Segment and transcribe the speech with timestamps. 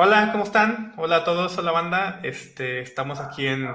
[0.00, 0.94] hola, ¿cómo están?
[0.96, 2.20] Hola a todos, hola banda.
[2.22, 3.68] Este, estamos aquí en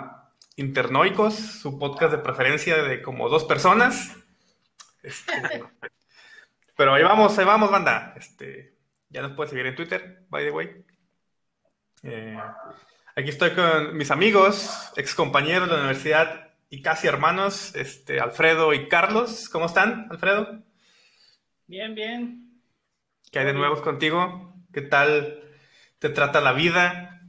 [0.56, 4.16] Internoicos, su podcast de preferencia de como dos personas.
[5.04, 5.34] Este,
[6.78, 8.14] pero ahí vamos, ahí vamos, banda.
[8.16, 8.74] Este,
[9.10, 10.86] ya nos puedes seguir en Twitter, by the way.
[12.04, 12.40] Eh,
[13.18, 18.74] aquí estoy con mis amigos, ex compañeros de la universidad y casi hermanos, este, Alfredo
[18.74, 19.50] y Carlos.
[19.50, 20.64] ¿Cómo están, Alfredo?
[21.68, 22.62] Bien, bien.
[23.30, 24.56] ¿Qué hay de nuevos contigo?
[24.72, 25.43] ¿Qué tal
[26.04, 27.22] te trata la vida?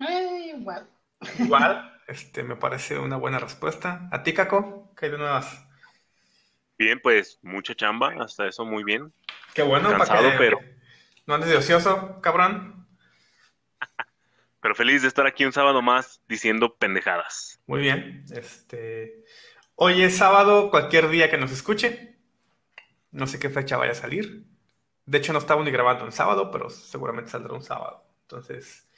[0.00, 0.88] Eh, igual.
[1.38, 4.08] Igual, este, me parece una buena respuesta.
[4.10, 4.94] ¿A ti, Caco?
[4.96, 5.62] ¿Qué hay de nuevas?
[6.78, 9.12] Bien, pues mucha chamba, hasta eso muy bien.
[9.52, 10.60] Qué bueno, Cansado, para que pero-
[11.26, 12.88] no andes de ocioso, cabrón.
[14.62, 17.60] Pero feliz de estar aquí un sábado más diciendo pendejadas.
[17.66, 18.24] Muy bien.
[18.32, 19.24] Este,
[19.74, 22.16] hoy es sábado, cualquier día que nos escuche.
[23.10, 24.46] No sé qué fecha vaya a salir.
[25.06, 28.04] De hecho, no estamos ni grabando en sábado, pero seguramente saldrá un sábado.
[28.22, 28.88] Entonces,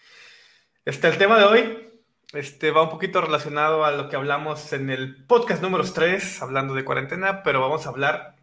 [0.84, 2.02] este, el tema de hoy
[2.32, 6.74] este, va un poquito relacionado a lo que hablamos en el podcast número 3, hablando
[6.74, 8.36] de cuarentena, pero vamos a hablar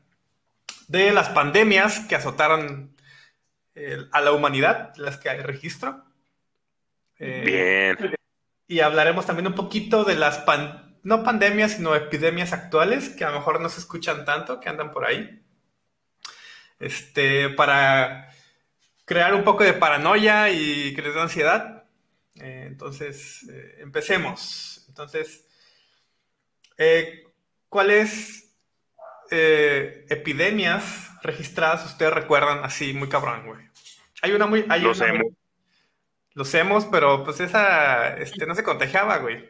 [0.88, 2.96] de las pandemias que azotaron
[3.76, 6.04] eh, a la humanidad, las que hay registro.
[7.20, 7.44] Eh,
[7.98, 8.16] Bien.
[8.68, 13.30] y hablaremos también un poquito de las, pan- no pandemias, sino epidemias actuales, que a
[13.30, 15.44] lo mejor no se escuchan tanto, que andan por ahí.
[16.82, 18.34] Este, para
[19.06, 21.84] crear un poco de paranoia y que les dé ansiedad.
[22.36, 24.86] Eh, entonces, eh, empecemos.
[24.90, 25.46] Entonces,
[26.78, 27.24] eh,
[27.70, 28.48] ¿cuáles
[29.34, 33.66] epidemias registradas ustedes recuerdan así muy cabrón, güey?
[34.22, 34.66] Hay una muy...
[34.68, 35.38] Hay Los una muy- emo.
[36.34, 39.50] los hemos, pero pues esa este, no se contagiaba, güey.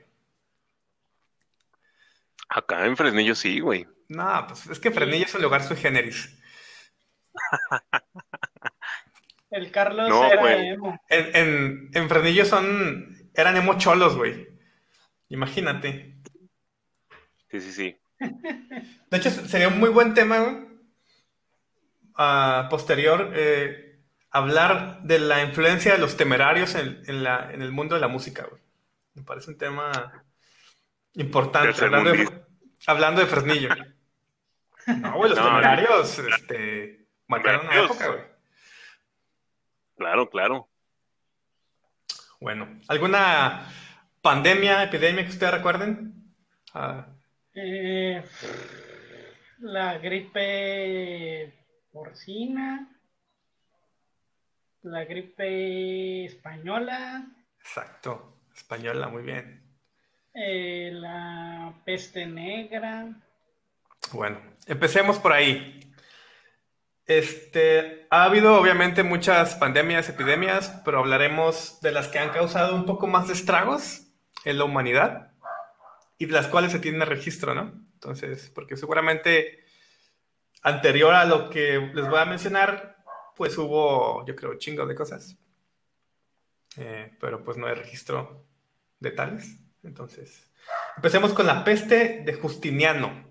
[2.49, 3.87] Acá en Fresnillo sí, güey.
[4.09, 6.37] No, pues es que Frenillo es un lugar sui generis.
[9.51, 10.57] El Carlos No, era pues.
[10.59, 10.99] emo.
[11.09, 14.47] En, en, en Frenillo son, eran emo cholos, güey.
[15.29, 16.15] Imagínate.
[17.49, 17.97] Sí, sí, sí.
[19.09, 20.67] De hecho, sería un muy buen tema, güey,
[22.69, 23.99] posterior, eh,
[24.29, 28.07] hablar de la influencia de los temerarios en, en la, en el mundo de la
[28.07, 28.61] música, güey.
[29.15, 30.23] Me parece un tema
[31.15, 32.43] importante, hablando de,
[32.87, 33.69] hablando de Fresnillo.
[34.87, 37.00] No, güey, los No, temerarios, este,
[37.31, 38.21] marcaron una época, güey.
[39.95, 40.67] Claro, claro.
[42.39, 43.67] Bueno, ¿alguna
[44.21, 46.13] pandemia, epidemia que ustedes recuerden?
[46.73, 47.07] Ah,
[47.53, 48.23] Eh,
[49.59, 51.53] la gripe
[51.91, 52.87] porcina.
[54.83, 57.25] La gripe española.
[57.59, 59.61] exacto, española, muy bien.
[60.33, 63.07] eh, la peste negra.
[64.13, 65.80] Bueno, empecemos por ahí.
[67.07, 72.85] Este, ha habido obviamente muchas pandemias, epidemias, pero hablaremos de las que han causado un
[72.85, 74.07] poco más de estragos
[74.45, 75.31] en la humanidad
[76.17, 77.73] y de las cuales se tiene registro, ¿no?
[77.93, 79.65] Entonces, porque seguramente
[80.63, 83.03] anterior a lo que les voy a mencionar,
[83.35, 85.37] pues hubo, yo creo, chingo de cosas.
[86.77, 88.45] Eh, pero pues no hay registro
[88.99, 89.57] de tales.
[89.83, 90.49] Entonces,
[90.95, 93.27] empecemos con la peste de Justiniano.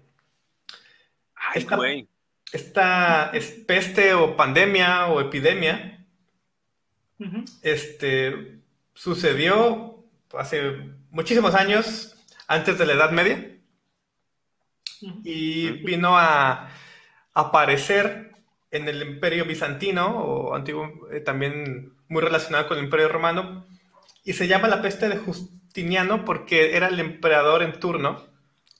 [1.34, 2.08] Ay, Esta- güey.
[2.52, 6.00] Esta es peste o pandemia o epidemia
[7.62, 8.60] este,
[8.94, 10.78] sucedió hace
[11.10, 12.16] muchísimos años,
[12.46, 13.58] antes de la Edad Media,
[15.24, 16.70] y vino a
[17.34, 18.32] aparecer
[18.70, 23.66] en el Imperio Bizantino, o antiguo, eh, también muy relacionado con el Imperio Romano,
[24.24, 28.26] y se llama la peste de Justiniano porque era el emperador en turno.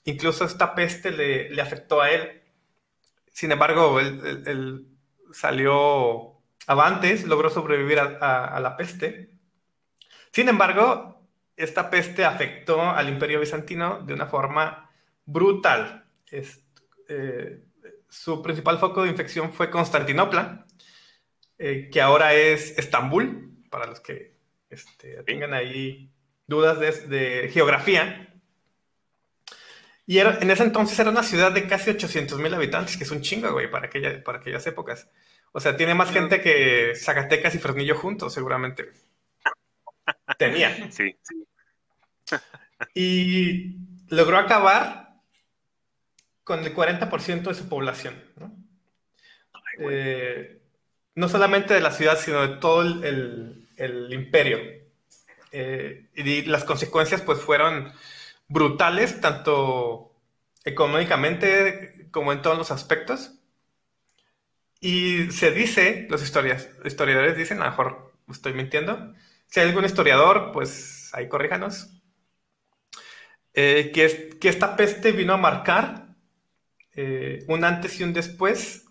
[0.05, 2.40] Incluso esta peste le, le afectó a él.
[3.31, 4.87] Sin embargo, él, él- él
[5.33, 9.31] salió avantes, logró sobrevivir a, la peste.
[10.31, 14.89] Sin embargo, esta peste afectó al Imperio Bizantino de una forma
[15.25, 16.05] brutal.
[16.31, 17.63] Eh,
[18.09, 20.65] su principal foco de infección fue Constantinopla,
[21.57, 24.35] eh, que ahora es Estambul, para los que
[24.69, 26.11] este, tengan ahí
[26.47, 28.30] dudas de geografía.
[30.11, 33.11] Y era- en ese entonces era una ciudad de casi 800 mil habitantes, que es
[33.11, 35.07] un chingo, güey, para, aquella, para aquellas épocas.
[35.53, 38.91] O sea, tiene más gente que Zacatecas y Fresnillo juntos, seguramente.
[40.37, 40.91] Tenía.
[40.91, 41.45] Sí, sí.
[42.93, 43.77] Y
[44.09, 45.21] logró acabar
[46.43, 48.21] con el 40% de su población.
[48.35, 48.53] ¿no?
[49.79, 50.61] Eh,
[51.15, 54.59] no solamente de la ciudad, sino de todo el, el- el imperio.
[55.53, 57.93] Eh, y las consecuencias pues fueron
[58.51, 60.13] brutales, tanto
[60.63, 63.33] económicamente como en todos los aspectos.
[64.79, 69.13] Y se dice, los historiadores dicen, a lo mejor estoy mintiendo.
[69.47, 71.89] Si hay algún historiador, pues ahí corríjanos.
[73.53, 76.15] Eh, que, esta peste vino a marcar
[76.93, 78.85] eh, un antes y un después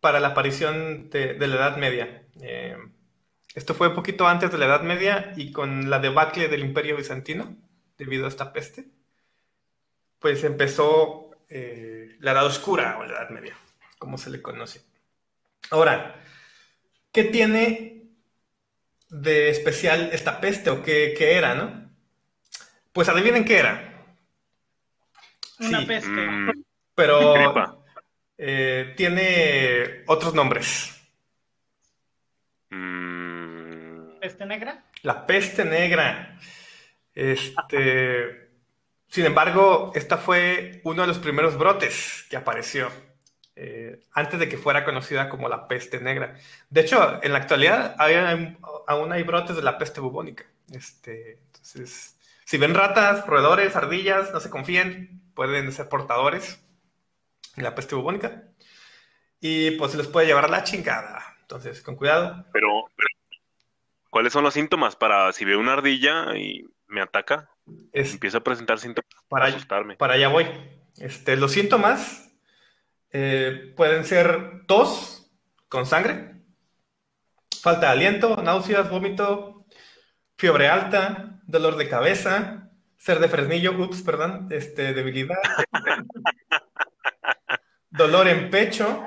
[0.00, 2.26] para la aparición de, de la Edad Media.
[2.42, 2.76] Eh,
[3.54, 6.96] esto fue un poquito antes de la Edad Media y con la debacle del Imperio
[6.96, 7.56] Bizantino,
[7.98, 8.88] debido a esta peste,
[10.20, 13.56] pues empezó eh, la Edad Oscura o la Edad Media,
[13.98, 14.82] como se le conoce.
[15.70, 16.22] Ahora,
[17.10, 18.02] ¿qué tiene
[19.08, 21.90] de especial esta peste o qué, qué era, no?
[22.92, 24.06] Pues adivinen qué era.
[25.60, 26.10] Una sí, peste.
[26.10, 26.64] Mm,
[26.94, 27.84] Pero
[28.38, 30.96] eh, tiene otros nombres.
[32.70, 34.84] Mm, ¿Peste negra?
[35.02, 36.38] La peste negra.
[37.14, 38.49] Este,
[39.10, 42.88] sin embargo, esta fue uno de los primeros brotes que apareció
[43.56, 46.36] eh, antes de que fuera conocida como la peste negra.
[46.70, 47.96] De hecho, en la actualidad
[48.86, 50.44] aún hay brotes de la peste bubónica.
[50.72, 56.64] Este, entonces, si ven ratas, roedores, ardillas, no se confíen, pueden ser portadores
[57.56, 58.44] de la peste bubónica
[59.40, 61.36] y pues se les puede llevar la chingada.
[61.40, 62.46] Entonces, con cuidado.
[62.52, 63.08] pero, pero,
[64.08, 67.50] ¿cuáles son los síntomas para si veo una ardilla y me ataca?
[67.92, 69.96] Es, Empiezo a presentar síntomas para, para asustarme.
[69.96, 70.46] Para allá voy.
[70.98, 72.30] Este, los síntomas
[73.12, 75.32] eh, pueden ser tos
[75.68, 76.42] con sangre,
[77.62, 79.66] falta de aliento, náuseas, vómito,
[80.36, 85.38] fiebre alta, dolor de cabeza, ser de fresnillo, ups, perdón, este, debilidad,
[87.90, 89.04] dolor en pecho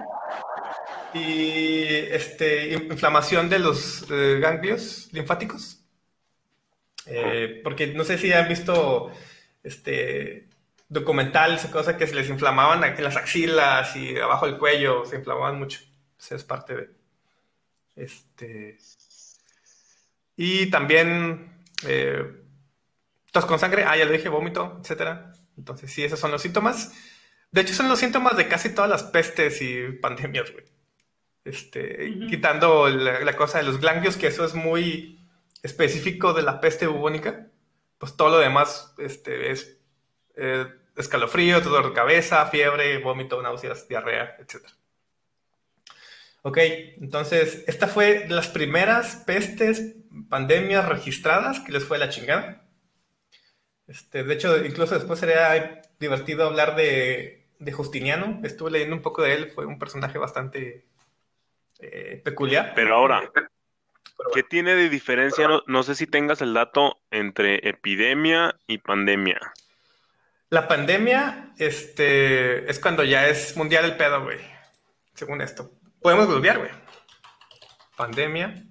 [1.14, 5.83] y este, inflamación de los eh, ganglios linfáticos.
[7.06, 9.12] Eh, porque no sé si han visto
[9.64, 10.48] este
[10.90, 15.18] documentales o cosas que se les inflamaban en las axilas y abajo del cuello, se
[15.18, 15.80] inflamaban mucho.
[16.20, 16.90] Esa es parte de.
[17.96, 18.78] Este.
[20.36, 22.24] Y también eh,
[23.32, 25.34] tos con sangre, ah, ya lo dije, vómito, etcétera.
[25.58, 26.94] Entonces, sí, esos son los síntomas.
[27.52, 30.66] De hecho, son los síntomas de casi todas las pestes y pandemias, güey.
[31.46, 35.23] Este, quitando la, la cosa de los ganglios, que eso es muy
[35.64, 37.48] específico de la peste bubónica,
[37.98, 39.80] pues todo lo demás este, es
[40.36, 44.66] eh, escalofrío, dolor de cabeza, fiebre, vómito, náuseas, diarrea, etc.
[46.42, 46.58] Ok,
[47.00, 49.96] entonces, esta fue las primeras pestes,
[50.30, 52.68] pandemias registradas que les fue la chingada.
[53.88, 58.42] Este, de hecho, incluso después sería divertido hablar de, de Justiniano.
[58.44, 60.86] Estuve leyendo un poco de él, fue un personaje bastante
[61.80, 62.74] eh, peculiar.
[62.76, 63.32] Pero ahora,
[64.18, 64.48] Pero ¿qué bueno.
[64.50, 65.48] tiene de diferencia?
[65.48, 69.40] No, no sé si tengas el dato entre epidemia y pandemia.
[70.50, 74.40] La pandemia, este, es cuando ya es mundial el pedo, güey.
[75.16, 75.72] Según esto.
[76.00, 76.72] Podemos volver, güey.
[77.96, 78.64] Pandemia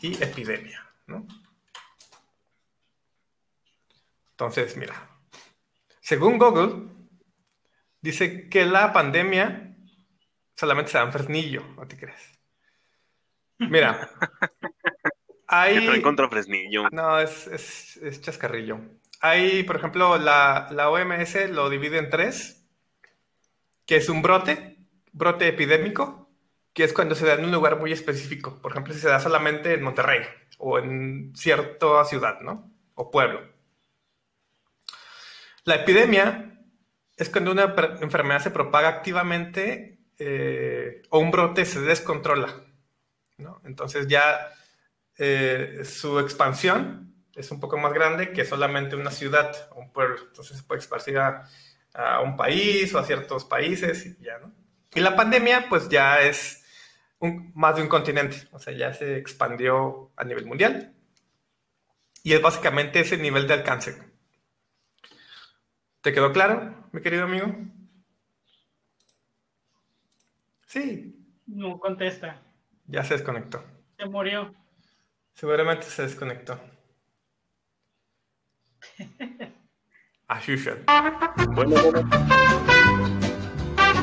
[0.00, 1.26] y epidemia, ¿no?
[4.32, 5.08] Entonces, mira.
[6.00, 6.88] Según Google,
[8.00, 9.76] dice que la pandemia
[10.56, 12.31] solamente se da en Fresnillo, ¿no te crees?
[13.70, 14.10] Mira.
[15.46, 15.76] Hay...
[16.92, 18.80] No, es, es, es chascarrillo.
[19.20, 22.66] Hay, por ejemplo, la, la OMS lo divide en tres,
[23.86, 24.78] que es un brote,
[25.12, 26.30] brote epidémico,
[26.72, 28.60] que es cuando se da en un lugar muy específico.
[28.60, 30.22] Por ejemplo, si se da solamente en Monterrey
[30.58, 32.72] o en cierta ciudad, ¿no?
[32.94, 33.42] O pueblo.
[35.64, 36.58] La epidemia
[37.16, 42.64] es cuando una enfermedad se propaga activamente eh, o un brote se descontrola,
[43.64, 44.52] Entonces ya
[45.18, 50.16] eh, su expansión es un poco más grande que solamente una ciudad o un pueblo.
[50.28, 51.48] Entonces se puede esparcir a,
[52.24, 54.52] un país o a ciertos países y ya, ¿no?
[54.94, 56.64] Y la pandemia, pues ya es
[57.54, 60.94] más de un continente, o sea, ya se expandió a nivel mundial.
[62.22, 63.96] Y es básicamente ese nivel de alcance.
[66.00, 67.54] ¿Te quedó claro, mi querido amigo?
[70.66, 71.14] Sí,
[71.46, 72.40] No contesta.
[72.92, 73.64] Ya se desconectó.
[73.98, 74.54] Se murió.
[75.34, 76.60] Seguramente se desconectó.
[80.28, 80.84] As usual.
[81.54, 82.08] Bueno, bueno.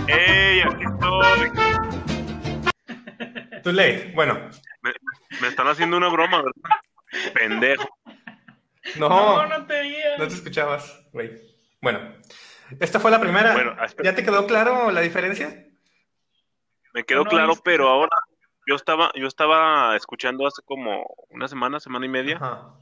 [0.07, 0.61] ¡Ey!
[0.61, 1.49] Aquí estoy.
[3.63, 4.11] Too late.
[4.15, 4.49] Bueno,
[4.81, 4.91] Me,
[5.41, 7.33] me están haciendo una broma, ¿verdad?
[7.33, 7.87] Pendejo.
[8.97, 10.17] no, No, no, no te veía.
[10.17, 11.31] te escuchabas, güey.
[11.81, 12.13] Bueno,
[12.79, 13.53] esta fue la primera.
[13.53, 13.75] Bueno.
[14.03, 15.65] ¿Ya te quedó claro la diferencia?
[16.93, 18.15] Me quedó No, claro, pero ahora
[18.69, 22.75] yo estaba, yo estaba escuchando hace como una semana, semana y media, Ajá.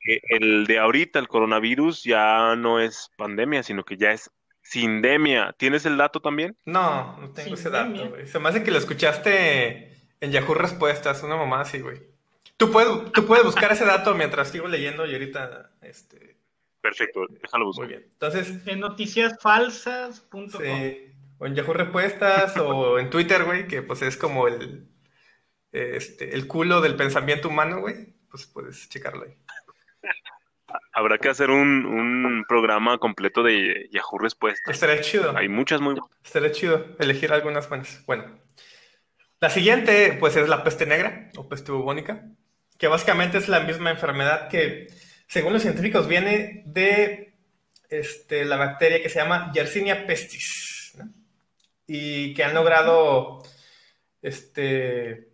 [0.00, 5.54] que el de ahorita, el coronavirus, ya no es pandemia, sino que ya es sindemia.
[5.56, 6.54] ¿Tienes el dato también?
[6.66, 8.26] No, no tengo ese dato, güey.
[8.26, 12.02] Se me hace que lo escuchaste en Yahoo Respuestas, una mamá así, güey.
[12.58, 16.36] Tú puedes, tú puedes buscar ese dato mientras sigo leyendo y ahorita, este...
[16.82, 17.86] Perfecto, déjalo buscar.
[17.86, 18.06] Muy bien.
[18.12, 18.66] Entonces...
[18.66, 20.48] En noticiasfalsas.com.
[20.50, 24.91] Sí, o en Yahoo Respuestas o en Twitter, güey, que pues es como el,
[25.72, 28.14] este, el culo del pensamiento humano, güey.
[28.30, 29.36] Pues puedes checarlo ahí.
[30.92, 34.74] Habrá que hacer un, un programa completo de Yahoo Respuestas.
[34.74, 35.36] Estaría chido.
[35.36, 38.04] Hay muchas muy Estaría chido elegir algunas buenas.
[38.06, 38.42] Bueno,
[39.42, 42.24] la siguiente, pues, es la peste negra o peste bubónica,
[42.78, 44.86] que básicamente es la misma enfermedad que,
[45.26, 47.34] según los científicos, viene de
[47.90, 51.12] este, la bacteria que se llama Yersinia pestis, ¿no?
[51.88, 53.42] y que han logrado
[54.22, 55.31] este,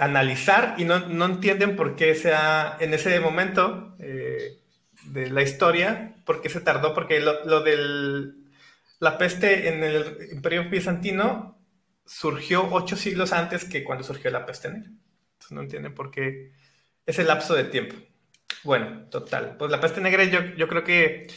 [0.00, 4.58] analizar y no, no entienden por qué sea en ese momento eh,
[5.04, 8.36] de la historia, por qué se tardó, porque lo, lo del
[8.98, 11.58] la peste en el imperio bizantino
[12.04, 14.90] surgió ocho siglos antes que cuando surgió la peste negra.
[14.90, 16.52] Entonces no entienden por qué
[17.06, 17.96] ese lapso de tiempo.
[18.64, 19.56] Bueno, total.
[19.58, 21.28] Pues la peste negra yo, yo creo que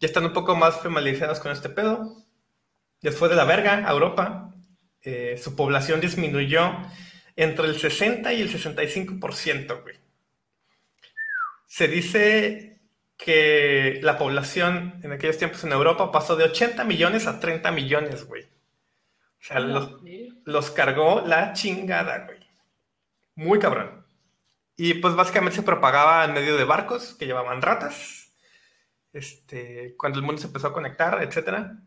[0.00, 2.16] ya están un poco más familiarizados con este pedo.
[3.00, 4.54] Después de la verga a Europa,
[5.02, 6.72] eh, su población disminuyó
[7.36, 9.96] entre el 60 y el 65%, güey.
[11.66, 12.80] Se dice
[13.16, 18.26] que la población en aquellos tiempos en Europa pasó de 80 millones a 30 millones,
[18.26, 18.44] güey.
[18.44, 20.00] O sea, los,
[20.44, 22.38] los cargó la chingada, güey.
[23.34, 24.06] Muy cabrón.
[24.76, 28.32] Y pues básicamente se propagaba en medio de barcos que llevaban ratas.
[29.12, 31.78] Este, cuando el mundo se empezó a conectar, etcétera,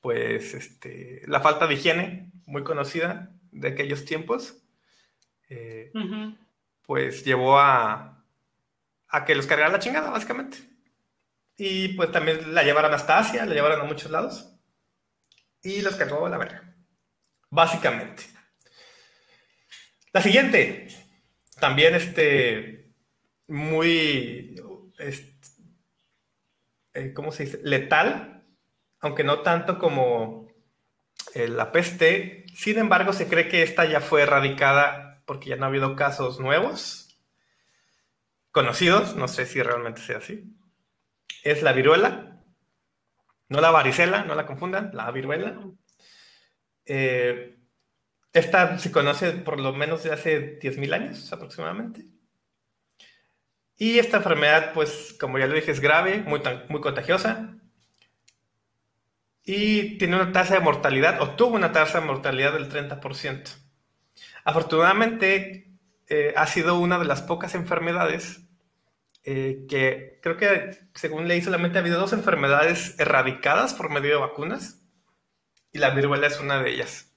[0.00, 4.62] pues este, la falta de higiene, muy conocida de aquellos tiempos,
[5.48, 5.90] eh,
[6.82, 8.24] pues llevó a,
[9.08, 10.58] a que los cargara la chingada, básicamente.
[11.56, 14.50] Y pues también la llevaron hasta Asia, la llevaron a muchos lados.
[15.62, 16.74] Y los cargó a la verga.
[17.48, 18.24] Básicamente.
[20.12, 20.88] La siguiente.
[21.60, 22.92] También este.
[23.46, 24.60] Muy.
[24.98, 25.34] este,
[26.94, 27.60] eh, ¿Cómo se dice?
[27.62, 28.44] Letal.
[29.00, 30.48] Aunque no tanto como
[31.34, 32.43] eh, la peste.
[32.54, 36.40] Sin embargo, se cree que esta ya fue erradicada porque ya no ha habido casos
[36.40, 37.18] nuevos.
[38.50, 39.16] Conocidos.
[39.16, 40.44] No sé si realmente sea así.
[41.42, 42.42] Es la viruela.
[43.48, 45.58] No la varicela, no la confundan, la viruela.
[46.86, 47.58] Eh,
[48.32, 52.06] esta se conoce por lo menos de hace 10.000 años aproximadamente.
[53.76, 57.56] Y esta enfermedad, pues, como ya lo dije, es grave, muy, contagiosa.
[59.44, 63.50] Y tiene una tasa de mortalidad, o tuvo una tasa de mortalidad del 30%.
[64.44, 65.74] Afortunadamente,
[66.08, 68.44] eh, ha sido una de las pocas enfermedades
[69.24, 74.20] eh, que creo que, según leí, solamente ha habido dos enfermedades erradicadas por medio de
[74.20, 74.82] vacunas.
[75.72, 77.14] Y la viruela es una de ellas.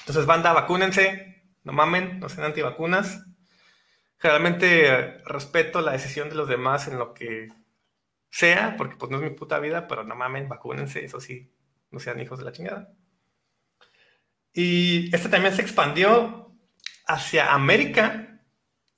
[0.00, 3.24] Entonces, banda, vacúnense, no mamen, no sean antivacunas.
[4.18, 7.48] Generalmente eh, respeto la decisión de los demás en lo que
[8.30, 11.52] sea, porque pues no es mi puta vida, pero no mamen, vacúnense, eso sí,
[11.90, 12.92] no sean hijos de la chingada.
[14.52, 16.56] Y este también se expandió
[17.06, 18.42] hacia América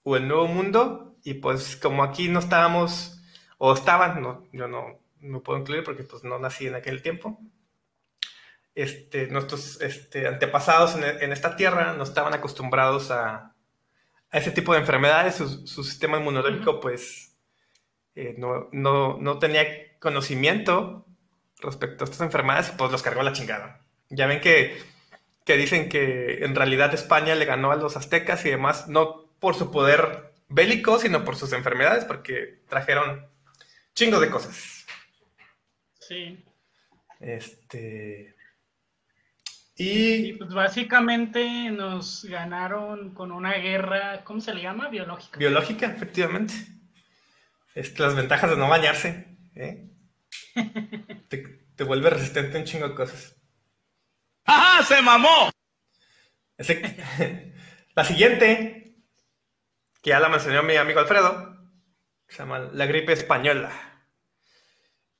[0.02, 3.20] o el Nuevo Mundo, y pues como aquí no estábamos,
[3.58, 7.40] o estaban, no, yo no, no puedo incluir porque pues no nací en aquel tiempo,
[8.74, 13.54] este, nuestros este, antepasados en, en esta tierra no estaban acostumbrados a,
[14.30, 17.31] a ese tipo de enfermedades, su, su sistema inmunológico pues
[18.14, 21.06] eh, no, no, no tenía conocimiento
[21.60, 23.80] respecto a estas enfermedades y pues los cargó a la chingada.
[24.10, 24.76] Ya ven que,
[25.44, 29.54] que dicen que en realidad España le ganó a los aztecas y demás, no por
[29.54, 33.26] su poder bélico, sino por sus enfermedades, porque trajeron
[33.94, 34.84] chingos de cosas.
[35.98, 36.44] Sí.
[37.20, 38.34] Este.
[39.76, 44.88] Y Y pues básicamente nos ganaron con una guerra, ¿cómo se le llama?
[44.88, 45.38] Biológica.
[45.38, 46.54] biológica, efectivamente.
[47.74, 49.38] Es las ventajas de no bañarse.
[49.54, 49.88] ¿eh?
[51.28, 51.38] te,
[51.76, 53.36] te vuelve resistente a un chingo de cosas.
[54.44, 54.82] ¡Ajá!
[54.84, 55.50] ¡Se mamó!
[56.58, 57.54] Ese-
[57.94, 58.96] la siguiente,
[60.02, 61.56] que ya la mencionó mi amigo Alfredo,
[62.28, 63.70] se llama la gripe española.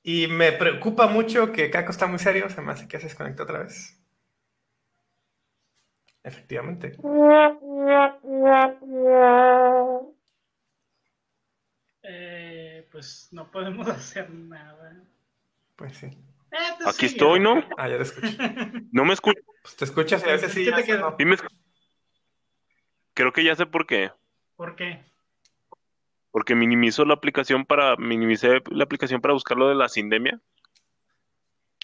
[0.03, 3.43] Y me preocupa mucho que Caco está muy serio, se me hace que se desconectó
[3.43, 3.99] otra vez.
[6.23, 6.97] Efectivamente.
[12.03, 15.03] Eh, pues no podemos hacer nada.
[15.75, 16.07] Pues sí.
[16.07, 17.63] Eh, pues Aquí estoy, ¿no?
[17.77, 18.27] Ah, ya te escucho.
[18.91, 19.41] No me escucho.
[19.61, 20.65] Pues te escuchas y a veces sí.
[20.65, 21.15] ¿Qué a te no.
[21.17, 21.47] Me escu-
[23.13, 24.11] Creo que ya sé por qué.
[24.55, 25.03] ¿Por qué?
[26.31, 30.39] Porque minimizó la aplicación para, minimicé la aplicación para buscar lo de la sindemia.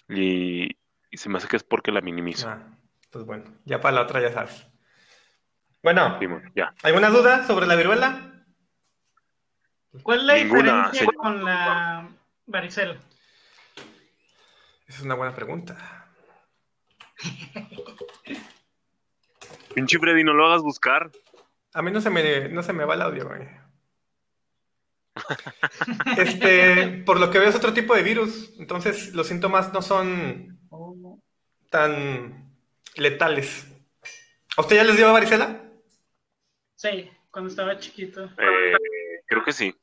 [0.08, 0.76] Y,
[1.10, 2.48] y se me hace que es porque la minimizo.
[2.48, 2.76] Ah,
[3.10, 4.66] pues bueno, ya para la otra ya sabes.
[5.82, 6.18] Bueno,
[6.54, 6.74] ya.
[6.82, 8.39] ¿alguna duda sobre la viruela?
[10.02, 11.14] ¿Cuál es la Ninguna, diferencia señor.
[11.16, 12.08] con la
[12.46, 12.96] varicela?
[14.86, 16.08] Esa es una buena pregunta.
[19.74, 21.10] Pinche Freddy, no lo hagas buscar.
[21.74, 23.48] A mí no se me, no se me va el audio, güey.
[26.16, 30.58] Este, por lo que veo es otro tipo de virus, entonces los síntomas no son
[31.68, 32.54] tan
[32.96, 33.66] letales.
[34.56, 35.62] ¿A usted ya les dio varicela?
[36.76, 38.24] Sí, cuando estaba chiquito.
[38.24, 38.76] Eh,
[39.26, 39.74] creo que sí.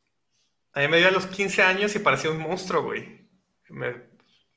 [0.77, 3.27] A mí me dio a los 15 años y parecía un monstruo, güey.
[3.69, 3.95] Me,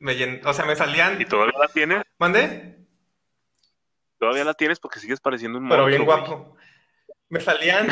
[0.01, 1.19] me llen- o sea, me salían...
[1.19, 2.03] ¿Y todavía la tienes?
[2.19, 2.77] ¿Mandé?
[4.19, 6.39] Todavía la tienes porque sigues pareciendo un Pero bien monstruo, güey.
[6.45, 6.57] guapo.
[7.31, 7.87] Me salían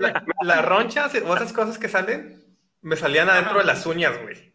[0.00, 2.44] la- las ronchas o esas cosas que salen,
[2.82, 4.52] me salían adentro de las uñas, güey.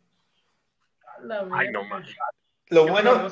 [1.23, 2.15] La Ay, no mames.
[2.69, 3.29] Lo Qué bueno,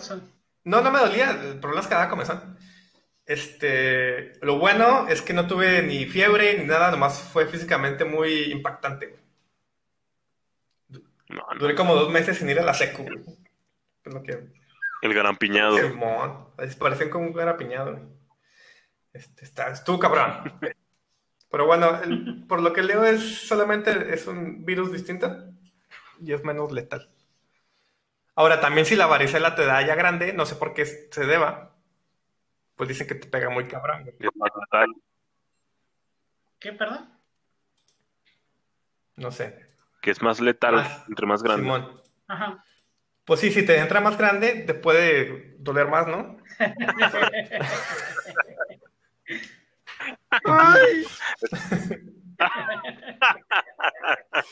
[0.64, 2.58] no, no me dolía, el problema es que daba comezón.
[3.28, 8.52] Este, lo bueno es que no tuve ni fiebre ni nada, nomás fue físicamente muy
[8.52, 9.25] impactante, güey.
[11.30, 11.60] No, no.
[11.60, 13.20] Duré como dos meses sin ir a la secu, güey.
[14.04, 14.54] Es lo que...
[15.02, 15.78] El garampiñado.
[15.78, 18.04] Simón, parecen como un garapiñado, güey.
[19.14, 20.60] Este, está, estuvo cabrón.
[21.50, 25.54] Pero bueno, el- por lo que leo es solamente es un virus distinto
[26.22, 27.10] y es menos letal.
[28.36, 31.76] Ahora, también si la varicela te da ya grande, no sé por qué se deba,
[32.76, 34.04] pues dicen que te pega muy cabrón.
[34.04, 34.16] güey.
[34.20, 34.94] Es más letal.
[36.60, 37.10] ¿Qué, perdón?
[39.16, 39.65] No sé.
[40.06, 41.10] Que es más letal Más.
[41.10, 41.64] entre más grande.
[41.64, 41.92] Simón.
[42.28, 42.64] Ajá.
[43.24, 46.38] Pues sí, si te entra más grande, te puede doler más, ¿no?
[50.46, 51.08] ¡Ay!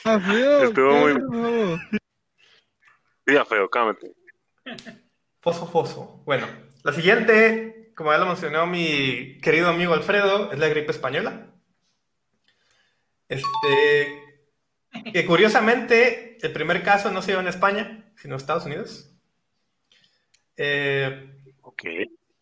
[0.06, 1.80] Ah, feo, Estuvo muy-.
[3.28, 4.12] Ya feo, cámate.
[5.40, 6.24] Foso, foso.
[6.26, 6.48] Bueno,
[6.84, 11.46] la siguiente, como ya lo mencionó mi querido amigo Alfredo, es la gripe española.
[13.30, 14.23] Este,
[15.12, 19.10] que curiosamente, el primer caso no se dio en España, sino en Estados Unidos.
[20.58, 21.30] Eh,
[21.62, 21.84] Ok.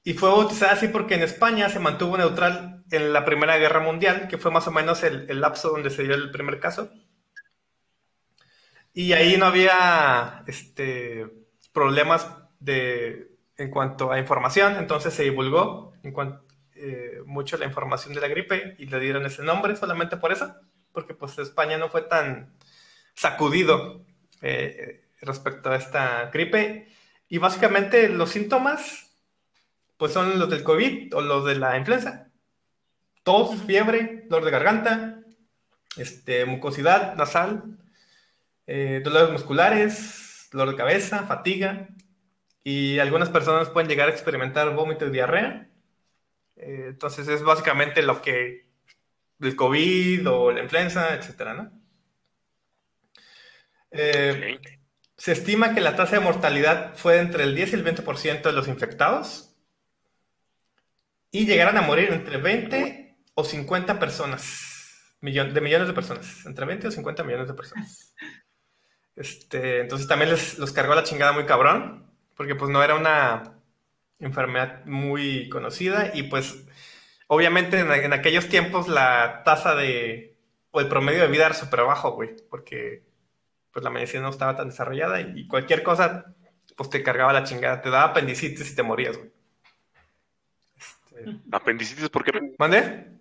[0.03, 4.27] y fue bautizada así porque en España se mantuvo neutral en la Primera Guerra Mundial,
[4.27, 6.91] que fue más o menos el, el lapso donde se dio el primer caso.
[8.93, 11.25] Y ahí no había este,
[11.71, 12.27] problemas
[12.59, 16.13] de, en cuanto a información, entonces se divulgó en
[16.75, 20.53] eh, mucho la información de la gripe y le dieron ese nombre solamente por eso,
[20.91, 22.53] porque pues España no fue tan
[23.13, 24.05] sacudido
[24.41, 26.87] eh, respecto a esta gripe.
[27.29, 29.11] Y básicamente los síntomas
[29.97, 32.27] pues son los del COVID o los de la influenza.
[33.23, 35.19] Tos, fiebre, dolor de garganta,
[35.95, 37.77] este, mucosidad nasal,
[38.65, 41.87] eh, dolores musculares, dolor de cabeza, fatiga.
[42.63, 45.69] Y algunas personas pueden llegar a experimentar vómito y diarrea.
[46.55, 48.70] Eh, entonces es básicamente lo que
[49.41, 51.71] el COVID o la influenza, etcétera, ¿no?
[53.91, 54.59] Eh,
[55.17, 58.55] se estima que la tasa de mortalidad fue entre el 10 y el 20% de
[58.55, 59.55] los infectados
[61.31, 66.65] y llegaron a morir entre 20 o 50 personas, millon- de millones de personas, entre
[66.65, 68.13] 20 o 50 millones de personas.
[69.15, 73.57] Este, entonces también les los cargó la chingada muy cabrón, porque pues no era una
[74.19, 76.65] enfermedad muy conocida y pues
[77.33, 80.35] obviamente en, en aquellos tiempos la tasa de,
[80.69, 83.05] o el promedio de vida era súper bajo, güey, porque
[83.71, 86.35] pues la medicina no estaba tan desarrollada y, y cualquier cosa
[86.75, 89.31] pues te cargaba la chingada, te daba apendicitis y te morías, güey.
[90.75, 93.17] Este, Apendicitis, ¿por qué, ¿Mande?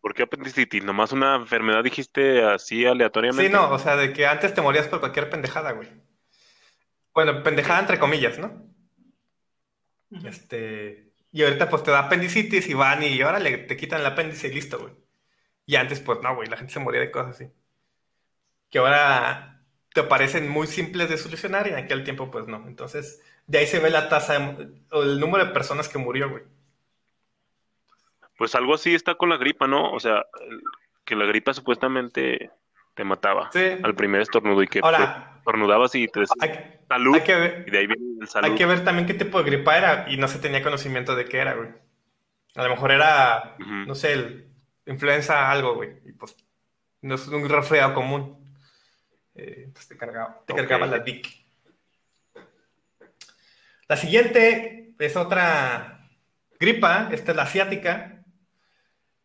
[0.00, 0.82] ¿por qué apendicitis?
[0.82, 3.48] ¿Nomás una enfermedad dijiste así aleatoriamente?
[3.48, 5.90] Sí, no, o sea, de que antes te morías por cualquier pendejada, güey.
[7.12, 8.64] Bueno, pendejada entre comillas, ¿no?
[10.24, 14.48] Este, y ahorita pues te da apendicitis y van y órale, te quitan el apéndice
[14.48, 14.92] y listo, güey.
[15.66, 17.50] Y antes pues no, güey, la gente se moría de cosas así.
[18.70, 19.62] Que ahora
[19.92, 22.66] te parecen muy simples de solucionar y en aquel tiempo pues no.
[22.66, 24.56] Entonces, de ahí se ve la tasa
[24.90, 26.42] o el número de personas que murió, güey.
[28.36, 29.92] Pues algo así está con la gripa, ¿no?
[29.92, 30.26] O sea,
[31.04, 32.50] que la gripa supuestamente
[32.96, 33.60] te mataba Sí.
[33.82, 37.34] al primer estornudo y que Ahora- pues, estornudabas y te decía Hay, salud hay que
[37.36, 38.48] ver, y de ahí viene el salud.
[38.48, 41.26] Hay que ver también qué tipo de gripa era y no se tenía conocimiento de
[41.26, 41.68] qué era, güey.
[42.56, 44.48] A lo mejor era, no sé, el-
[44.86, 45.90] influenza algo, güey.
[46.06, 46.34] Y pues
[47.02, 48.44] no es un resfriado común.
[49.34, 50.60] Eh, pues te cargaba, te Ok.
[50.60, 51.28] cargaba la DIC.
[53.88, 56.08] La siguiente es otra
[56.58, 58.24] gripa, esta es la asiática,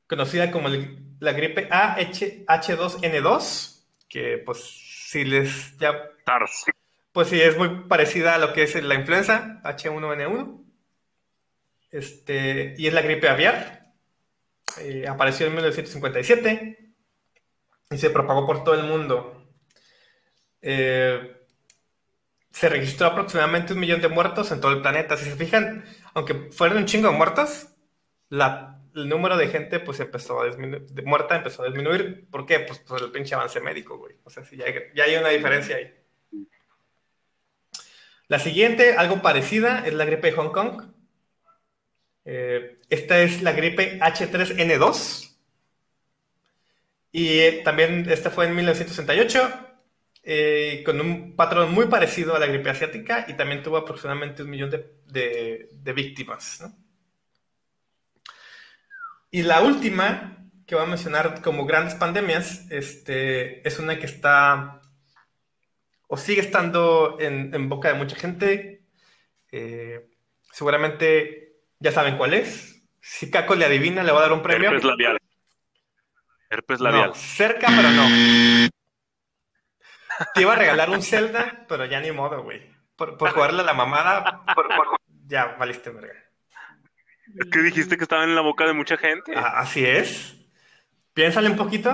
[0.08, 4.60] conocida como el- la gripe AH2N2, que pues
[5.08, 6.12] si les ya
[7.12, 10.64] pues sí, es muy parecida a lo que es la influenza, H1N1.
[11.92, 13.94] Este, y es la gripe aviar.
[14.80, 16.94] Eh, apareció en 1957
[17.92, 19.46] y se propagó por todo el mundo.
[20.62, 21.38] Eh,
[22.52, 25.18] se registró aproximadamente un millón de muertos en todo el planeta.
[25.18, 27.68] Si se fijan, aunque fueron un chingo de muertos,
[28.30, 30.52] la, el número de gente pues empezó a
[31.06, 32.28] muerta empezó a disminuir.
[32.30, 32.60] ¿Por qué?
[32.62, 34.16] Pues por el pinche avance médico, güey.
[34.24, 35.94] O sea, sí, ya, hay, ya hay una diferencia ahí.
[38.28, 40.84] La siguiente, algo parecida, es la gripe de Hong Kong.
[42.26, 45.38] Eh, esta es la gripe H3N2.
[47.12, 49.50] Y eh, también esta fue en 1968,
[50.24, 54.50] eh, con un patrón muy parecido a la gripe asiática y también tuvo aproximadamente un
[54.50, 56.62] millón de, de- de víctimas.
[56.62, 56.74] ¿no?
[59.32, 64.82] Y la última que voy a mencionar como grandes pandemias este, es una que está
[66.08, 68.84] o sigue estando en, en boca de mucha gente.
[69.52, 70.10] Eh,
[70.52, 72.84] seguramente ya saben cuál es.
[73.00, 74.70] Si Caco le adivina, le va a dar un premio.
[74.70, 75.18] Herpes labial.
[76.50, 77.08] Herpes labial.
[77.10, 78.70] No, cerca, pero no.
[80.34, 82.62] Te iba a regalar un Zelda, pero ya ni modo, güey.
[82.96, 86.21] Por, por jugarle a la mamada, por- por- ya valiste verga.
[87.38, 89.34] Es que dijiste que estaba en la boca de mucha gente.
[89.36, 90.36] Ah, así es.
[91.14, 91.90] Piénsale un poquito.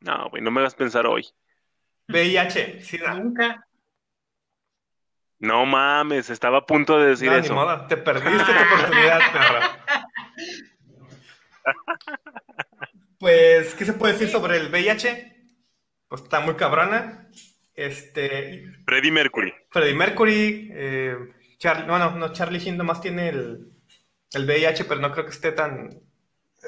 [0.00, 1.26] No, güey, no me hagas pensar hoy.
[2.08, 3.14] VIH, SIDA.
[3.14, 3.66] Nunca.
[5.38, 7.54] No mames, estaba a punto de decir No, ni eso.
[7.54, 7.86] modo.
[7.86, 9.78] Te perdiste tu oportunidad, perra.
[13.18, 15.32] Pues, ¿qué se puede decir sobre el VIH?
[16.08, 17.28] Pues está muy cabrona.
[17.74, 19.52] Este, Freddie Mercury.
[19.70, 21.16] Freddie Mercury, eh,
[21.62, 23.70] Charlie, no, no, Charlie Sheen nomás tiene el,
[24.32, 25.90] el VIH, pero no creo que esté tan...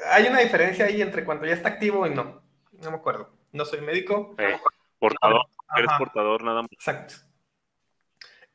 [0.09, 2.41] Hay una diferencia ahí entre cuando ya está activo y no.
[2.71, 3.29] No me acuerdo.
[3.51, 4.35] No soy médico.
[4.37, 4.57] Eh,
[4.97, 5.41] portador.
[5.75, 6.71] Eres portador nada más.
[6.71, 7.15] Exacto.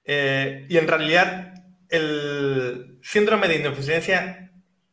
[0.03, 1.53] Eh, y en realidad,
[1.91, 4.51] el síndrome de inmunodeficiencia,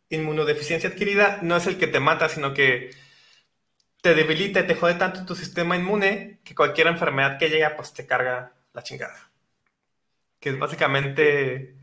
[0.10, 2.92] inmunodeficiencia adquirida no es el que te mata, sino que
[4.02, 7.94] te debilita y te jode tanto tu sistema inmune que cualquier enfermedad que llega, pues
[7.94, 9.27] te carga la chingada.
[10.40, 11.78] Que es básicamente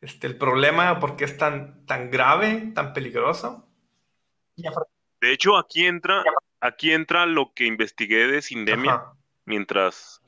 [0.00, 3.68] este, el problema, porque es tan, tan grave, tan peligroso.
[5.20, 6.22] De hecho, aquí entra,
[6.60, 9.12] aquí entra lo que investigué de sindemia Ajá.
[9.44, 10.20] mientras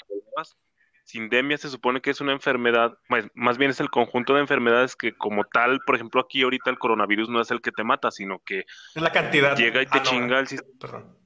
[1.04, 4.96] Sindemia se supone que es una enfermedad, más, más bien es el conjunto de enfermedades
[4.96, 8.10] que como tal, por ejemplo, aquí ahorita el coronavirus no es el que te mata,
[8.10, 9.56] sino que Es la cantidad.
[9.56, 11.16] llega y te Ah, no, chinga el sistema, Perdón.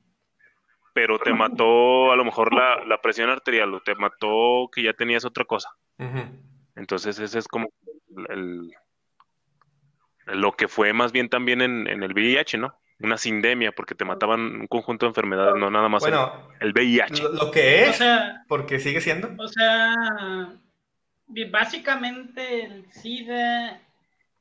[0.93, 4.93] pero te mató a lo mejor la, la presión arterial o te mató que ya
[4.93, 5.71] tenías otra cosa.
[6.77, 7.69] Entonces ese es como
[8.29, 8.73] el,
[10.27, 12.75] lo que fue más bien también en, en el VIH, ¿no?
[13.01, 16.73] Una sindemia, porque te mataban un conjunto de enfermedades, no nada más el, Bueno, el
[16.73, 17.23] VIH.
[17.23, 19.31] lo, lo que O es, sea, porque sigue siendo.
[19.43, 19.95] o sea,
[21.51, 23.81] básicamente el SIDA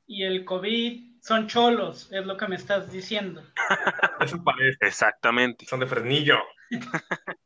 [0.07, 3.43] y el COVID son cholos, es lo que me estás diciendo.
[4.19, 4.77] Eso parece.
[4.81, 5.65] Exactamente.
[5.65, 6.37] Son de frenillo.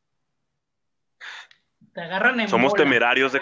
[1.94, 2.84] Te agarran en Somos bola.
[2.84, 3.42] temerarios de.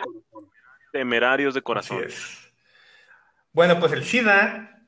[0.92, 2.04] Temerarios de Así corazón.
[2.04, 2.52] es.
[3.54, 4.86] Bueno, pues el SIDA,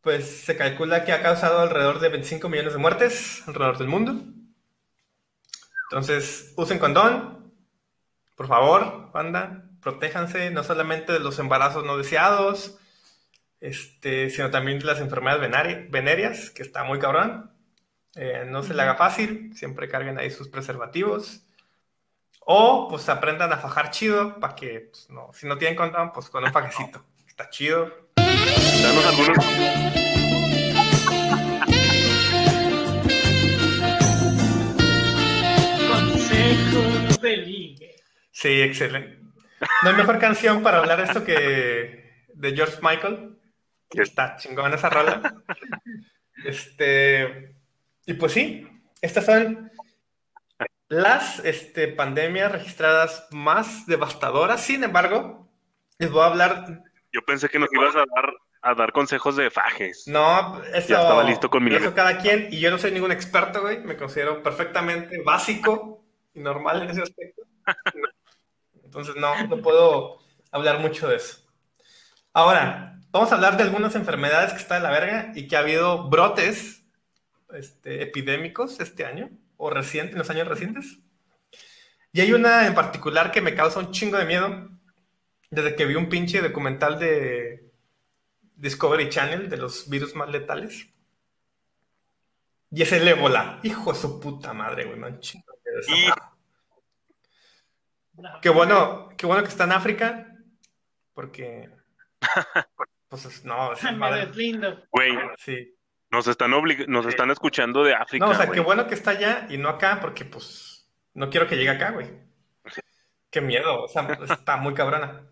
[0.00, 4.14] pues se calcula que ha causado alrededor de 25 millones de muertes alrededor del mundo.
[5.90, 7.52] Entonces, usen condón,
[8.36, 12.78] por favor, banda, protéjanse no solamente de los embarazos no deseados,
[13.60, 17.50] este, sino también de las enfermedades venari- venéreas, que está muy cabrón.
[18.14, 21.46] Eh, no se le haga fácil, siempre carguen ahí sus preservativos.
[22.44, 26.28] O pues aprendan a fajar chido para que, pues, no, si no tienen condón, pues
[26.28, 27.04] con un fajecito.
[27.26, 28.08] Está chido.
[28.16, 29.44] Danos algunos.
[35.88, 37.96] Consejos de ligue.
[38.32, 39.20] Sí, excelente.
[39.82, 43.38] No hay mejor canción para hablar de esto que de George Michael.
[43.90, 45.42] Está chingona esa rola.
[46.44, 47.54] Este,
[48.04, 48.66] y pues sí,
[49.00, 49.70] estas son
[50.92, 54.62] las este, pandemias registradas más devastadoras.
[54.62, 55.48] Sin embargo,
[55.96, 56.82] les voy a hablar.
[57.10, 60.06] Yo pensé que nos ibas a dar, a dar consejos de fajes.
[60.06, 62.48] No, eso, Ya estaba listo con mi eso cada quien.
[62.50, 63.78] Y yo no soy ningún experto, güey.
[63.78, 67.40] Me considero perfectamente básico y normal en ese aspecto.
[68.84, 70.18] Entonces, no, no puedo
[70.50, 71.38] hablar mucho de eso.
[72.34, 75.60] Ahora, vamos a hablar de algunas enfermedades que está de la verga y que ha
[75.60, 76.84] habido brotes
[77.54, 79.30] este, epidémicos este año
[79.64, 80.98] o reciente, en los años recientes.
[82.12, 84.68] Y hay una en particular que me causa un chingo de miedo
[85.50, 87.70] desde que vi un pinche documental de
[88.56, 90.88] Discovery Channel de los virus más letales.
[92.72, 93.60] Y es el ébola.
[93.62, 94.98] Hijo de su puta madre, güey.
[94.98, 96.22] Man, chingo de esa Y- madre.
[98.42, 100.26] Qué bueno, qué bueno que está en África,
[101.14, 101.70] porque
[103.08, 104.26] Pues es- no, es madre.
[104.26, 104.82] deslindo.
[104.90, 105.72] Güey, Sí.
[106.12, 108.58] Nos están oblig- nos están escuchando de África, No, o sea, güey.
[108.58, 111.90] qué bueno que está allá y no acá, porque pues no quiero que llegue acá,
[111.90, 112.08] güey.
[113.30, 115.22] Qué miedo, o sea, está muy cabrona.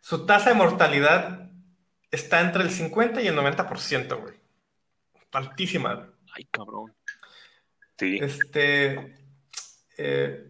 [0.00, 1.50] Su tasa de mortalidad
[2.10, 4.34] está entre el 50 y el 90%, güey.
[5.32, 5.94] Altísima.
[5.94, 6.06] güey.
[6.36, 6.94] Ay, cabrón.
[7.98, 8.18] Sí.
[8.22, 9.16] Este,
[9.96, 10.46] eh,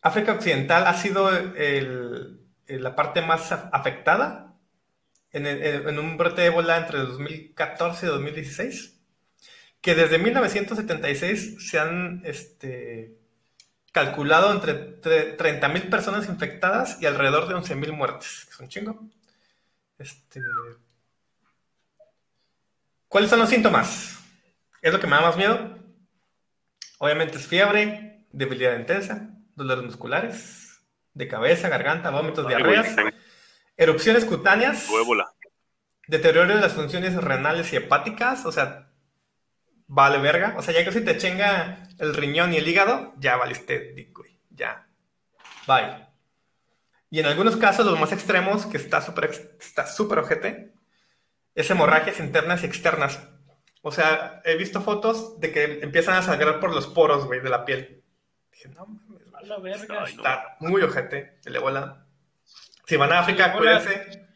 [0.00, 4.54] África Occidental ha sido el- el- la parte más afectada
[5.30, 8.93] en, el- en un brote de ébola entre 2014 y 2016,
[9.84, 13.18] que desde 1976 se han este,
[13.92, 18.98] calculado entre tre- 30.000 personas infectadas y alrededor de 11.000 muertes, es un chingo.
[19.98, 20.40] Este,
[23.08, 24.18] ¿Cuáles son los síntomas?
[24.80, 25.78] ¿Es lo que me da más miedo?
[26.96, 30.80] Obviamente es fiebre, debilidad intensa, dolores musculares,
[31.12, 32.96] de cabeza, garganta, vómitos, diarreas,
[33.76, 34.88] erupciones cutáneas,
[36.08, 38.88] deterioro de las funciones renales y hepáticas, o sea,
[39.86, 40.54] vale verga.
[40.56, 44.16] O sea, ya que si te chenga el riñón y el hígado, ya valiste dick,
[44.16, 44.38] güey.
[44.50, 44.86] Ya.
[45.66, 46.06] Bye.
[47.10, 50.74] Y en algunos casos, los más extremos, que está súper está súper ojete,
[51.54, 53.28] es hemorragias internas y externas.
[53.82, 57.50] O sea, he visto fotos de que empiezan a sangrar por los poros, güey, de
[57.50, 58.02] la piel.
[58.50, 60.04] Dije, no mames, A la verga.
[60.04, 60.22] Ay, no.
[60.22, 62.06] está muy ojete el ébola.
[62.86, 64.26] Si van a África, cuídense.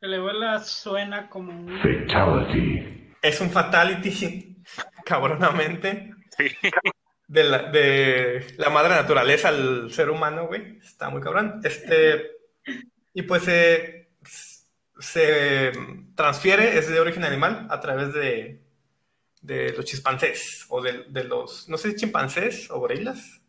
[0.00, 1.80] El ébola suena como un...
[1.80, 3.03] Fatality.
[3.24, 4.54] Es un fatality,
[5.06, 6.12] cabronamente.
[6.36, 6.50] Sí.
[7.26, 10.78] de la, de la madre naturaleza al ser humano, güey.
[10.84, 11.62] Está muy cabrón.
[11.64, 12.32] Este,
[13.14, 14.10] y pues se,
[14.98, 15.72] se
[16.14, 18.62] transfiere, es de origen animal, a través de,
[19.40, 23.40] de los chimpancés, o de, de los, no sé si chimpancés o gorilas.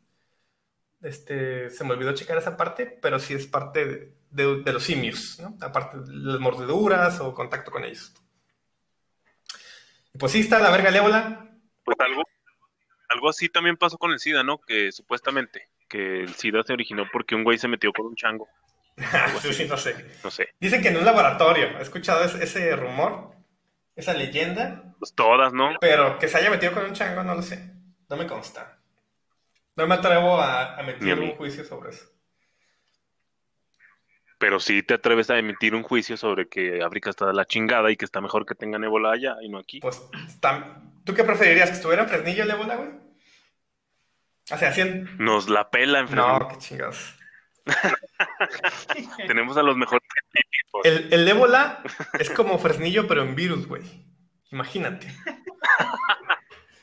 [1.02, 5.58] Este, se me olvidó checar esa parte, pero sí es parte de, los simios, ¿no?
[5.60, 8.14] Aparte de las mordeduras o contacto con ellos.
[10.20, 11.50] Pues sí, está la verga el ébola.
[11.84, 12.24] Pues algo,
[13.10, 14.60] algo así también pasó con el SIDA, ¿no?
[14.60, 18.48] Que supuestamente, que el SIDA se originó porque un güey se metió con un chango.
[19.42, 19.96] sí, no sé.
[20.24, 20.50] No sé.
[20.60, 21.78] Dicen que en un laboratorio.
[21.78, 23.32] He escuchado ese, rumor,
[23.96, 25.72] esa leyenda, Pues todas, ¿no?
[25.82, 27.72] pero que se haya metido con un chango, no lo sé.
[28.10, 28.80] No me consta.
[29.76, 30.94] No me atrevo a, a mí.
[31.12, 32.15] un juicio sobre eso.
[34.38, 37.92] Pero sí te atreves a emitir un juicio sobre que África está de la chingada
[37.92, 39.80] y que está mejor que tengan ébola allá y no aquí.
[39.80, 40.02] Pues,
[41.04, 41.70] ¿tú qué preferirías?
[41.70, 42.90] ¿Que estuviera en Fresnillo el ébola, güey?
[44.52, 45.10] O sea, hacían...
[45.18, 47.16] Nos la pela en No, qué chingados.
[49.28, 50.82] Tenemos a los mejores científicos.
[50.84, 51.82] El, el ébola
[52.20, 53.84] es como Fresnillo, pero en virus, güey.
[54.52, 55.08] Imagínate.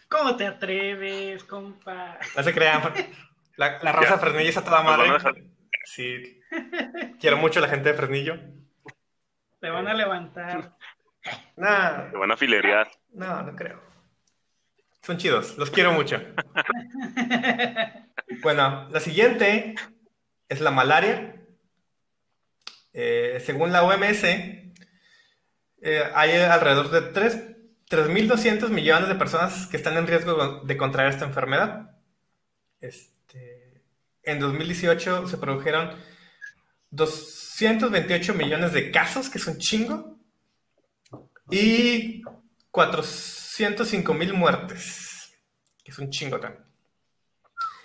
[0.09, 2.19] ¿Cómo te atreves, compa?
[2.37, 2.83] No se crean.
[3.57, 4.19] La, la raza Ya.
[4.19, 5.45] Fresnillo está toda Nos van a madre.
[5.85, 6.41] Sí.
[7.21, 8.39] Quiero mucho a la gente de Fresnillo.
[9.61, 10.77] Te van a levantar.
[11.57, 12.89] Nah, Te van a filerear.
[13.13, 13.81] no, no creo.
[15.03, 16.21] Son chidos, los quiero mucho.
[18.43, 19.75] Bueno, la siguiente
[20.49, 21.37] es la malaria.
[22.93, 24.73] Eh, según la OMS, eh,
[26.15, 27.49] hay alrededor de tres-
[27.89, 31.91] 3.200 millones de personas que están en riesgo de contraer esta enfermedad.
[32.81, 33.12] Este,
[34.23, 35.91] en 2018 se produjeron
[36.91, 40.19] 228 millones de casos, que es un chingo,
[41.51, 42.23] y
[42.71, 45.35] 405 mil muertes,
[45.85, 46.65] que es un chingo también.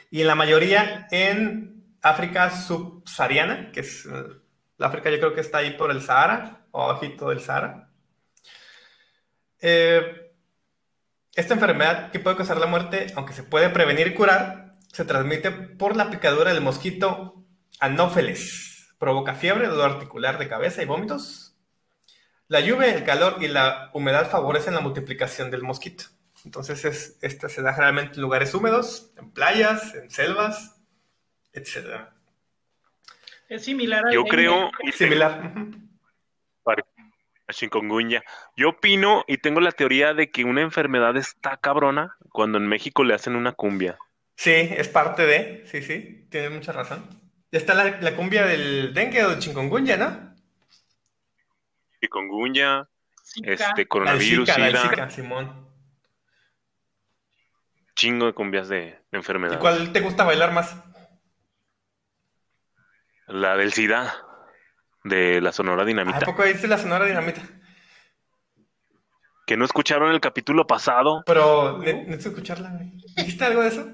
[0.09, 4.23] Y la mayoría en África subsahariana, que es eh,
[4.77, 7.89] la África yo creo que está ahí por el Sahara, o abajito del Sahara.
[9.59, 10.31] Eh,
[11.33, 14.66] esta enfermedad que puede causar la muerte, aunque se puede prevenir y curar,
[14.97, 17.45] se transmite por la picadura del mosquito
[17.79, 18.95] Anófeles.
[18.97, 21.55] Provoca fiebre, dolor articular de cabeza y vómitos.
[22.47, 26.05] La lluvia, el calor y la humedad favorecen la multiplicación del mosquito.
[26.45, 30.81] Entonces, es, esta se da generalmente en lugares húmedos, en playas, en selvas,
[31.53, 32.07] etc.
[33.49, 35.53] Es similar al Yo creo y Similar.
[36.65, 38.23] A chikungunya.
[38.55, 43.03] Yo opino y tengo la teoría de que una enfermedad está cabrona cuando en México
[43.03, 43.99] le hacen una cumbia.
[44.39, 45.65] Sí, es parte de.
[45.65, 47.09] Sí, sí, tienes mucha razón.
[47.51, 50.35] Ya está la, la cumbia del dengue o del chikungunya, ¿no?
[52.01, 52.87] Chikungunya,
[53.25, 53.51] Zika.
[53.53, 55.67] este La coronavirus, Zika, la del SIDA, Zika, Simón.
[57.95, 59.59] chingo de cumbias de, de ¿Y enfermedad.
[59.59, 60.75] cuál te gusta bailar más?
[63.27, 64.13] La del SIDA,
[65.03, 66.19] de la Sonora ¿A Dinamita.
[66.25, 67.41] poco dice la Sonora Dinamita?
[69.47, 71.23] Que no escucharon el capítulo pasado.
[71.25, 72.91] Pero ne- necesito escucharla, güey.
[73.15, 73.89] ¿Dijiste algo de eso?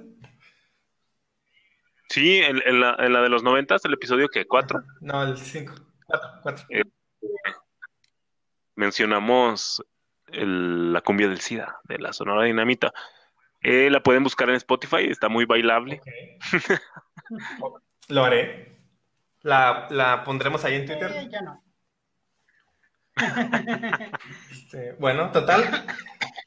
[2.13, 4.83] Sí, en, en la, en la de los noventas, el episodio que cuatro.
[5.01, 5.73] No, el 5.
[6.05, 6.65] 4, 4.
[6.69, 6.83] Eh,
[8.75, 9.83] mencionamos
[10.27, 12.93] el- la cumbia del SIDA de la Sonora Dinamita.
[13.61, 16.01] Eh, la pueden buscar en Spotify, está muy bailable.
[18.09, 18.77] Lo haré.
[19.41, 21.29] La, la pondremos ahí en Eh, Twitter.
[21.31, 21.63] ya no.
[24.51, 25.63] Este, bueno, total.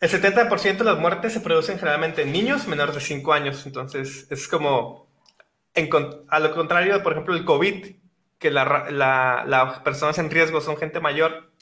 [0.01, 3.67] El 70% de las muertes se producen generalmente en niños menores de 5 años.
[3.67, 5.06] Entonces, es como.
[5.77, 5.89] En
[6.29, 7.97] a lo contrario, por ejemplo, el COVID,
[8.39, 11.53] que la ra- la- las personas en riesgo son gente mayor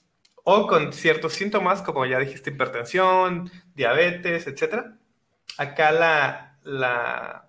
[0.45, 4.99] o con ciertos síntomas, como ya dijiste, hipertensión, diabetes, etc.
[5.59, 7.49] Acá la, la,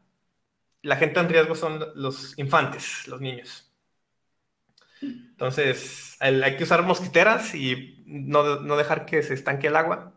[0.84, 3.72] la gente en riesgo son los infantes, los niños.
[5.32, 10.14] Entonces, el- hay que usar mosquiteras y no, no dejar que se estanque el agua.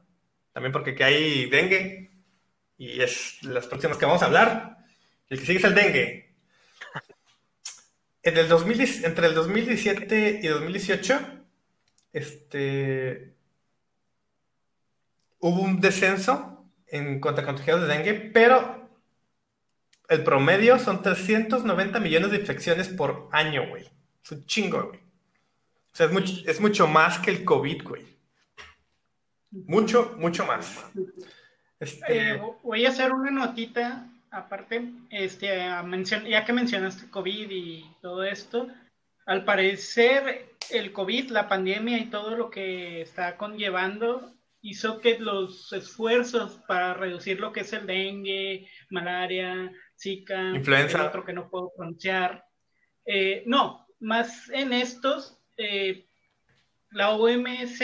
[0.52, 2.12] También porque aquí hay dengue
[2.78, 4.78] y es las próximas que vamos a hablar.
[5.28, 6.27] El que sigue es el dengue.
[8.28, 11.18] En el 2010 entre el 2017 y 2018,
[12.12, 13.34] este,
[15.38, 18.86] hubo un descenso en cuanto a contagiados de dengue, pero
[20.10, 23.88] el promedio son 390 millones de infecciones por año, güey.
[24.22, 25.00] Es un chingo, güey.
[25.00, 28.04] O sea, es mucho, es mucho más que el COVID, güey.
[29.52, 30.84] Mucho, mucho más.
[31.80, 38.24] Este, Eh, voy a hacer una notita aparte, este, ya que mencionaste COVID y todo
[38.24, 38.68] esto,
[39.26, 45.72] al parecer el COVID, la pandemia y todo lo que está conllevando hizo que los
[45.72, 51.06] esfuerzos para reducir lo que es el dengue, malaria, zika, Influenza.
[51.06, 52.44] otro que no puedo pronunciar,
[53.04, 56.06] eh, no, más en estos, eh,
[56.90, 57.80] la OMS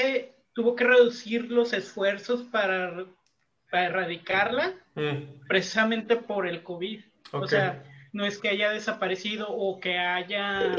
[0.52, 3.06] tuvo que reducir los esfuerzos para,
[3.74, 7.00] para erradicarla mm, precisamente por el COVID.
[7.32, 7.82] O sea,
[8.12, 10.78] no es que haya desaparecido o que haya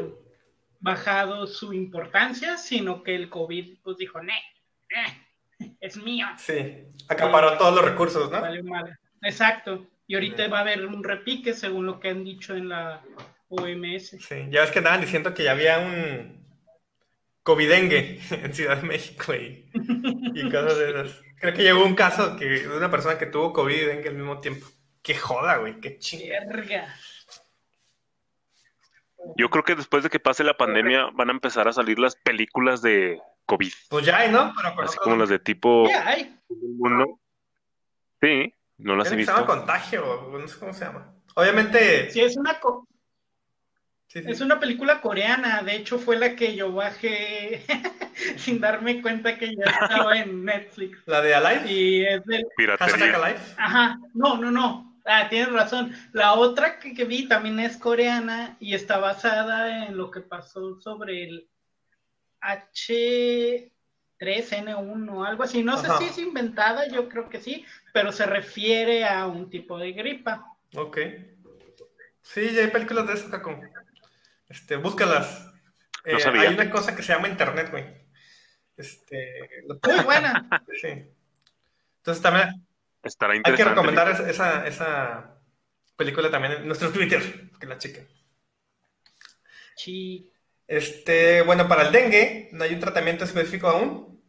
[0.79, 4.39] bajado su importancia, sino que el COVID pues dijo, "Ne,
[4.89, 6.25] eh, es mío.
[6.37, 8.39] sí, acaparó todos los recursos, ¿no?
[8.39, 8.93] Vale madre".
[9.21, 9.87] Exacto.
[10.07, 13.01] Y ahorita va a haber un repique según lo que han dicho en la
[13.49, 14.21] OMS.
[14.21, 16.44] Sí, ya ves que andaban diciendo que ya había un
[17.45, 19.69] covidengue en Ciudad de México y,
[20.33, 21.21] y cosas de esas.
[21.39, 24.15] Creo que llegó un caso que, de una persona que tuvo COVID y dengue al
[24.15, 24.65] mismo tiempo.
[25.01, 26.39] Qué joda, güey, qué chinga.
[26.47, 26.93] Verga.
[29.37, 32.15] Yo creo que después de que pase la pandemia van a empezar a salir las
[32.15, 34.53] películas de COVID, Pues ya hay, ¿no?
[34.55, 36.39] Pero con así como las de tipo ¿Qué hay?
[36.49, 37.19] uno.
[38.21, 39.57] Sí, no las he que se llama visto.
[39.57, 41.13] Contagio, no sé cómo se llama.
[41.35, 42.87] Obviamente, Sí, es una, co-
[44.15, 44.31] sí, sí.
[44.31, 47.63] Es una película coreana, de hecho fue la que yo bajé
[48.37, 50.97] sin darme cuenta que ya estaba en Netflix.
[51.05, 52.47] la de Alive, Y es del...
[52.57, 53.37] Alive.
[53.57, 54.95] Ajá, no, no, no.
[55.05, 55.93] Ah, tienes razón.
[56.13, 60.79] La otra que, que vi también es coreana y está basada en lo que pasó
[60.81, 61.47] sobre el
[62.41, 65.61] H3N1 o algo así.
[65.61, 69.77] No sé si es inventada, yo creo que sí, pero se refiere a un tipo
[69.77, 70.43] de gripa.
[70.75, 70.97] Ok.
[72.21, 73.61] Sí, ya hay películas de eso, Caco.
[74.49, 75.45] Este, búscalas.
[76.05, 76.41] No Eh, sabía.
[76.41, 77.85] hay una cosa que se llama internet, güey.
[78.77, 79.49] Este,
[79.83, 80.47] Muy buena.
[80.81, 80.87] sí.
[81.97, 82.65] Entonces también
[83.01, 85.39] Estará hay que recomendar esa
[85.95, 88.07] película también en nuestro Twitter, que la chequen.
[89.75, 90.31] Sí.
[90.67, 94.21] Este, bueno, para el dengue no hay un tratamiento específico aún.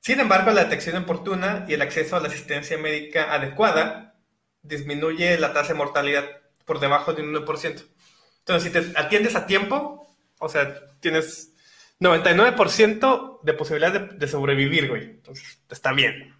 [0.00, 4.16] Sin embargo, la detección oportuna y el acceso a la asistencia médica adecuada
[4.62, 6.24] disminuye la tasa de mortalidad
[6.64, 7.84] por debajo de un 1%.
[8.44, 10.06] Entonces, si te atiendes a tiempo,
[10.38, 11.54] o sea, tienes
[12.00, 15.04] 99% de posibilidad de, de sobrevivir, güey.
[15.04, 16.34] Entonces, está bien.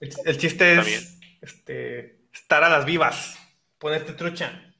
[0.00, 1.38] El, el chiste Está es bien.
[1.40, 3.38] este, estar a las vivas,
[3.78, 4.74] ponerte trucha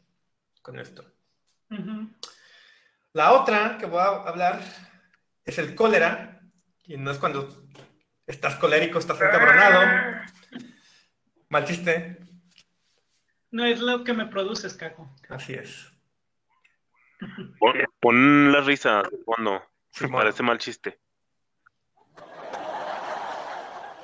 [0.60, 1.04] con esto.
[3.12, 4.60] La otra que voy a hablar
[5.44, 6.40] es el cólera,
[6.84, 7.64] y no es cuando
[8.26, 10.20] estás colérico, estás encabronado.
[11.48, 12.18] Mal chiste,
[13.50, 15.10] No es lo que me produces, Caco.
[15.28, 15.90] así es.
[17.58, 19.62] Pon, pon la risa de fondo.
[19.90, 20.20] Simón.
[20.20, 20.98] parece mal chiste.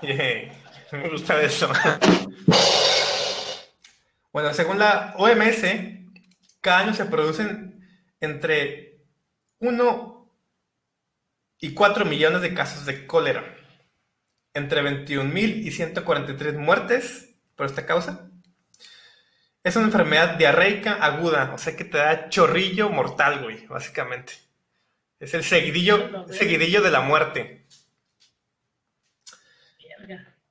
[0.03, 0.53] Yay,
[0.93, 1.71] Me gusta eso.
[4.33, 5.65] Bueno, según la OMS,
[6.61, 7.87] cada año se producen
[8.21, 9.01] entre
[9.59, 10.31] 1
[11.59, 13.57] y 4 millones de casos de cólera,
[14.55, 18.30] entre 21 mil y 143 muertes por esta causa.
[19.63, 24.35] Es una enfermedad diarreica aguda, o sea que te da chorrillo mortal, güey, básicamente.
[25.19, 27.67] Es el seguidillo, seguidillo de la muerte.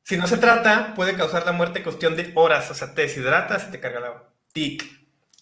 [0.04, 3.04] Si no se trata, puede causar la muerte en cuestión de horas, o sea, te
[3.04, 4.34] deshidratas y te carga agua.
[4.54, 4.84] TIC.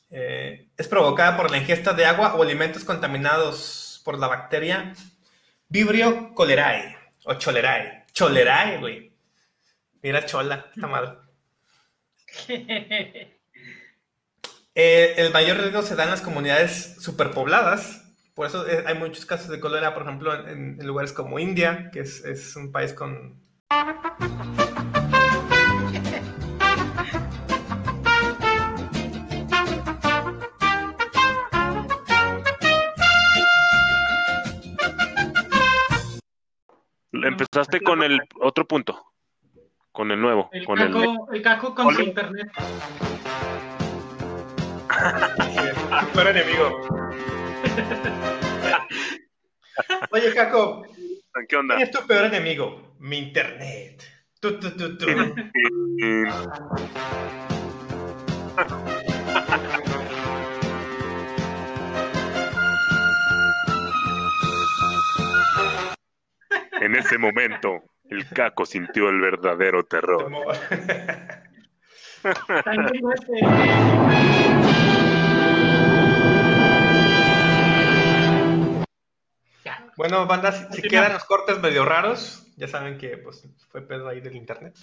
[0.10, 4.94] Eh, es provocada por la ingesta de agua o alimentos contaminados por la bacteria
[5.70, 8.06] Vibrio cholerae, O Cholerae.
[8.14, 9.12] Cholerae, güey.
[10.02, 11.22] Mira, chola, está mal.
[14.80, 18.14] Eh, el mayor riesgo se da en las comunidades superpobladas.
[18.36, 21.90] Por eso eh, hay muchos casos de cólera, por ejemplo, en, en lugares como India,
[21.92, 23.42] que es, es un país con...
[37.14, 39.08] Empezaste con el otro punto,
[39.92, 42.52] con el nuevo, El con el caco, el caco con su internet.
[46.00, 46.82] Tu peor enemigo.
[50.12, 50.84] Oye, Caco,
[51.48, 51.76] ¿Qué onda?
[51.76, 52.96] ¿quién es tu peor enemigo?
[53.00, 54.04] Mi internet.
[54.40, 55.06] Tu, tu, tu, tu.
[55.08, 56.26] Mm,
[66.80, 70.32] En ese momento, el caco sintió el verdadero terror.
[79.98, 84.08] Bueno, banda, si, si quedan los cortes medio raros, ya saben que pues fue pedo
[84.08, 84.76] ahí del internet.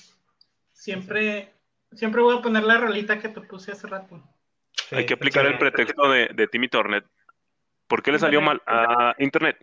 [0.73, 1.55] Siempre,
[1.93, 4.21] siempre voy a poner la rolita que te puse hace rato.
[4.73, 7.07] Sí, Hay que aplicar el pretexto de, de Timmy Tornet.
[7.87, 9.57] ¿Por qué le salió mal a Internet?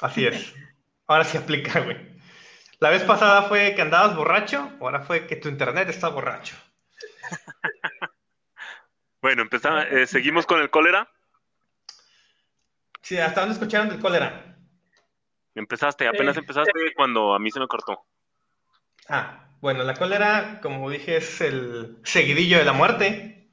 [0.00, 0.52] Así es.
[1.06, 1.96] Ahora sí aplica, güey.
[2.80, 6.56] La vez pasada fue que andabas borracho, ahora fue que tu internet está borracho.
[9.22, 11.10] Bueno, empezamos, eh, seguimos con el cólera.
[13.02, 14.55] Sí, ¿hasta dónde escucharon del cólera?
[15.56, 18.04] Empezaste, apenas Eh, empezaste cuando a mí se me cortó.
[19.08, 23.50] Ah, bueno, la cólera, como dije, es el seguidillo de la muerte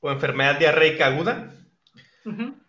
[0.00, 1.50] o enfermedad diarreica aguda.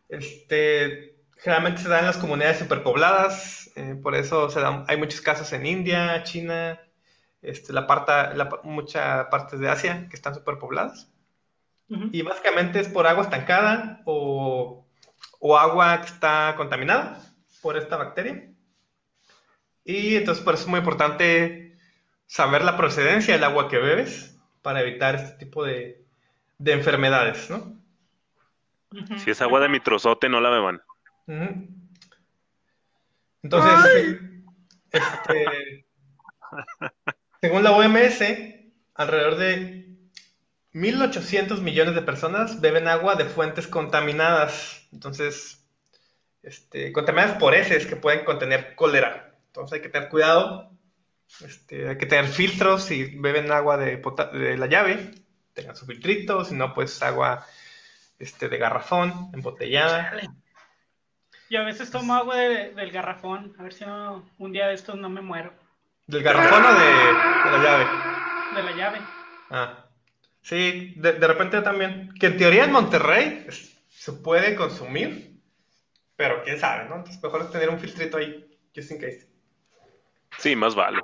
[0.09, 5.21] Este, generalmente se da en las comunidades superpobladas, eh, por eso se dan, hay muchos
[5.21, 6.79] casos en India, China,
[7.41, 11.11] este, la parte, la, muchas partes de Asia que están superpobladas.
[11.87, 12.09] Ujú.
[12.11, 14.87] Y básicamente es por agua estancada o,
[15.39, 17.21] o agua que está contaminada
[17.61, 18.54] por esta bacteria.
[19.85, 21.77] Y entonces por eso es muy importante
[22.25, 26.03] saber la procedencia del agua que bebes para evitar este tipo de,
[26.57, 27.79] de enfermedades, ¿no?
[29.17, 30.81] Si es agua de mitrozote, no la beban.
[33.43, 34.19] Entonces,
[34.91, 35.85] este,
[37.41, 38.21] según la OMS,
[38.95, 39.85] alrededor de
[40.73, 44.87] 1.800 millones de personas beben agua de fuentes contaminadas.
[44.91, 45.63] Entonces,
[46.41, 49.24] este, contaminadas por heces que pueden contener cólera.
[49.55, 50.69] Entonces hay que tener cuidado.
[51.39, 55.11] Este, hay que tener filtros si beben agua de, la llave.
[55.53, 57.45] Tengan su filtrito, si no, pues agua
[58.19, 60.09] este, de garrafón, embotellada.
[60.09, 60.29] Chale.
[61.49, 64.73] Yo a veces tomo agua de- del garrafón, a ver si no, un día de
[64.73, 65.53] estos no me muero.
[66.05, 67.85] ¿Del garrafón o de, de la llave?
[68.55, 68.99] De la llave.
[69.51, 69.85] Ah,
[70.41, 72.13] sí, de, de repente también.
[72.19, 73.47] Que en teoría en Monterrey
[73.87, 75.39] se puede consumir,
[76.17, 76.97] pero quién sabe, ¿no?
[76.97, 79.34] Entonces mejor es tener un filtrito ahí, just in case.
[80.37, 81.01] Sí, más vale.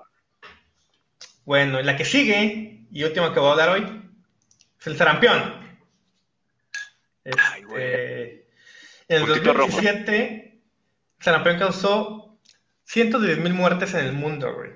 [1.45, 4.11] Bueno, y la que sigue, y última que voy a hablar hoy,
[4.79, 5.61] es el sarampión.
[7.25, 7.61] Ay.
[7.61, 8.47] Este,
[9.07, 9.71] en el Puntito rojo.
[9.71, 10.61] 2017,
[11.17, 12.39] el sarampión causó
[12.85, 14.71] 110 mil muertes en el mundo, güey.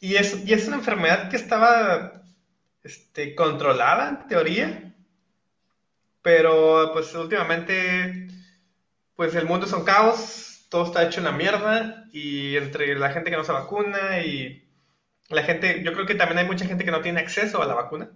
[0.00, 2.22] Y es, y es una enfermedad que estaba
[2.82, 4.94] este, controlada, en teoría,
[6.22, 8.28] pero pues últimamente,
[9.14, 13.30] pues el mundo es un caos, todo está hecho una mierda, y entre la gente
[13.30, 14.66] que no se vacuna y
[15.28, 17.74] la gente, yo creo que también hay mucha gente que no tiene acceso a la
[17.74, 18.10] vacuna,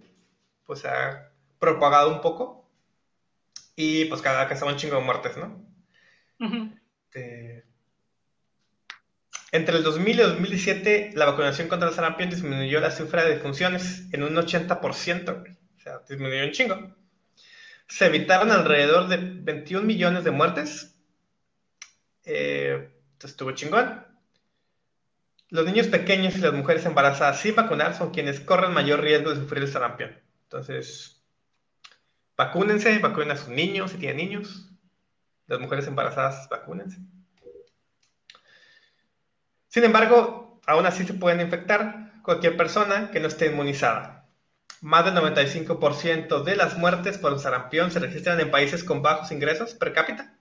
[0.64, 2.70] pues se ha propagado un poco,
[3.76, 5.66] y pues cada vez son un chingo de muertes, ¿no?
[6.40, 6.70] Ujú.
[7.14, 7.64] Este,
[9.52, 13.36] Entre el 2000 y el 2017, la vacunación contra el sarampión disminuyó la cifra de
[13.36, 15.52] defunciones en un 80%, güey.
[15.52, 16.96] O sea, disminuyó un chingo.
[17.86, 20.93] Se evitaron alrededor de 21 millones de muertes.
[22.24, 22.90] Eh,
[23.22, 24.04] estuvo chingón.
[25.50, 29.36] Los niños pequeños y las mujeres embarazadas sin vacunar son quienes corren mayor riesgo de
[29.36, 30.18] sufrir el sarampión.
[30.44, 31.22] Entonces,
[32.36, 34.70] vacúnense, vacunen a sus niños si tienen niños.
[35.46, 36.98] Las mujeres embarazadas, vacúnense.
[39.68, 44.26] Sin embargo, aún así se pueden infectar cualquier persona que no esté inmunizada.
[44.80, 49.74] Más del 95% de las muertes por sarampión se registran en países con bajos ingresos
[49.74, 50.33] per cápita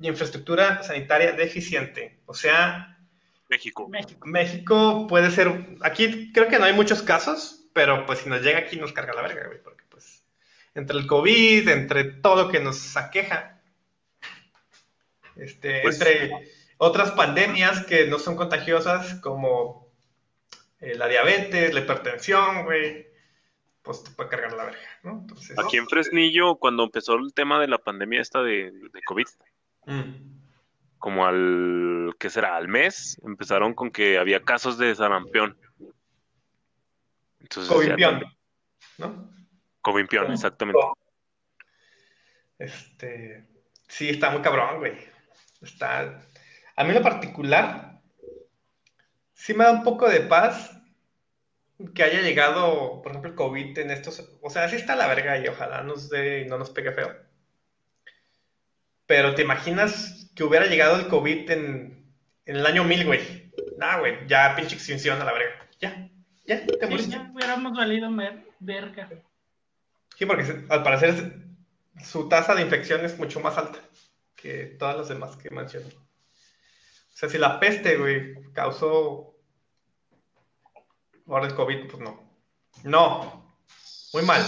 [0.00, 2.20] y infraestructura sanitaria deficiente.
[2.26, 2.98] O sea,
[3.48, 3.88] México.
[3.88, 4.26] México.
[4.26, 5.76] México puede ser.
[5.82, 9.14] Aquí creo que no hay muchos casos, pero pues si nos llega aquí nos carga
[9.14, 10.24] la verga, güey, porque pues
[10.74, 13.60] entre el COVID, entre todo lo que nos aqueja,
[15.36, 16.30] este, Pues- entre,
[16.78, 19.88] otras pandemias que no son contagiosas, como
[20.80, 23.06] eh, la diabetes, la hipertensión, güey,
[23.82, 25.12] pues te puede cargar la verga, ¿no?
[25.20, 29.26] Entonces, Aquí en Fresnillo, cuando empezó el tema de la pandemia esta de, de COVID,
[29.86, 30.34] mm,
[30.98, 32.56] como al, ¿qué será?
[32.56, 35.58] Al mes, empezaron con que había casos de sarampión.
[37.40, 38.32] Entonces, ya Covimpión, también-
[38.98, 39.30] ¿no?
[39.82, 40.80] Covimpión, exactamente.
[42.58, 43.46] Este,
[43.88, 44.96] sí, está muy cabrón, güey.
[45.60, 46.22] Está,
[46.76, 48.00] a mí en lo particular,
[49.34, 50.70] sí me da un poco de paz
[51.94, 55.38] que haya llegado, por ejemplo, el COVID en estos, o sea, sí está la verga
[55.38, 57.14] y ojalá nos dé y no nos pegue feo.
[59.06, 62.12] Pero te imaginas que hubiera llegado el COVID en,
[62.46, 63.52] en el año 1000, güey.
[63.78, 65.68] Nah, güey, ya pinche extinción a la verga.
[65.80, 66.08] Ya,
[66.46, 68.10] ya, te Sí, ya hubiéramos valido
[68.60, 69.10] verga.
[70.16, 71.44] Sí, porque al parecer
[72.02, 73.78] su tasa de infección es mucho más alta
[74.34, 75.86] que todas las demás que mencioné.
[75.86, 79.34] O sea, si la peste, güey, causó
[81.26, 82.22] ahora el COVID, pues no.
[82.82, 83.56] No.
[84.12, 84.42] Muy mal.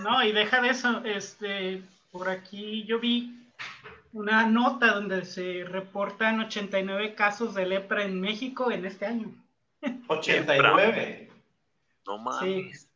[0.00, 3.46] No, y deja de eso, este, por aquí yo vi
[4.12, 9.32] una nota donde se reportan 89 casos de lepra en México en este año.
[10.08, 11.30] 89.
[12.06, 12.80] No mames.
[12.82, 12.88] Sí.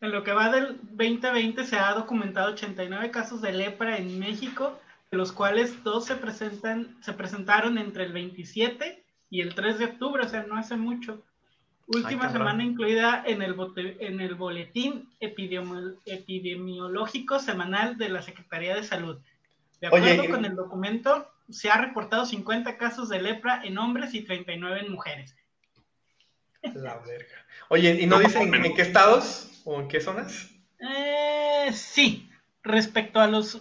[0.00, 4.80] En lo que va del 2020 se ha documentado 89 casos de lepra en México,
[5.12, 9.84] de los cuales dos se presentan, se presentaron entre el 27 y el 3 de
[9.84, 11.22] octubre, o sea, no hace mucho.
[11.86, 18.74] Última semana incluida en el, bote- en el boletín epidemio- epidemiológico semanal de la Secretaría
[18.74, 19.18] de Salud.
[19.80, 24.22] De acuerdo con el documento, se ha reportado 50 casos de lepra en hombres y
[24.22, 25.36] 39 en mujeres.
[26.74, 27.44] La verga.
[27.68, 28.66] Oye, ¿y no No, dicen mames.
[28.70, 30.50] en qué estados o en qué zonas?
[30.78, 32.30] Eh, sí,
[32.62, 33.60] respecto a los,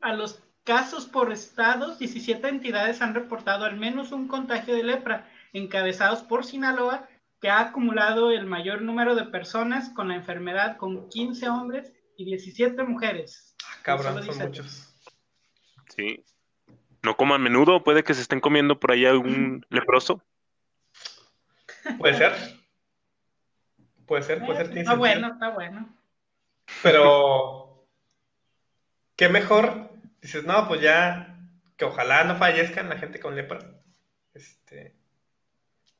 [0.00, 5.28] a los casos por estados, 17 entidades han reportado al menos un contagio de lepra,
[5.52, 7.08] encabezados por Sinaloa,
[7.42, 12.24] que ha acumulado el mayor número de personas con la enfermedad, con 15 hombres y
[12.24, 13.56] 17 mujeres.
[13.66, 14.94] Ah, cabrón, son muchos.
[15.88, 16.24] Sí.
[17.02, 20.22] No coman menudo, puede que se estén comiendo por ahí algún leproso.
[21.98, 22.32] Puede ser.
[24.06, 24.66] Puede ser, puede ser.
[24.66, 24.96] Eh, está sentido.
[24.98, 25.98] bueno, está bueno.
[26.84, 27.88] Pero,
[29.16, 29.90] qué mejor.
[30.20, 31.40] Dices, no, pues ya,
[31.76, 33.58] que ojalá no fallezcan la gente con lepra.
[34.32, 34.94] Este,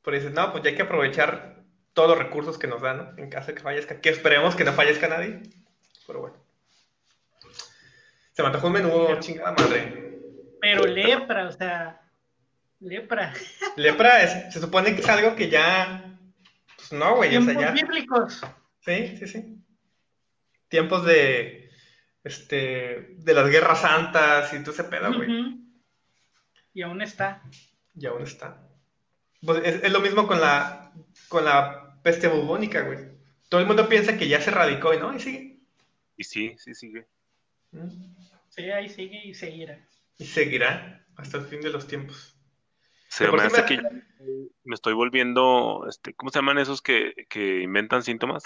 [0.04, 3.18] pero dices, no, pues ya hay que aprovechar todos los recursos que nos dan, ¿no?
[3.22, 4.00] En caso de que fallezca.
[4.00, 5.42] Que esperemos que no fallezca nadie.
[6.06, 6.36] Pero bueno.
[8.32, 10.18] Se me antojó un menudo, chingada madre.
[10.60, 12.00] Pero lepra, o sea,
[12.80, 13.32] lepra.
[13.76, 16.18] Lepra es- se supone que es algo que ya.
[16.76, 17.70] Pues no, güey, o sea, ya.
[17.72, 18.40] bíblicos.
[18.80, 19.58] Sí, sí, sí.
[20.68, 21.70] Tiempos de.
[22.24, 23.16] Este.
[23.18, 25.58] De las guerras santas y todo ese pedo, güey.
[26.72, 27.42] Y aún está.
[27.94, 28.66] Y aún está.
[29.44, 30.92] Pues es, es lo mismo con la,
[31.28, 32.98] con la peste bubónica, güey.
[33.48, 35.58] Todo el mundo piensa que ya se radicó y no, y sigue.
[36.16, 37.06] Y sí, sí, sigue.
[37.72, 37.88] Mm.
[38.48, 39.78] Sí, ahí sigue y seguirá.
[40.18, 42.36] Y seguirá hasta el fin de los tiempos.
[43.08, 43.82] Se me hace me- que
[44.64, 48.44] me estoy volviendo, este, ¿cómo se llaman esos que, que inventan síntomas?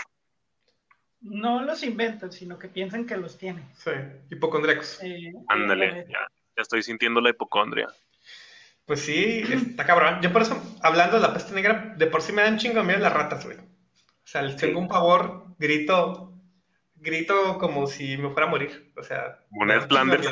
[1.21, 3.65] No los inventan, sino que piensan que los tienen.
[3.75, 3.91] Sí,
[4.31, 5.01] hipocondríacos.
[5.03, 6.19] Eh, Ándale, eh, ya,
[6.57, 7.89] ya estoy sintiendo la hipocondria.
[8.87, 10.21] Pues sí, está cabrón.
[10.23, 13.01] Yo por eso, hablando de la peste negra, de por sí me dan chingo miedo
[13.01, 13.59] las ratas, güey.
[13.59, 16.33] O sea, les tengo un pavor, grito,
[16.95, 18.93] grito como si me fuera a morir.
[18.97, 20.29] O sea, me de Flanders.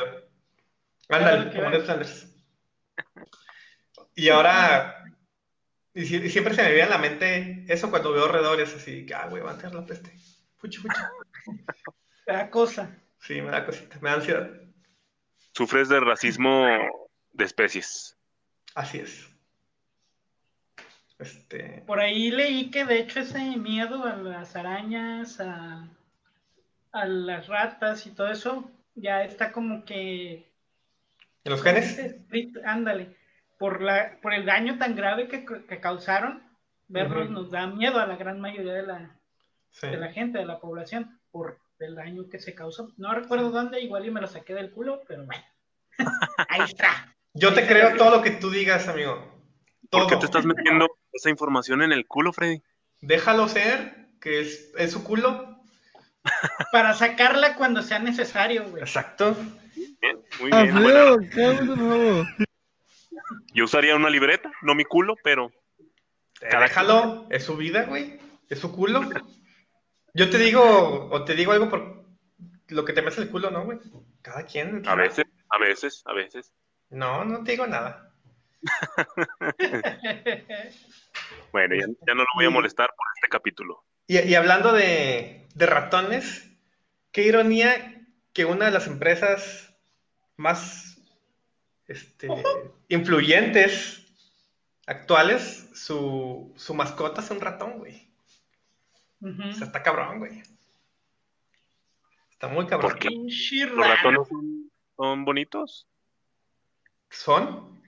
[1.09, 2.29] Ándale, como Ned Flanders.
[4.15, 5.05] Y ahora,
[5.93, 9.05] y, si- y siempre se me viene a la mente eso cuando veo alrededores, así,
[9.05, 10.13] que, ah, güey, va a tener la peste.
[10.59, 11.01] Fuchi, fuchi.
[12.25, 12.97] te da cosa.
[13.19, 14.51] Sí, me da cosita, me da ansiedad.
[15.53, 16.67] Sufres de racismo
[17.33, 18.14] de especies.
[18.75, 19.29] Así es.
[21.19, 25.89] Este, Por ahí leí que de hecho ese miedo a las arañas, a,
[26.93, 30.53] a las ratas y todo eso, ya está como que...
[31.45, 32.17] ¿en los genes?
[32.65, 33.17] Ándale.
[33.59, 36.43] Por, la, por el daño tan grave que, que causaron,
[36.89, 39.21] verlos nos da miedo a la gran mayoría de la,
[39.71, 39.89] Sí.
[39.89, 42.93] de la gente, de la población, por el daño que se causó.
[42.97, 45.43] No recuerdo dónde, igual y me lo saqué del culo, pero bueno.
[46.49, 47.14] Ahí está.
[47.35, 49.33] Yo te creo todo lo que tú digas, amigo.
[49.91, 50.09] ¿Por Todo.
[50.09, 52.63] qué te estás metiendo esa información en el culo, Freddy?
[53.01, 55.59] Déjalo ser, que es, es su culo.
[56.73, 58.83] Para sacarla cuando sea necesario, güey.
[58.83, 59.37] Exacto.
[60.01, 61.31] Bien, muy Ah, bien.
[61.35, 62.27] Por
[63.53, 65.51] yo usaría una libreta, no mi culo, pero
[66.51, 68.19] Cada Déjalo, es su vida, güey.
[68.49, 69.03] Es su culo.
[70.13, 72.05] Yo te digo, o te digo algo por
[72.69, 73.79] lo que te metes el culo, ¿no, güey?
[74.23, 74.87] Cada quien.
[74.87, 76.53] a veces, a veces, a veces.
[76.91, 78.13] No, no te digo nada.
[81.53, 83.85] Bueno, ya, ya no lo voy a molestar por este capítulo.
[84.09, 86.51] Y, y hablando de, de ratones,
[87.13, 89.73] qué ironía que una de las empresas
[90.37, 90.99] más
[91.87, 92.29] este,
[92.89, 94.05] influyentes
[94.87, 98.11] actuales, su, su mascota es un ratón, güey.
[99.21, 99.51] Ujú.
[99.51, 100.43] O sea, está cabrón, güey.
[102.33, 102.91] Está muy cabrón.
[102.91, 103.11] ¿Por qué?
[103.11, 105.87] ¿Los ratones son, son bonitos?
[107.11, 107.83] ¿Son?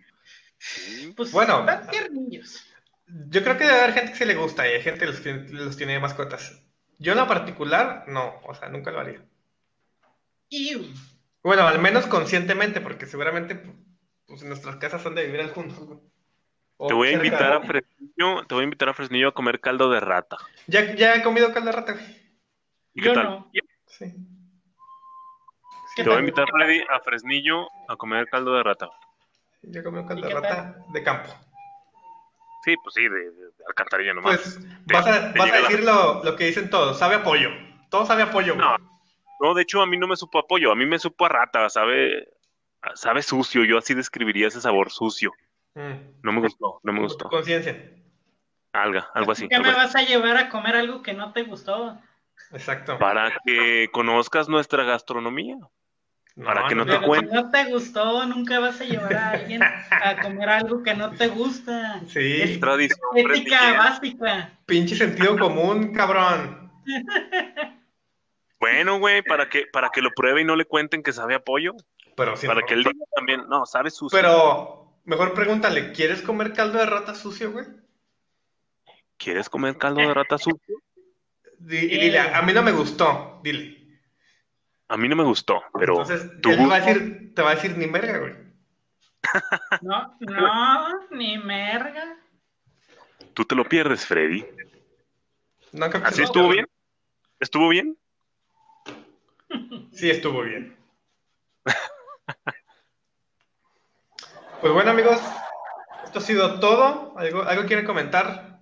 [0.59, 1.13] Sí.
[1.17, 1.61] Pues Bueno.
[1.61, 2.65] están tiernillos.
[3.07, 5.23] Yo creo que debe haber gente que se le gusta y hay gente que los,
[5.23, 6.61] tiene- los tiene de mascotas.
[6.99, 9.23] Yo en lo particular, no, o sea, nunca lo haría.
[10.51, 10.87] Iu.
[11.43, 13.55] Bueno, al menos conscientemente, porque seguramente
[14.27, 15.79] pues, en nuestras casas son de vivir al juntos.
[16.89, 19.91] Te voy a invitar a Fresnillo, te voy a invitar a Fresnillo a comer caldo
[19.91, 20.37] de rata.
[20.67, 22.05] Ya, ya he comido caldo de rata, güey.
[22.95, 23.25] ¿Y qué tal?
[23.25, 23.51] no.
[23.87, 24.13] Sí.
[25.95, 28.91] ¿Qué Te voy a invitar, Freddy, a Fresnillo a comer caldo de rata.
[29.63, 31.31] Yo comido caldo ¿Y de qué rata de campo.
[32.65, 33.31] Sí, pues sí, de,
[33.69, 34.41] alcantarilla nomás.
[34.41, 36.99] Pues vas a, vas a la- decir lo, lo que dicen todos.
[36.99, 37.51] Sabe a pollo.
[37.91, 38.67] Todo sabe a pollo, güey.
[38.67, 38.77] No.
[39.41, 41.29] No, de hecho a mí no me supo a pollo, a mí me supo a
[41.29, 42.29] rata, sabe,
[42.95, 45.33] sabe sucio, yo así describiría ese sabor sucio.
[45.75, 46.23] Mm.
[46.23, 47.29] No me gustó, no me gustó.
[47.29, 47.93] conciencia.
[48.73, 49.49] Alga, algo así.
[49.49, 49.79] ¿Qué algo me así.
[49.79, 51.99] vas a llevar a comer algo que no te gustó?
[52.53, 52.99] Exacto.
[52.99, 55.57] Para que conozcas nuestra gastronomía.
[56.45, 57.35] Para que no te si cuente.
[57.35, 61.29] no te gustó, nunca vas a llevar a alguien a comer algo que no te
[61.29, 62.03] gusta.
[62.09, 62.59] Sí.
[62.61, 64.51] Tradición Ética básica.
[64.67, 66.71] Pinche sentido común, cabrón.
[68.59, 71.41] Bueno, güey, para que, para que lo pruebe y no le cuenten que sabe a
[71.41, 71.75] pollo.
[72.17, 72.47] Pero sí.
[72.47, 72.67] para no.
[72.67, 74.19] que él diga también, no, sabe sucio.
[74.19, 77.67] Pero mejor pregúntale, ¿quieres comer caldo de rata sucio, güey?
[79.19, 80.79] ¿Quieres comer caldo de rata sucio?
[81.61, 83.86] Y dile, a mí no me gustó, dile.
[84.89, 87.51] A mí no me gustó, pero Entonces, tu él te va a decir, te va
[87.51, 88.35] a decir ni merga, güey.
[89.83, 92.17] No, no, ni merga.
[93.35, 94.47] tú te lo pierdes, Freddy.
[95.73, 96.67] No, creo que ¿Así estuvo bien?
[97.41, 97.99] ¿Estuvo bien?
[99.93, 100.77] Sí, estuvo bien.
[104.61, 105.21] Pues bueno, amigos,
[106.05, 107.17] esto ha sido todo.
[107.19, 108.61] ¿Algo, algo quieren comentar?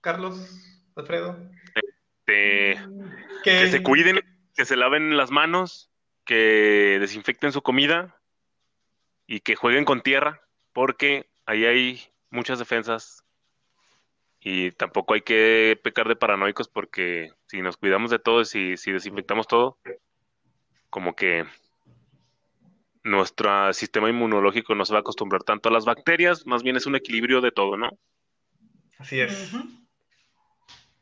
[0.00, 1.50] Carlos, Alfredo.
[2.24, 2.74] Te-
[3.42, 4.20] Que, que se cuiden,
[4.60, 5.90] que se laven las manos,
[6.26, 8.20] que desinfecten su comida
[9.26, 10.42] y que jueguen con tierra,
[10.74, 13.24] porque ahí hay muchas defensas
[14.38, 18.76] y tampoco hay que pecar de paranoicos porque si nos cuidamos de todo y si,
[18.76, 19.78] si desinfectamos todo,
[20.90, 21.46] como que
[23.02, 26.84] nuestro sistema inmunológico no se va a acostumbrar tanto a las bacterias, más bien es
[26.84, 27.88] un equilibrio de todo, ¿no?
[28.98, 29.54] Así es.
[29.54, 29.86] Ujú.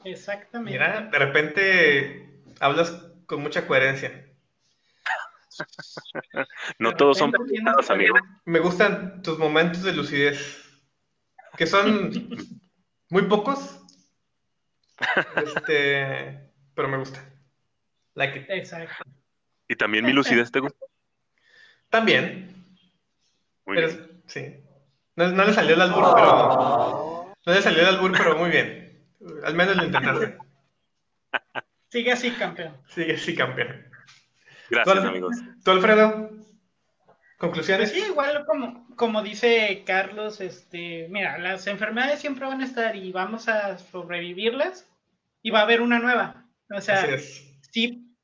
[0.04, 0.70] Exactamente.
[0.70, 4.24] Mira, de repente hablas con mucha coherencia.
[6.78, 8.14] No todos son pendejadas, amigo.
[8.44, 10.62] Me gustan tus momentos de lucidez,
[11.56, 12.12] que son
[13.10, 13.80] muy pocos,
[15.36, 17.24] este, pero me gusta.
[18.14, 18.46] Like it.
[18.50, 19.04] Exacto.
[19.66, 20.86] Y también mi lucidez te gusta.
[21.88, 22.54] También,
[23.66, 24.22] Muy pero bien.
[24.26, 24.56] sí.
[25.16, 29.08] No, no le salió el albur, pero no le salió el albur, pero muy bien.
[29.42, 30.38] Al menos lo intentaste.
[31.90, 32.76] Sigue así, campeón.
[32.88, 33.86] Sigue, sí, campeón.
[34.70, 35.36] Gracias, ¿Tú, Al- amigos.
[35.64, 36.28] ¿Tú, Alfredo?
[36.28, 36.46] Pues
[37.38, 37.92] ¿Conclusiones?
[37.92, 43.12] sí, igual como, como dice Carlos, este, mira, las enfermedades siempre van a estar y
[43.12, 44.90] vamos a sobrevivirlas
[45.40, 46.44] y va a haber una nueva.
[46.70, 48.14] O sea, Así sí,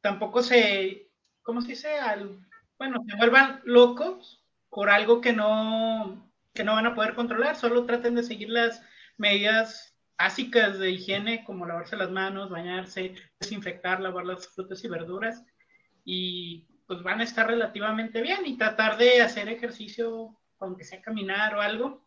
[0.00, 1.08] tampoco se,
[1.42, 1.98] ¿cómo se dice?
[1.98, 2.38] Al,
[2.78, 7.84] bueno, se vuelvan locos por algo que no, que no van a poder controlar, solo
[7.84, 8.80] traten de seguir las
[9.16, 15.44] medidas básicas de higiene, como lavarse las manos, bañarse, desinfectar, lavar las frutas y verduras,
[16.04, 21.54] y pues van a estar relativamente bien y tratar de hacer ejercicio, aunque sea caminar
[21.54, 22.06] o algo,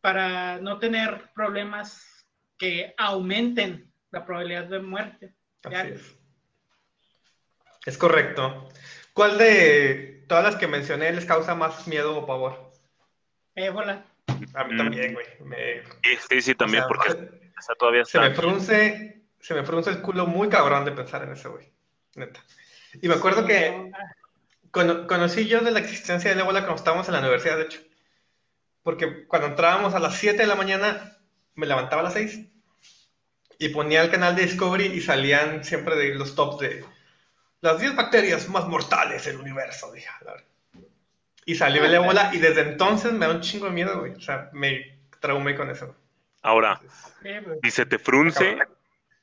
[0.00, 2.26] para no tener problemas
[2.58, 5.34] que aumenten la probabilidad de muerte.
[5.64, 6.18] Así es.
[7.86, 8.68] Es correcto.
[9.12, 12.70] ¿Cuál de todas las que mencioné les causa más miedo o pavor?
[13.54, 14.04] Ébola.
[14.54, 15.26] A mí también, güey.
[15.40, 18.40] Me- Sí, sí, sí, también, o sea, porque esa todavía se me está.
[18.40, 21.70] frunce, se me frunce el culo muy cabrón de pensar en eso, güey.
[22.16, 22.42] Neta.
[23.02, 23.90] Y me acuerdo que
[24.70, 27.80] cono- conocí yo de la existencia del ébola cuando estábamos en la universidad, de hecho.
[28.82, 31.16] Porque cuando entrábamos a las 7 de la mañana,
[31.54, 32.40] me levantaba a las 6
[33.58, 36.84] y ponía el canal de Discovery y salían siempre de los tops de
[37.60, 40.08] las 10 bacterias más mortales del universo, dije.
[40.24, 40.34] la.
[41.44, 44.12] Y salió el ébola y desde entonces me da un chingo de miedo, güey.
[44.12, 45.94] O sea, me traumé con eso.
[46.42, 48.58] Ahora, pues, si se te frunce,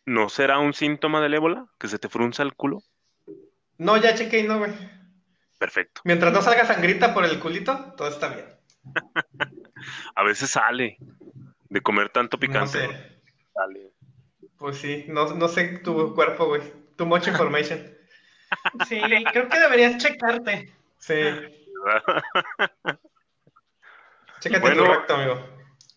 [0.06, 1.68] ¿no será un síntoma del ébola?
[1.80, 2.84] ¿Que se te frunza el culo?
[3.78, 4.72] No, ya chequé y no, güey.
[5.58, 6.02] Perfecto.
[6.04, 8.46] Mientras no salga sangrita por el culito, todo está bien.
[10.16, 10.98] A veces sale
[11.70, 12.70] de comer tanto No picante.
[12.72, 13.22] sé.
[13.54, 13.92] Sale.
[14.58, 16.62] Pues sí, no, no sé tu cuerpo, güey.
[16.96, 17.92] Too much information.
[18.88, 19.02] Sí,
[19.32, 20.72] creo que deberías checarte.
[20.98, 21.14] Sí.
[24.40, 24.84] Chécate Bueno.
[24.84, 25.55] tu recto, amigo.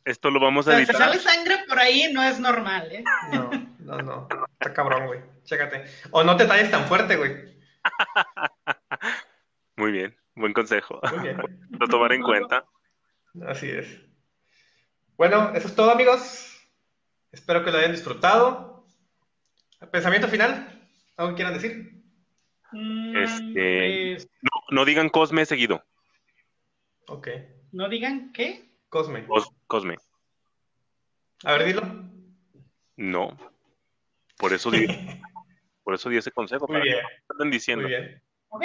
[0.08, 1.08] Esto lo vamos O a sea, si editar.
[1.10, 3.04] sale sangre por ahí, no es normal, ¿eh?
[3.32, 3.50] No,
[3.80, 4.28] no, no.
[4.58, 5.20] Está cabrón, güey.
[5.44, 5.84] Chécate.
[6.12, 7.58] O no te talles tan fuerte, güey.
[9.76, 11.00] Muy bien, buen consejo.
[11.14, 11.36] Muy bien.
[11.78, 12.64] Lo tomar en cuenta.
[13.46, 14.00] Así es.
[15.16, 16.56] Bueno, eso es todo, amigos.
[17.32, 18.86] Espero que lo hayan disfrutado.
[19.92, 20.80] ¿Pensamiento final?
[21.16, 22.02] ¿Algo que quieran decir?
[22.72, 25.84] Mm, Este- pues, No, no digan Cosme seguido.
[27.08, 27.28] Ok.
[27.72, 28.67] no digan qué.
[28.88, 29.26] Cosme.
[29.26, 29.96] Cos- Cosme.
[31.44, 31.82] A ver, dilo.
[32.96, 33.36] No.
[34.36, 34.86] Por eso di,
[35.84, 36.66] por eso di ese consejo.
[36.66, 36.98] Muy para bien.
[36.98, 37.82] que anden diciendo.
[37.82, 38.22] Muy bien.
[38.48, 38.64] Ok,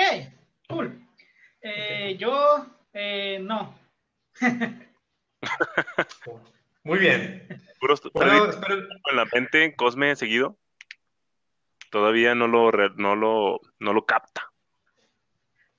[0.69, 1.07] cool.
[1.61, 3.75] Eh, Yo, eh, no.
[6.83, 7.47] Muy bien.
[7.79, 8.75] Puros- Bueno, espero.
[8.75, 10.57] en la mente Cosme seguido.
[11.91, 14.51] Todavía no lo, re- no lo, no lo capta.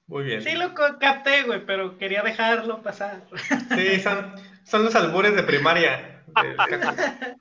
[0.07, 0.43] Muy bien.
[0.43, 3.23] Sí lo capté, güey, pero quería dejarlo pasar.
[3.75, 4.35] Sí, son,
[4.65, 6.23] son los albures de primaria.
[6.43, 7.37] de- de-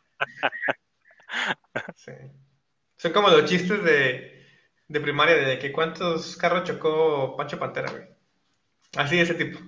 [1.95, 2.11] Sí.
[2.97, 4.45] Son como los chistes de,
[4.87, 8.03] de primaria, de que cuántos carros chocó Pancho Pantera, güey.
[8.95, 9.59] Así, ese tipo.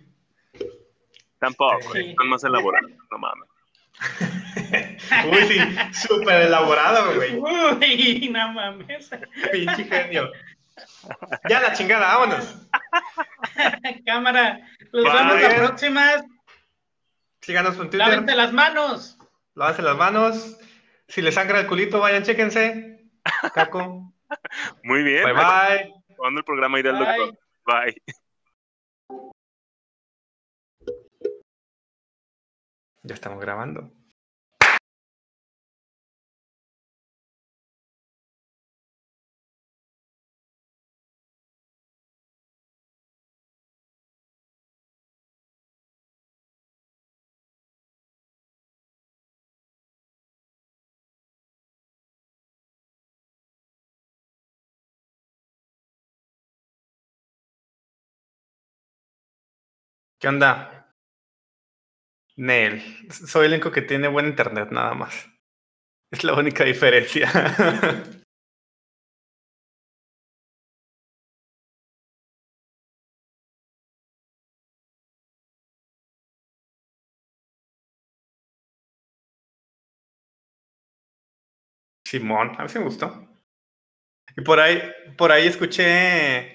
[1.39, 1.88] Tampoco, Sí.
[1.89, 2.91] güey, están más elaborados.
[3.12, 3.50] No mames.
[5.32, 5.60] Uy, sí,
[6.08, 7.36] súper elaborado, güey.
[7.38, 9.10] Uy, no mames.
[9.52, 10.32] Pinche genio.
[11.50, 12.56] Ya la chingada, vámonos.
[14.05, 14.59] Cámara,
[14.91, 15.13] los Bye.
[15.13, 16.11] vemos la próxima.
[17.41, 19.18] Síganos en Twitter, Lávense las manos.
[19.53, 20.57] lávense las manos.
[21.07, 23.07] Si les sangra el culito, vayan, chéquense.
[23.53, 24.11] Caco.
[24.84, 25.24] Muy bien.
[25.24, 25.93] Bye bye.
[26.11, 27.38] Acabando el programa iré al doctor.
[27.66, 28.01] Bye.
[33.03, 33.91] Ya estamos grabando.
[60.20, 60.51] ¿Qué onda?
[62.38, 65.28] Nel, soy el único que tiene buen internet, nada más.
[66.11, 67.32] Es la única diferencia.
[82.07, 83.28] Simón, a mí sí me gustó.
[84.38, 84.82] Y por ahí,
[85.18, 86.55] por ahí escuché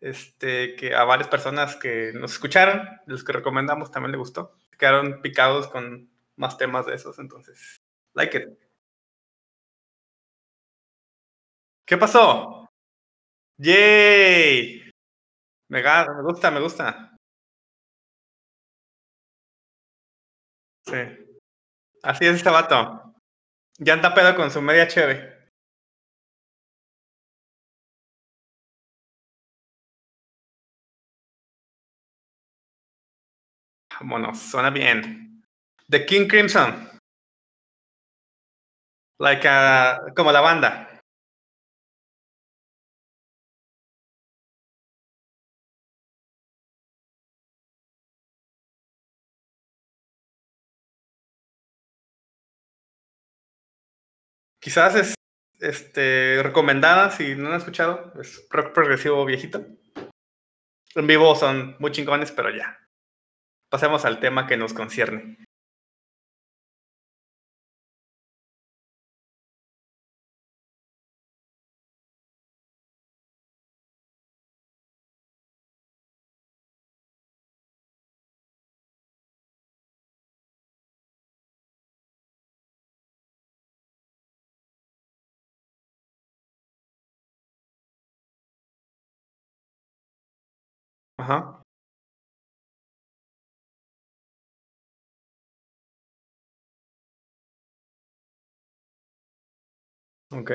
[0.00, 4.56] este, que a varias personas que nos escucharon, los que recomendamos también les gustó.
[4.78, 7.78] Quedaron picados con más temas de esos, entonces.
[8.14, 8.68] Like it.
[11.86, 12.68] ¿Qué pasó?
[13.58, 14.90] ¡Yay!
[15.68, 17.16] Me, me gusta, me gusta.
[20.86, 20.96] Sí.
[22.02, 23.14] Así es este vato.
[23.78, 25.37] Ya anda pedo con su media cheve.
[34.00, 35.42] Vámonos, suena bien.
[35.90, 36.88] The King Crimson.
[39.18, 40.88] Like uh, como la banda.
[54.60, 55.14] Quizás es
[55.60, 58.12] este, recomendada si no han escuchado.
[58.20, 59.66] Es rock progresivo viejito.
[60.94, 62.78] En vivo son muy chingones, pero ya.
[63.70, 65.36] Pasemos al tema que nos concierne.
[100.48, 100.52] Ok.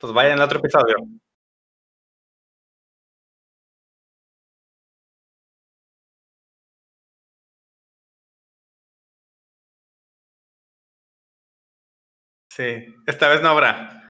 [0.00, 0.96] Pues vayan al otro episodio.
[12.50, 14.09] Sí, esta vez no habrá.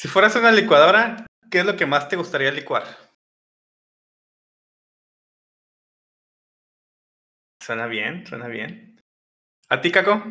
[0.00, 2.84] Si fueras una licuadora, ¿qué es lo que más te gustaría licuar?
[7.60, 9.00] Suena bien, suena bien.
[9.68, 10.22] ¿A ti, Caco?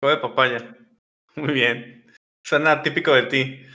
[0.00, 0.78] Jugo de papaya.
[1.36, 2.10] Muy bien.
[2.42, 3.66] Suena típico de ti.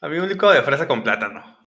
[0.00, 1.63] A mí un licuado de fresa con plátano.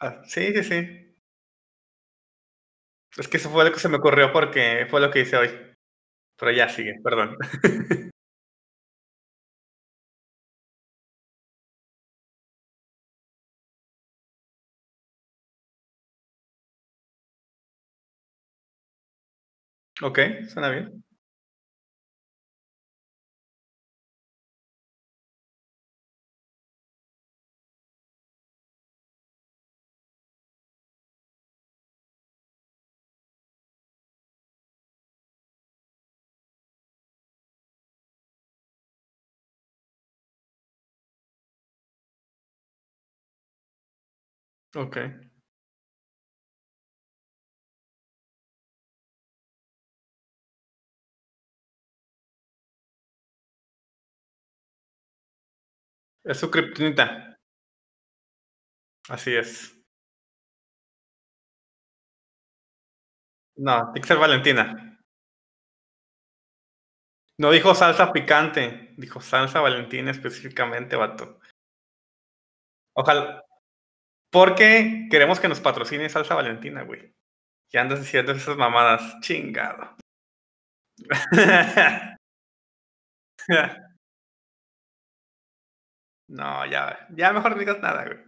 [0.00, 0.78] Ah, sí, sí, sí.
[3.18, 5.50] Es que eso fue lo que se me ocurrió porque fue lo que hice hoy.
[6.38, 7.36] Pero ya sigue, perdón.
[20.02, 20.18] Ok,
[20.48, 21.04] suena bien.
[44.78, 44.98] Ok.
[56.24, 57.36] Es su.
[59.08, 59.74] Así es.
[63.66, 63.74] No,
[64.06, 64.64] ser Valentina.
[67.38, 71.40] No dijo salsa picante, dijo salsa Valentina específicamente, vato.
[72.94, 73.47] Ojalá.
[74.30, 77.14] Porque queremos que nos patrocine salsa Valentina, güey.
[77.70, 79.20] Y andas diciendo esas mamadas.
[79.20, 79.96] Chingado.
[86.28, 88.27] no, ya, ya mejor no digas nada, güey.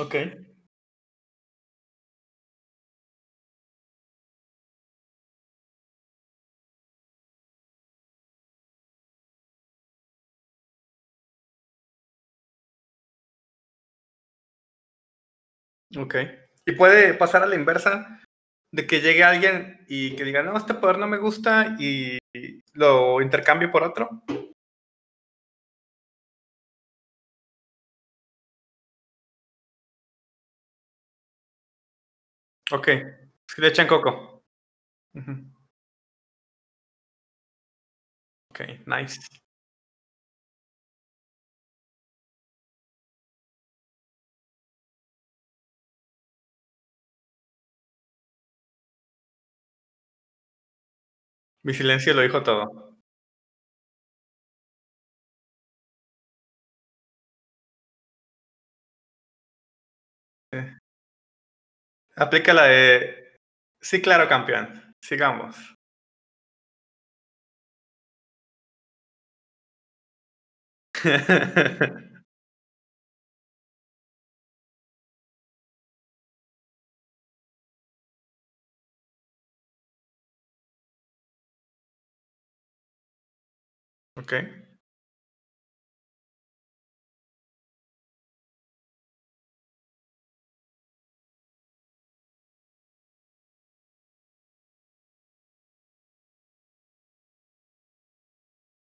[0.00, 0.14] Ok.
[15.96, 16.14] Ok.
[16.66, 18.20] Y puede pasar a la inversa
[18.72, 22.18] de que llegue alguien y que diga, no, este poder no me gusta y
[22.74, 24.22] lo intercambie por otro.
[32.70, 32.88] Ok.
[33.58, 34.44] Le echan coco.
[35.14, 35.32] Ujú.
[38.50, 39.18] Ok, nice.
[51.64, 52.98] Mi silencio lo dijo todo.
[60.52, 60.79] Eh.
[62.20, 63.34] Aplica la de.
[63.80, 64.94] Sí, claro, campeón.
[65.00, 65.56] Sigamos.
[84.16, 84.32] ok.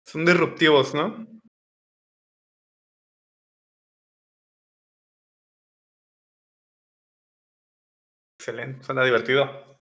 [0.09, 1.27] Son disruptivos, ¿no?
[8.39, 9.79] Excelente, suena divertido.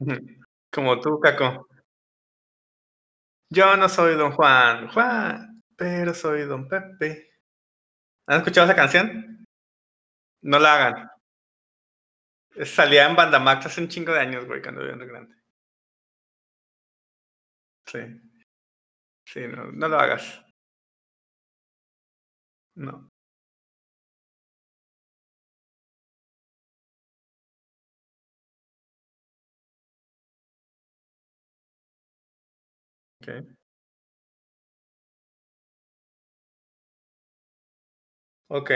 [0.70, 1.66] Como tú, Caco.
[3.54, 7.30] Yo no soy don Juan, Juan, pero soy don Pepe.
[8.26, 9.46] ¿Han escuchado esa canción?
[10.42, 11.10] No la hagan.
[12.64, 15.36] Salía en Bandamax hace un chingo de años, güey, cuando era grande.
[17.86, 18.00] Sí.
[19.26, 20.42] Sí, no, no lo hagas.
[22.76, 23.13] No.
[38.48, 38.70] Ok.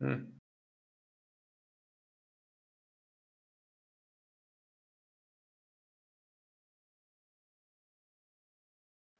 [0.00, 0.35] Ok.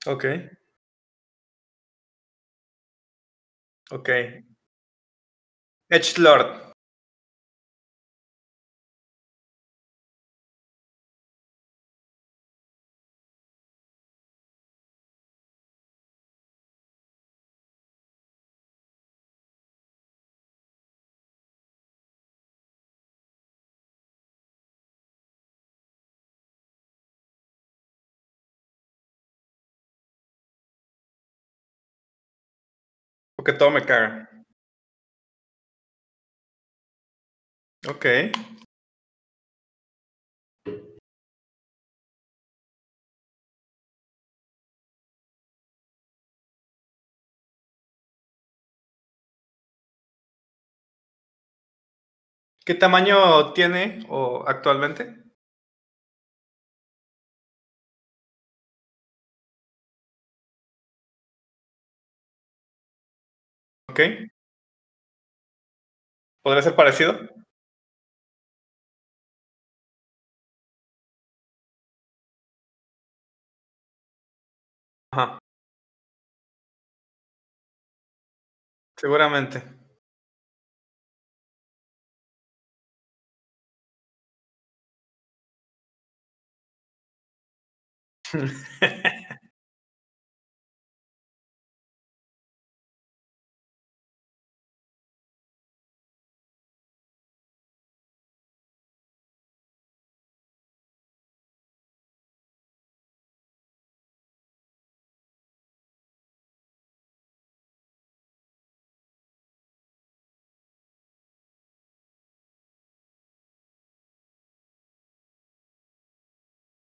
[0.06, 0.12] Mm.
[0.12, 0.24] Ok.
[3.90, 4.08] Ok.
[5.90, 6.65] Edgelord.
[33.46, 34.28] Porque todo me caga.
[37.88, 38.06] Ok.
[52.64, 55.25] ¿Qué tamaño tiene o actualmente?
[63.96, 64.28] Ok.
[66.42, 67.18] ¿Podría ser parecido?
[75.12, 75.38] Ajá.
[79.00, 79.58] Seguramente.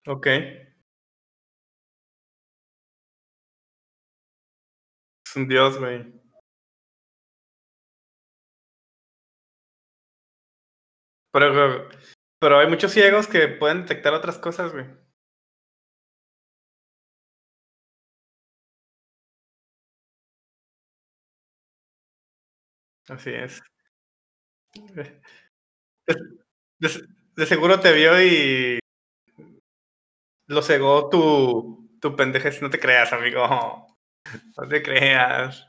[0.07, 0.25] Ok.
[0.27, 0.65] Es
[5.35, 6.03] un dios, güey.
[11.31, 11.89] Pero,
[12.39, 14.85] pero hay muchos ciegos que pueden detectar otras cosas, güey.
[23.09, 23.61] Así es.
[24.95, 25.21] De,
[26.79, 28.79] de- de seguro te vio y
[30.47, 32.61] lo cegó tu, tu pendejez.
[32.61, 33.87] No te creas, amigo.
[34.57, 35.67] No te creas.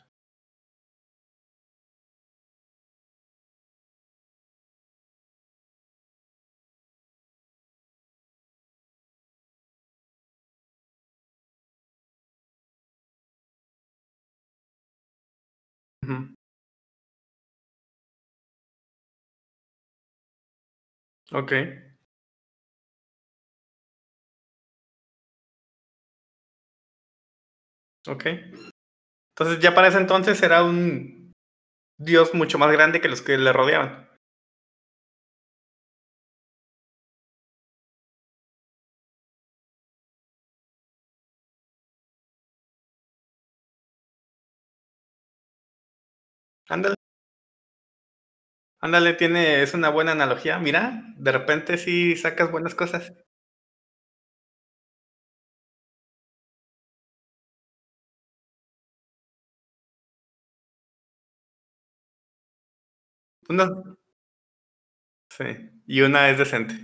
[21.33, 21.53] Ok.
[28.09, 28.27] Ok.
[29.37, 31.33] Entonces ya para ese entonces era un
[31.99, 34.09] dios mucho más grande que los que le rodeaban.
[46.69, 46.97] Ándale.
[48.81, 50.59] Ándale, tiene, es una buena analogía.
[50.59, 53.13] Mira, de repente sí sacas buenas cosas.
[63.49, 63.67] Una,
[65.29, 65.45] sí,
[65.87, 66.75] y una es decente.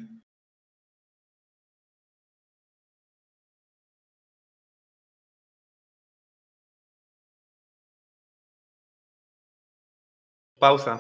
[10.61, 10.95] Pausa.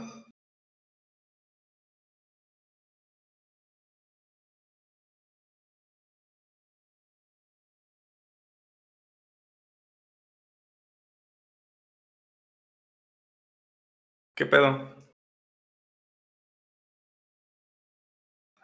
[14.34, 14.91] ¿Qué pedo?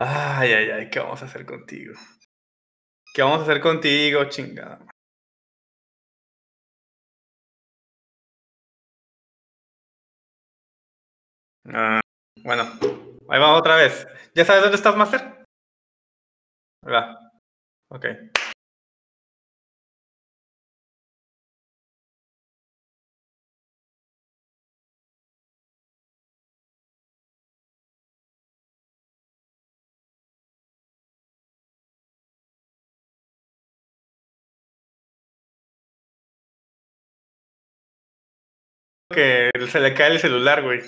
[0.00, 1.94] Ay, ay, ay, ¿qué vamos a hacer contigo?
[3.12, 4.78] ¿Qué vamos a hacer contigo, chingada?
[11.66, 12.00] Ah,
[12.44, 12.62] bueno,
[13.28, 14.06] ahí vamos otra vez.
[14.34, 15.44] ¿Ya sabes dónde estás, Master?
[16.82, 17.16] Ahí.
[17.90, 18.06] Ok.
[39.10, 40.80] Que se le cae el celular, güey.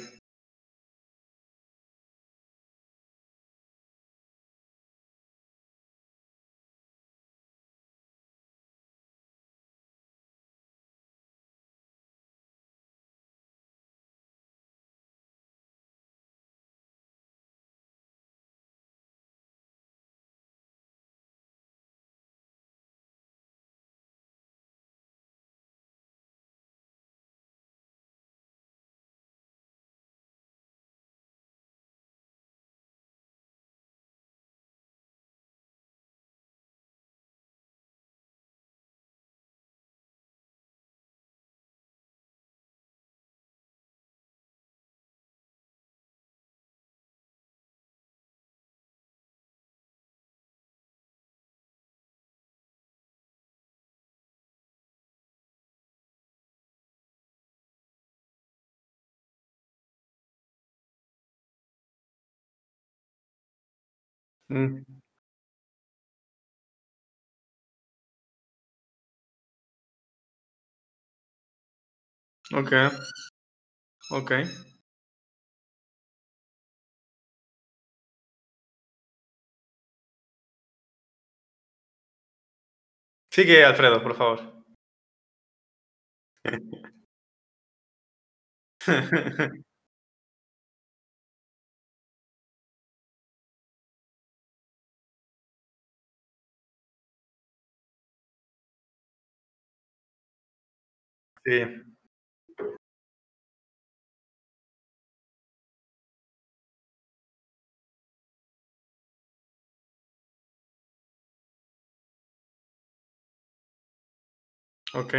[64.50, 64.84] Mm.
[72.54, 72.72] Ok.
[74.10, 74.30] Ok.
[83.32, 84.40] Sigue, Alfredo, por favor.
[101.50, 101.64] Sí.
[114.94, 115.14] Ok.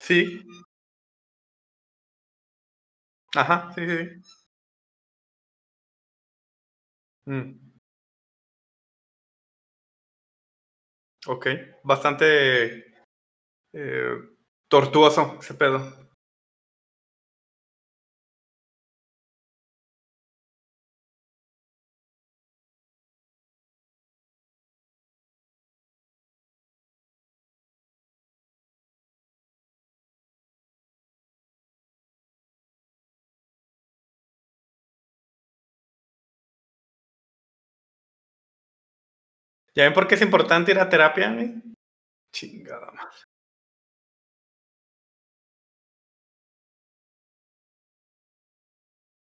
[0.00, 0.42] Sí.
[3.36, 4.40] Ajá, sí, sí, sí.
[7.26, 7.69] Mm.
[11.26, 11.46] Ok.
[11.82, 12.84] Bastante
[13.72, 14.14] eh,
[14.68, 15.99] tortuoso ese pedo.
[39.80, 41.54] ¿Ya ven por qué es importante ir a terapia, güey?
[42.32, 43.16] Chingada madre.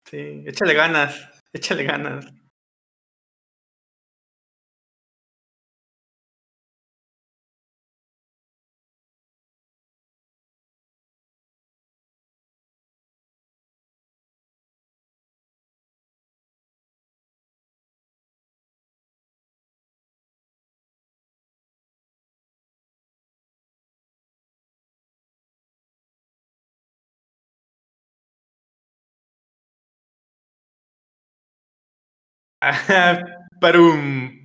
[0.06, 2.26] Sí, échale ganas, échale ganas.
[33.60, 34.44] Para un...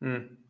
[0.00, 0.45] Mm.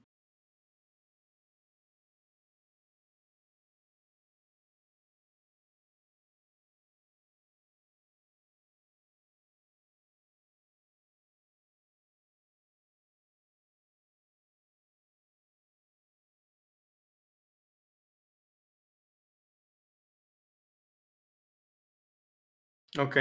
[22.99, 23.17] Ok.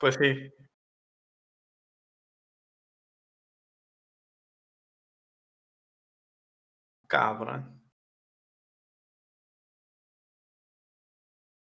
[0.00, 0.52] Pues sí.
[7.08, 7.80] Cabrón.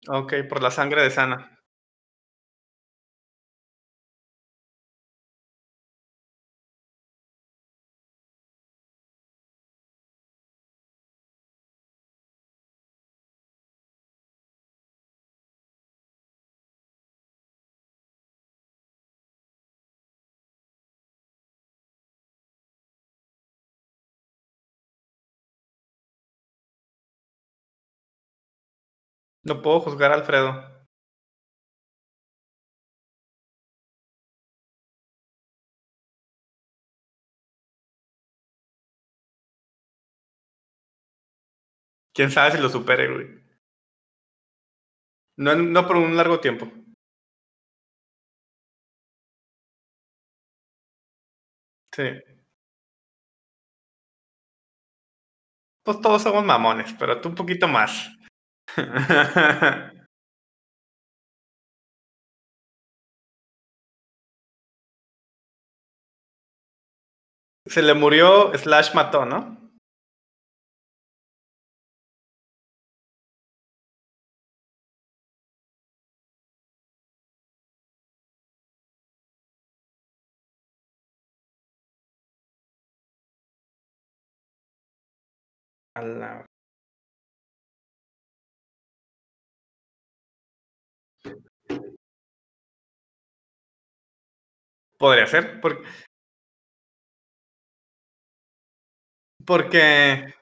[0.09, 1.60] Ok, por la sangre de Sana.
[29.45, 30.87] No puedo juzgar a Alfredo.
[42.15, 43.27] Quién sabe si lo supere, güey.
[45.37, 46.69] No, no por un largo tiempo.
[51.97, 52.03] Sí.
[55.85, 58.09] Pues todos somos mamones, pero tú un poquito más.
[67.67, 69.60] Se le murió slash mató, ¿no?
[95.01, 95.83] Podría ser, por-
[99.45, 100.33] porque,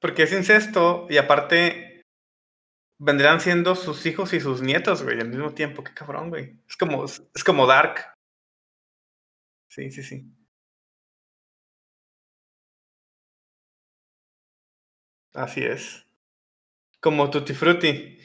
[0.00, 2.02] porque es incesto y aparte
[2.98, 5.84] vendrían siendo sus hijos y sus nietos, güey, al mismo tiempo.
[5.84, 6.58] Qué cabrón, güey.
[6.68, 8.14] Es como, es como Dark.
[9.68, 10.24] Sí, sí, sí.
[15.34, 16.04] Así es.
[17.00, 18.18] Como Tutti Frutti.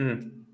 [0.00, 0.46] Mm.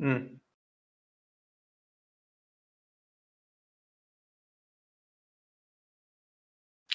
[0.00, 0.40] Mm.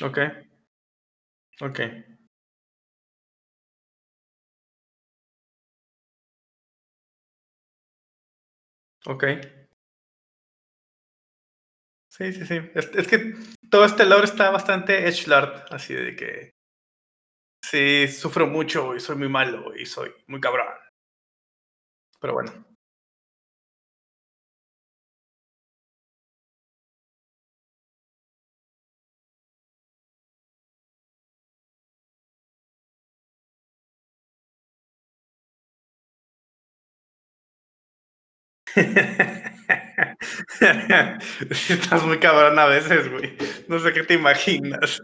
[0.03, 0.19] Ok.
[1.61, 1.79] Ok.
[9.07, 9.23] Ok.
[12.07, 12.59] Sí, sí, sí.
[12.75, 13.35] Es, es que
[13.69, 16.51] todo este lore está bastante edgelord, así de que
[17.61, 20.67] sí, sufro mucho y soy muy malo y soy muy cabrón.
[22.21, 22.68] Pero bueno.
[41.49, 43.35] Estás muy cabrón a veces, güey.
[43.67, 45.01] No sé qué te imaginas.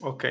[0.00, 0.24] Ok.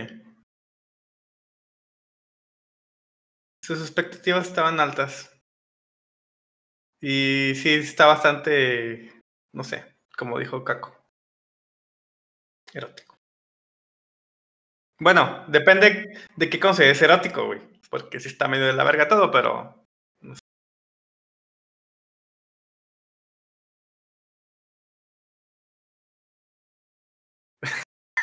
[3.69, 5.29] Sus expectativas estaban altas.
[7.01, 9.11] Y sí, está bastante,
[9.53, 9.83] no sé,
[10.17, 10.95] como dijo Caco.
[12.73, 13.15] Erótico.
[14.99, 17.61] Bueno, depende de qué consideres erótico, güey.
[17.89, 19.85] Porque sí está medio de la verga todo, pero.
[20.21, 20.41] no sé.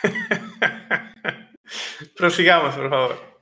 [2.17, 3.36] Prosigamos, por favor.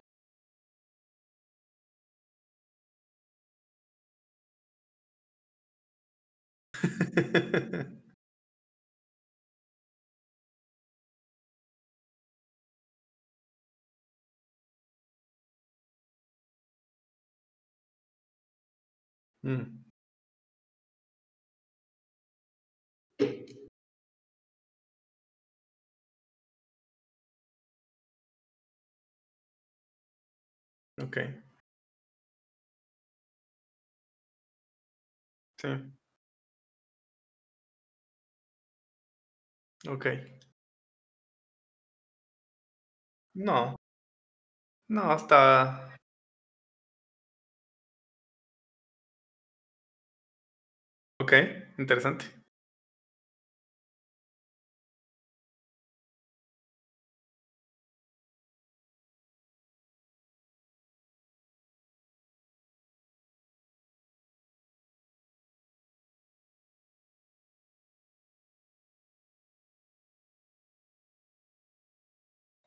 [19.44, 19.84] Mm,
[30.98, 31.16] ok.
[35.58, 35.68] Sí.
[39.88, 40.06] Ok.
[43.34, 43.76] No.
[44.88, 45.94] No, hasta...
[51.18, 51.32] Ok,
[51.78, 52.43] interesante.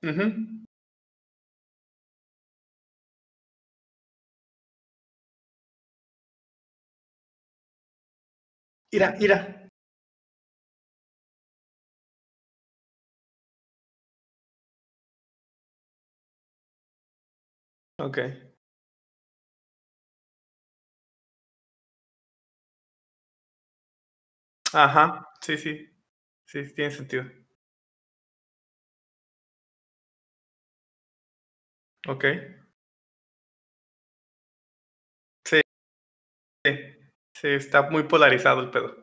[0.07, 0.23] Ujú.
[8.91, 9.37] Ira, ira.
[17.97, 18.17] Ok.
[24.73, 25.89] Ajá, sí, sí.
[26.45, 27.25] Sí, tiene sentido.
[32.07, 32.25] Ok.
[35.45, 35.61] Sí,
[36.63, 36.71] sí.
[37.33, 38.95] Sí, está muy polarizado el pedo.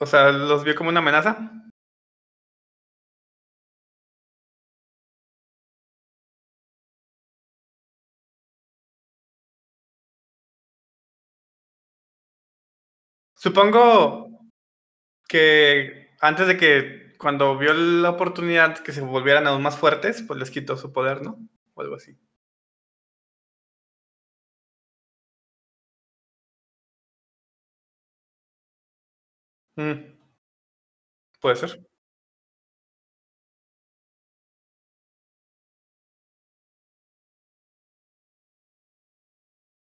[0.00, 1.69] O sea, ¿los vio como una amenaza?
[13.44, 13.82] Supongo
[15.28, 20.38] que antes de que cuando vio la oportunidad que se volvieran aún más fuertes, pues
[20.40, 21.38] les quitó su poder, ¿no?
[21.74, 22.18] O algo así.
[29.76, 30.12] Mm,
[31.40, 31.80] puede ser.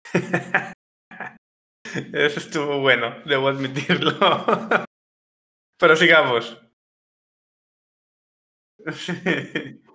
[2.14, 4.14] Eso estuvo bueno, debo admitirlo.
[5.80, 6.58] Pero sigamos.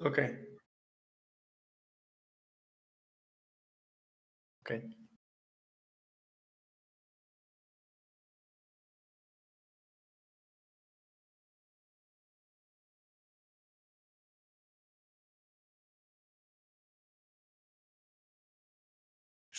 [0.00, 0.18] Ok,
[4.60, 5.05] ok.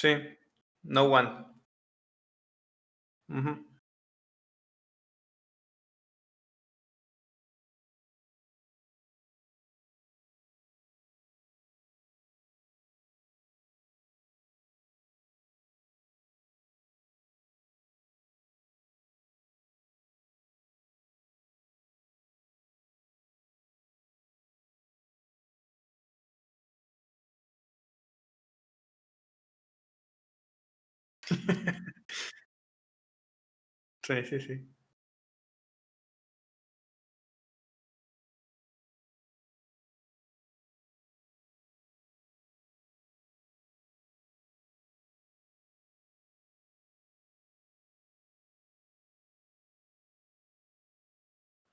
[0.01, 0.13] Sí,
[0.83, 1.29] no one.
[3.29, 3.66] Ujú.
[34.03, 34.67] Sí, sí, sí.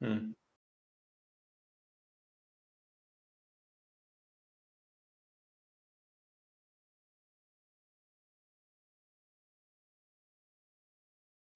[0.01, 0.35] Mm,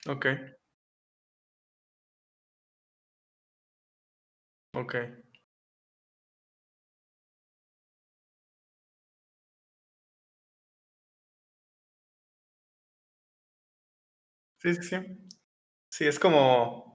[0.07, 0.27] ok,
[4.73, 4.95] ok.
[14.59, 14.97] Sí, sí, sí.
[15.91, 16.95] Sí, es como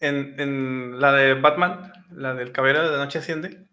[0.00, 3.68] en, en la de Batman, la del Caballero de la Noche Asciende,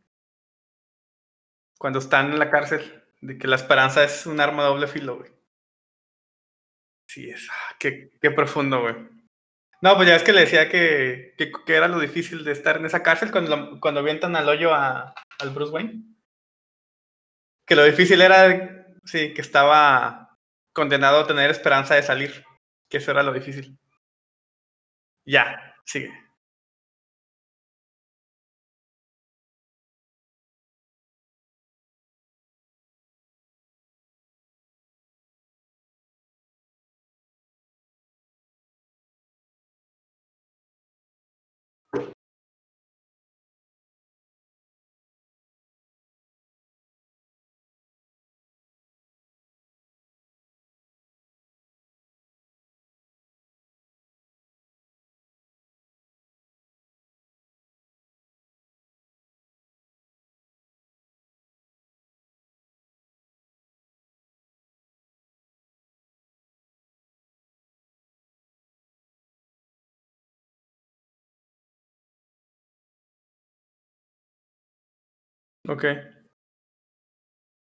[1.80, 5.32] cuando están en la cárcel, de que la esperanza es un arma doble filo, güey.
[7.08, 7.50] Sí, es,
[7.80, 8.96] qué, qué profundo, güey.
[9.82, 12.86] No, pues ya es que le decía que, que, era lo difícil de estar en
[12.86, 16.04] esa cárcel cuando, cuando avientan al hoyo a, al Bruce Wayne.
[17.66, 20.36] Que lo difícil era, sí, que estaba
[20.74, 22.44] condenado a tener esperanza de salir.
[22.90, 23.78] Que eso era lo difícil.
[25.26, 26.12] Ya, sigue.
[75.70, 75.86] Ok.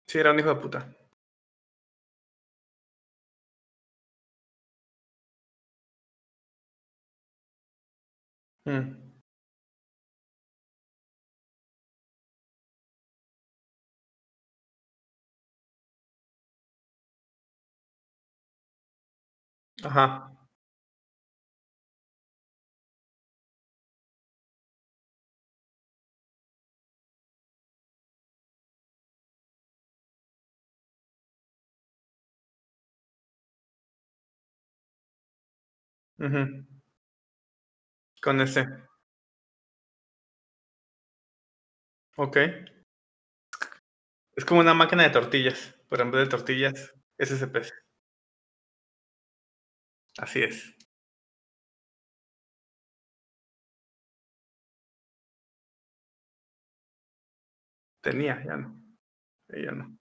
[0.07, 0.95] Sí, era un hijo de puta.
[8.65, 9.15] Mm.
[19.83, 20.34] Ajá.
[36.19, 36.65] Ujú.
[38.21, 38.65] Con ese.
[42.17, 42.37] Ok.
[44.35, 47.73] Es como una máquina de tortillas, pero en vez de tortillas, SSPs.
[50.17, 50.75] Así es.
[58.03, 58.81] Tenía, ya no.
[59.49, 59.97] Ella no.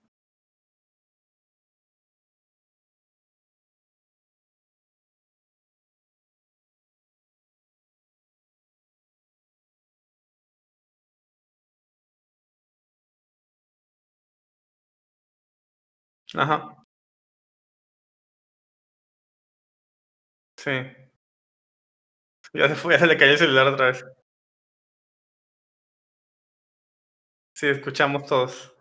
[16.35, 16.85] Ajá.
[20.57, 20.71] Sí.
[22.55, 24.05] Ya se fue, ya se le cayó el celular otra vez.
[27.57, 28.75] Sí, escuchamos todos.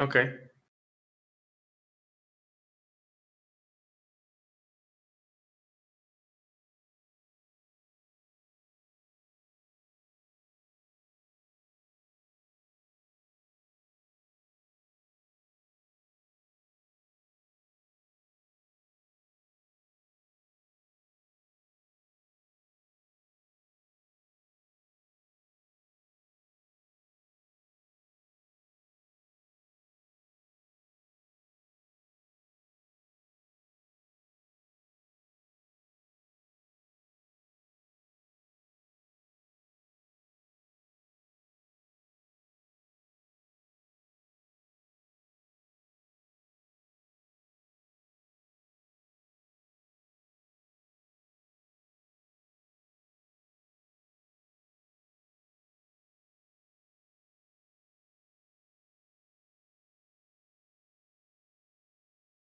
[0.00, 0.45] Ok.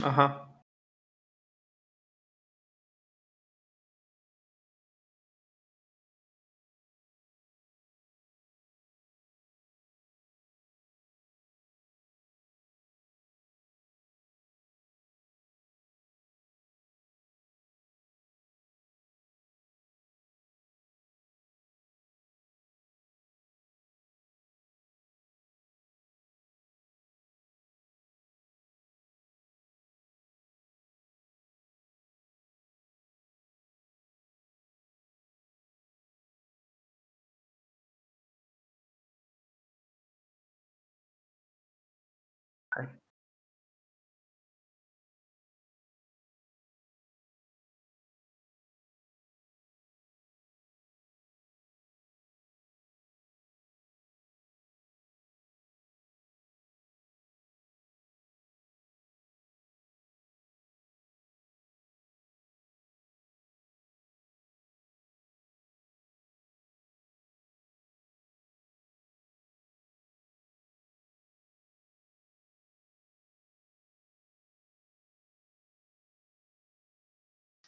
[0.02, 0.47] Ajá.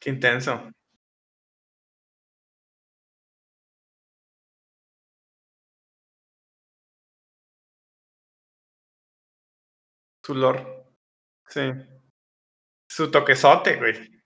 [0.03, 0.71] Qué intenso.
[10.25, 10.67] Su lore.
[11.49, 11.61] Sí.
[12.89, 14.21] Su toquezote, güey.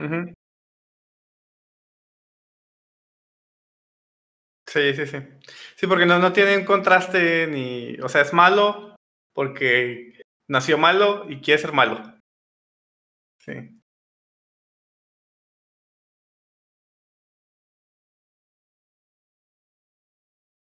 [0.00, 0.32] Ujú.
[4.72, 5.18] Sí, sí, sí.
[5.76, 7.96] Sí, porque no, no tiene un contraste ni.
[8.00, 8.96] O sea, es malo
[9.34, 12.00] porque nació malo y quiere ser malo.
[13.38, 13.82] Sí.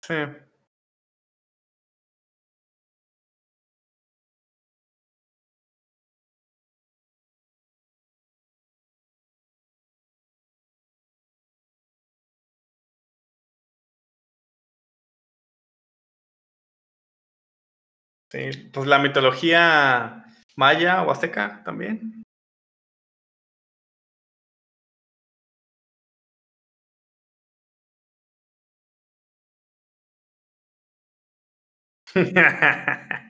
[0.02, 0.45] Sí.
[18.32, 20.26] Sí, pues la mitología
[20.56, 22.26] maya o azteca también.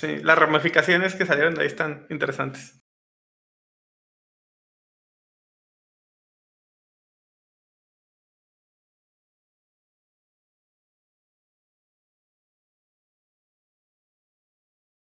[0.00, 2.80] Sí, las ramificaciones que salieron de ahí están interesantes.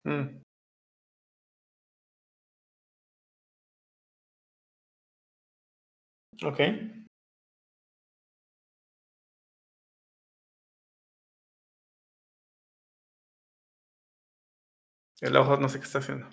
[0.06, 0.42] Mm.
[15.22, 16.28] El ojo no sé qué está haciendo.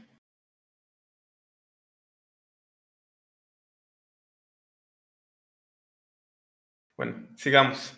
[6.97, 7.97] Bueno, sigamos.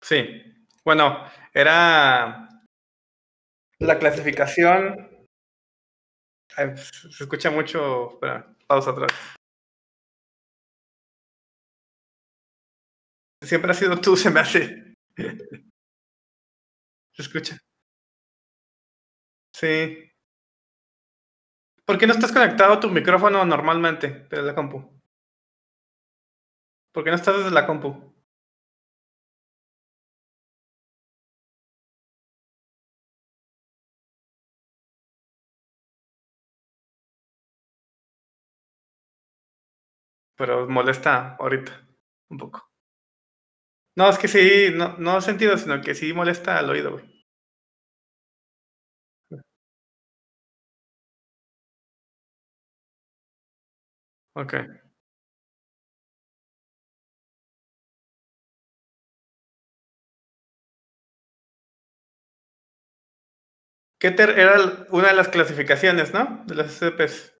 [0.00, 0.26] Sí.
[0.84, 1.18] Bueno,
[1.52, 2.48] era
[3.78, 5.13] la clasificación.
[6.56, 8.14] Se escucha mucho.
[8.14, 9.12] Espera, pausa atrás.
[13.42, 14.94] Siempre has sido tú, se me hace.
[17.12, 17.58] Se escucha.
[19.52, 20.10] Sí.
[21.84, 24.90] ¿Por qué no estás conectado a tu micrófono normalmente desde la compu?
[26.92, 28.13] ¿Por qué no estás desde la compu?
[40.38, 41.72] Pero molesta ahorita
[42.30, 42.58] un poco.
[43.96, 47.24] No, es que sí, no, no sentido, sino que sí molesta al oído, güey.
[54.34, 54.54] Ok.
[63.98, 66.44] Keter era una de las clasificaciones, ¿no?
[66.46, 67.33] De las SCPs.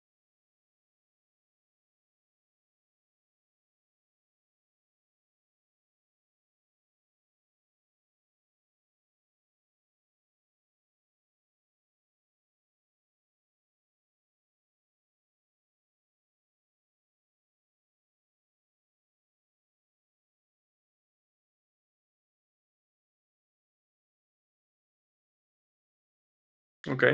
[26.89, 27.05] Ok.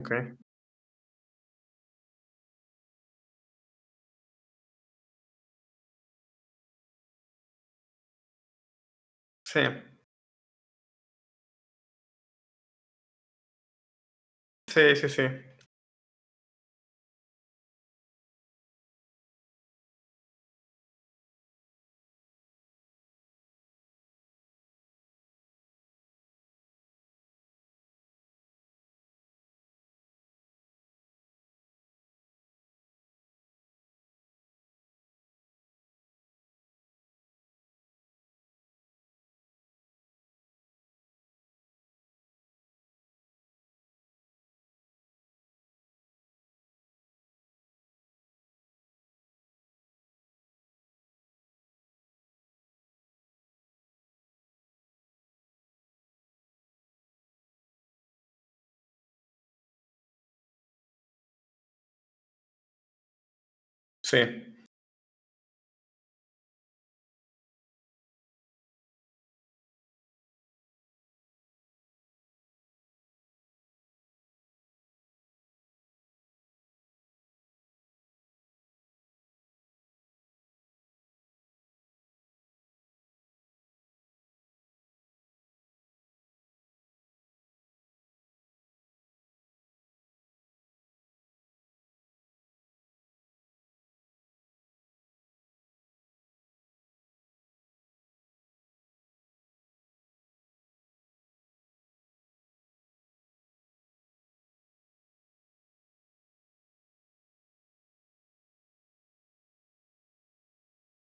[0.00, 0.12] Ok.
[9.56, 9.62] Sí.
[14.68, 15.22] Sí, sí, sí.
[64.10, 64.18] Sí.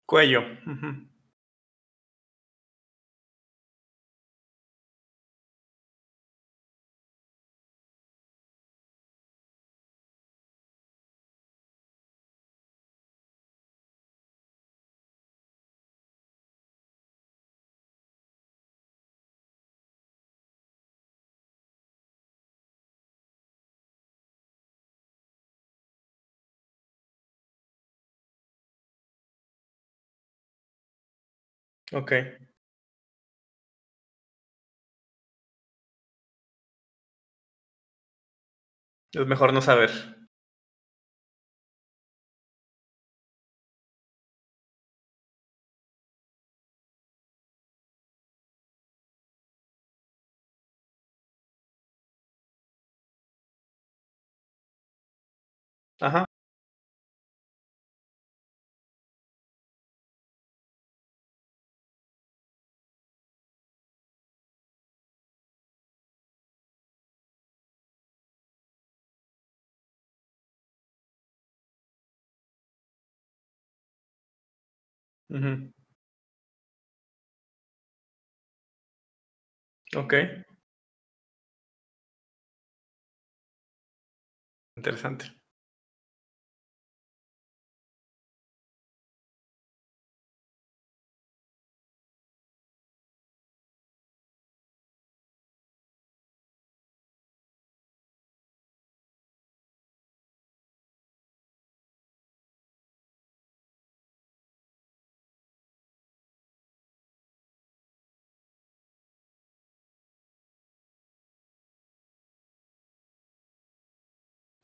[0.10, 0.42] Cuello.
[31.94, 32.12] Ok.
[39.14, 40.19] Es mejor no saber.
[75.30, 75.72] Ujú.
[79.96, 80.14] Ok.
[84.78, 85.39] Interesante.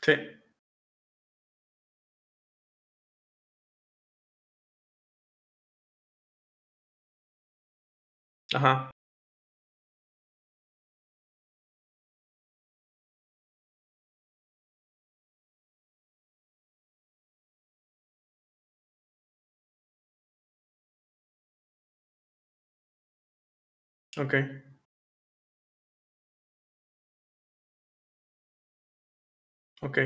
[0.06, 0.14] Sí.
[8.54, 8.92] Ajá.
[24.18, 24.36] Ok.
[29.86, 29.98] Ok.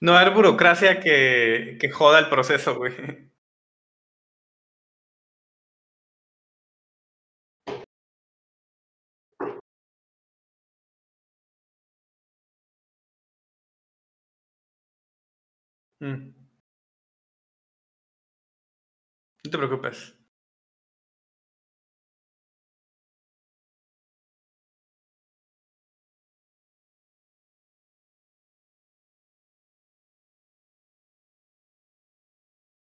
[0.00, 2.92] No haber burocracia que, que joda el proceso, güey.
[16.00, 16.34] Mm.
[19.44, 20.02] No te preocupes.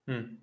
[0.08, 0.38] Mm.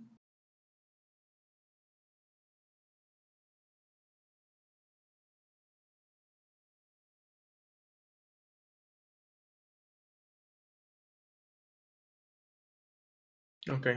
[13.69, 13.88] Ok.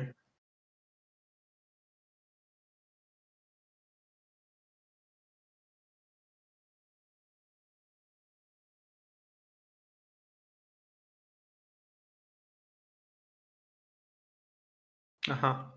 [15.28, 15.76] Ajá.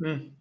[0.00, 0.32] Mm.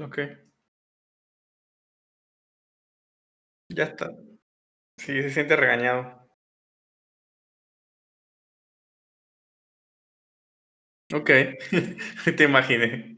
[0.00, 0.18] Ok.
[3.68, 4.08] Ya está.
[4.98, 6.28] Sí, se siente regañado.
[11.14, 11.30] Ok,
[12.36, 13.11] te imaginé.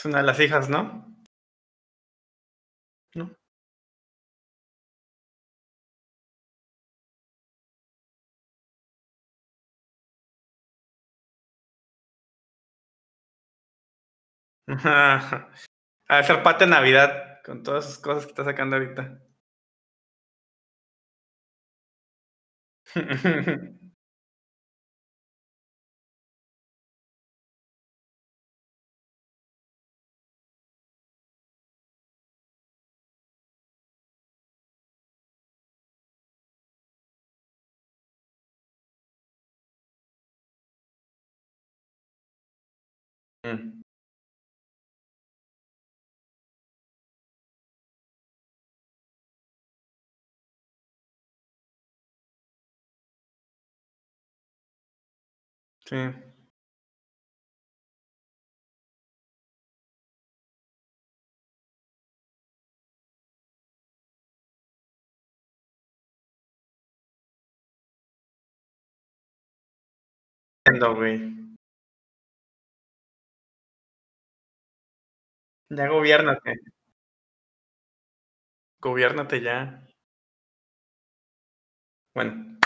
[0.00, 1.14] Es una de las hijas, ¿no?
[3.14, 3.30] ¿No?
[16.08, 19.20] A hacer pata de Navidad con todas esas cosas que está sacando ahorita.
[55.90, 55.96] Sí.
[70.66, 70.96] Entiendo.
[75.70, 76.60] Ya gobiérnate.
[78.82, 79.82] Gobiérnate ya.
[82.14, 82.58] Bueno.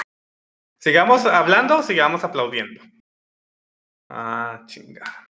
[0.81, 2.83] ¿Sigamos hablando sigamos aplaudiendo?
[4.17, 5.27] Ah, chinga.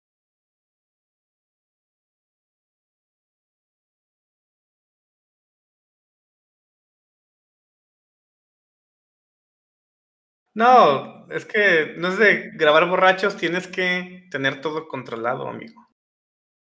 [10.57, 15.89] No, es que no es de grabar borrachos, tienes que tener todo controlado, amigo.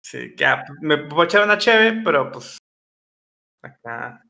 [0.03, 2.59] Sí, ya, pues, me a echar una cheve, pero pues
[3.63, 4.25] acá.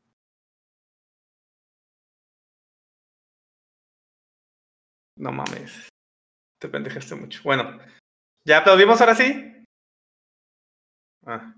[5.17, 5.89] No mames.
[6.65, 7.41] Te pendejaste mucho.
[7.43, 7.77] Bueno,
[8.43, 9.53] ¿ya aplaudimos ahora sí?
[11.27, 11.53] Ah.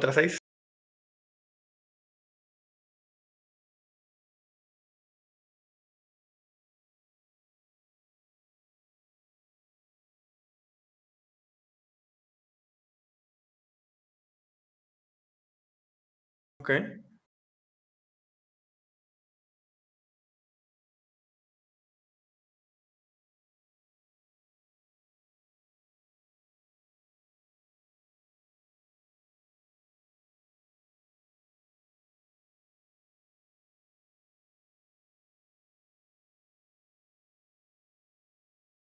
[0.00, 0.38] ¿Otra seis?
[16.58, 16.70] Ok.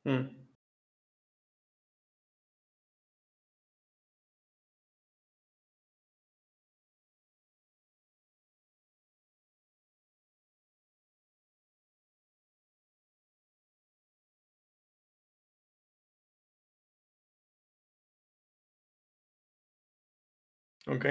[0.05, 0.43] Mm.
[20.87, 21.05] Ok.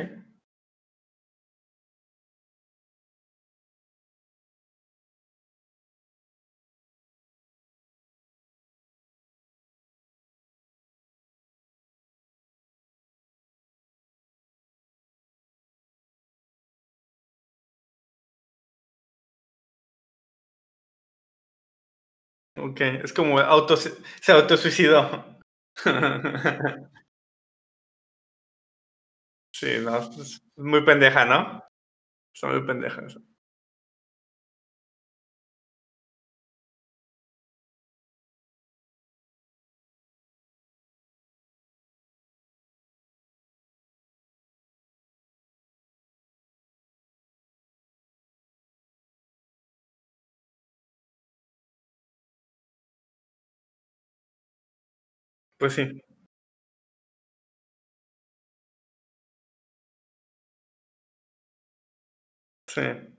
[22.62, 25.40] Ok, es como auto, se autosuicidó.
[29.52, 31.64] sí, no, es muy pendeja, ¿no?
[32.32, 33.18] Son muy pendejas.
[55.62, 56.02] Pues sí.
[62.66, 63.11] Sí.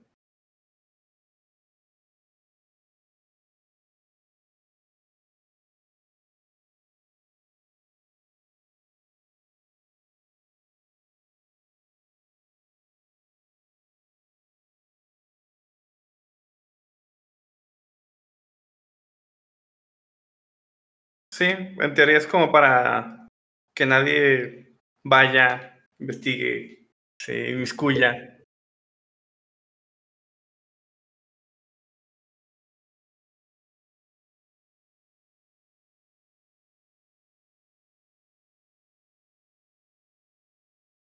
[21.36, 23.26] Sí, en teoría es como para
[23.74, 26.86] que nadie vaya, investigue,
[27.18, 28.38] se inmiscuya.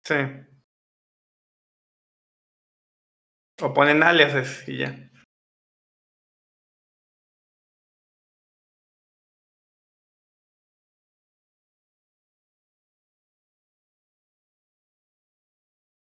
[0.04, 0.14] Sí.
[3.66, 4.90] O ponen aliases y ya.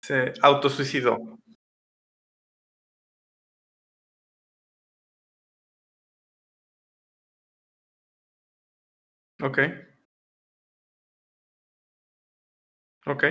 [0.03, 1.18] Se autosuicidó.
[9.41, 9.60] Ok.
[13.06, 13.23] Ok.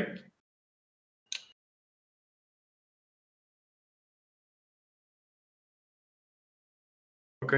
[7.40, 7.52] Ok.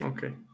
[0.00, 0.49] Ok.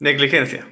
[0.00, 0.66] Negligencia.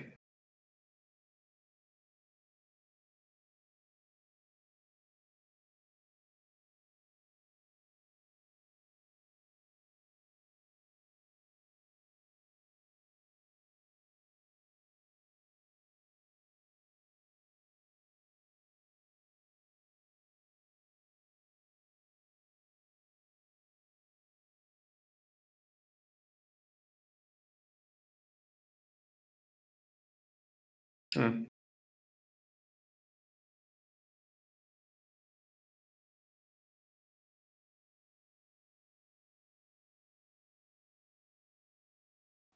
[31.16, 31.46] Mm.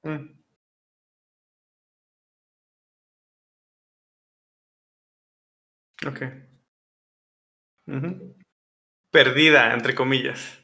[0.05, 0.41] Mm.
[6.07, 6.21] Ok.
[7.87, 8.37] Ujú.
[9.13, 10.60] Perdida, entre comillas.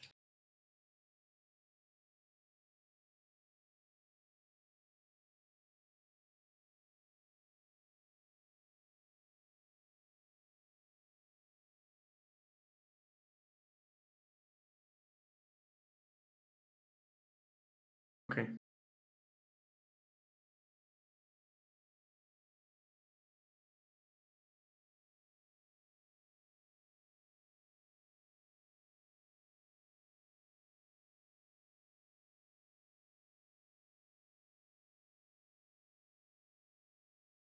[18.37, 18.57] Ok.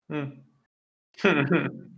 [0.08, 0.44] Mm.
[1.24, 1.93] Ok.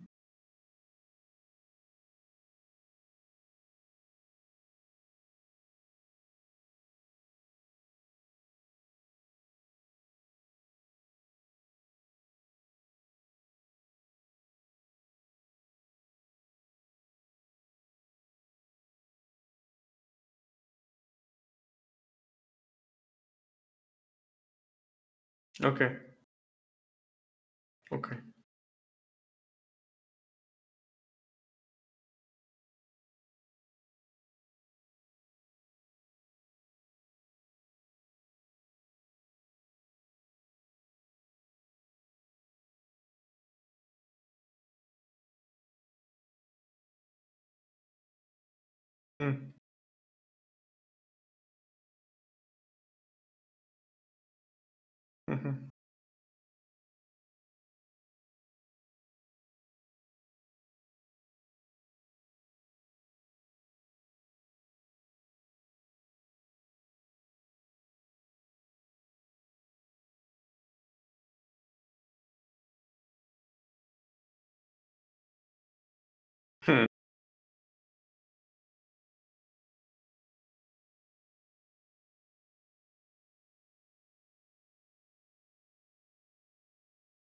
[25.64, 25.80] Ok.
[27.90, 28.35] Mm.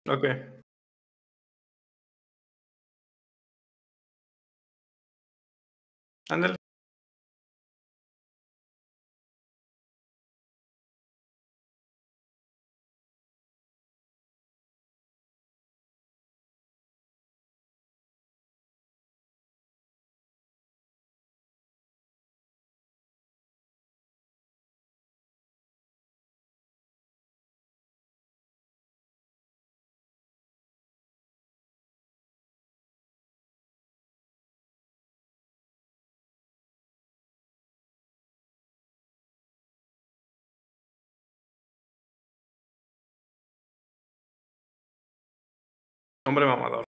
[0.09, 0.25] Ok.
[6.31, 6.57] Ándale.
[46.27, 46.85] Hombre mamador.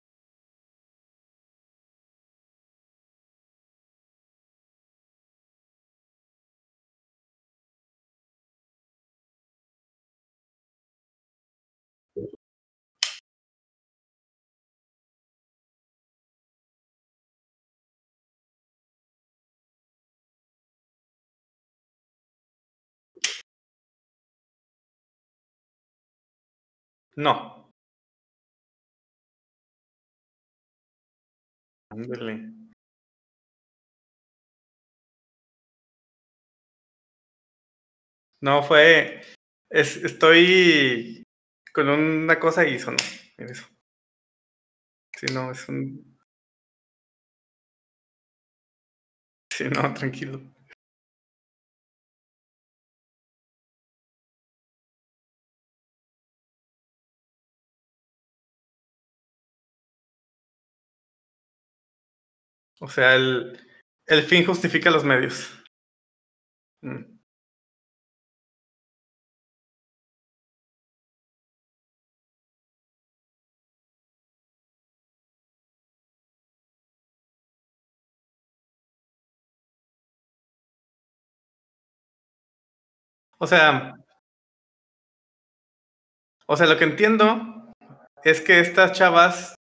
[27.15, 27.60] No.
[38.41, 39.21] No, fue.
[39.69, 41.23] Es, estoy
[41.73, 42.97] con una cosa y sonó.
[43.37, 43.65] En eso.
[45.17, 46.17] Sí, no, es un.
[49.49, 50.41] Sí, no, tranquilo.
[62.81, 63.59] O sea, el,
[64.07, 65.51] el fin justifica los medios.
[66.83, 67.21] Mm.
[83.39, 83.93] O sea,
[86.47, 87.71] o sea, lo que entiendo
[88.23, 89.55] es que estas chavas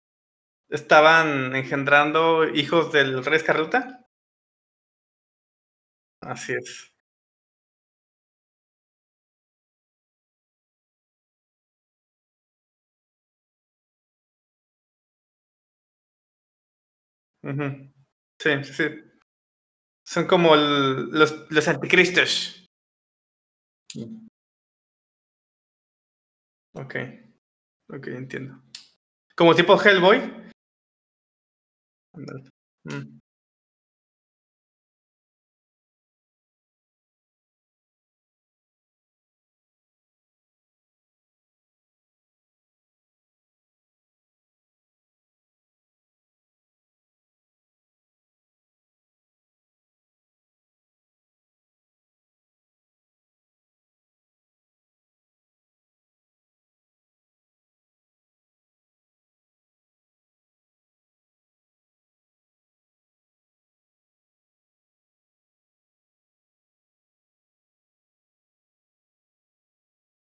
[0.70, 4.06] estaban engendrando hijos del rey Escarlata.
[6.20, 6.92] Así es.
[18.38, 18.84] Sí, sí, sí.
[20.04, 22.66] Son como el- los, los anticristos.
[26.74, 26.94] Ok,
[27.88, 28.62] ok, entiendo.
[29.36, 30.45] Como tipo Hellboy.
[32.16, 32.50] Ándale.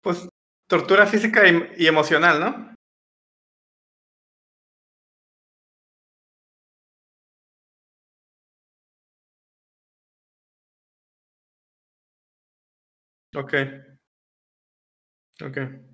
[0.03, 0.27] Pues
[0.67, 1.43] tortura física
[1.77, 2.73] y, emocional, ¿no?
[13.35, 13.53] Ok.
[15.41, 15.92] Ok.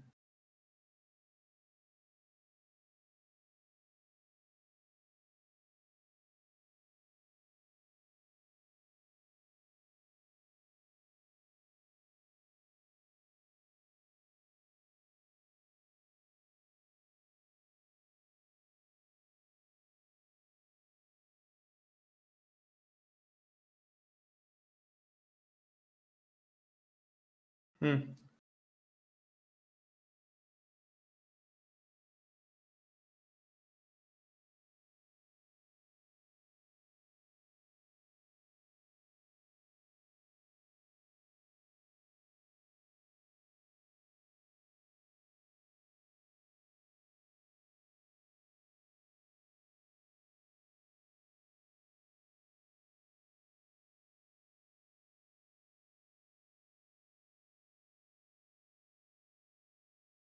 [27.82, 28.19] Mm.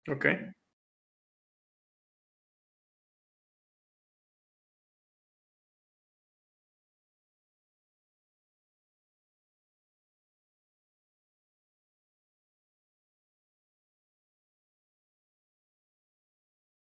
[0.07, 0.53] Ok.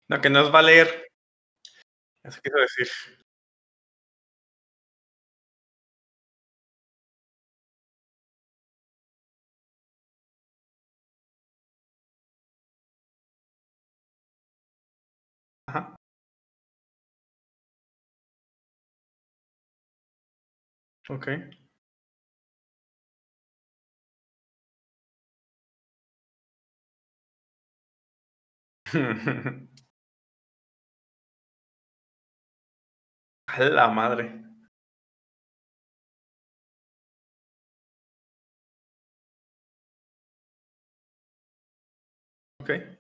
[0.09, 0.89] No, que nos va a leer.
[2.25, 2.89] Eso quiero decir.
[15.75, 15.95] Ajá.
[21.09, 21.29] Ok.
[33.47, 34.31] A la madre.
[42.61, 42.94] Ok.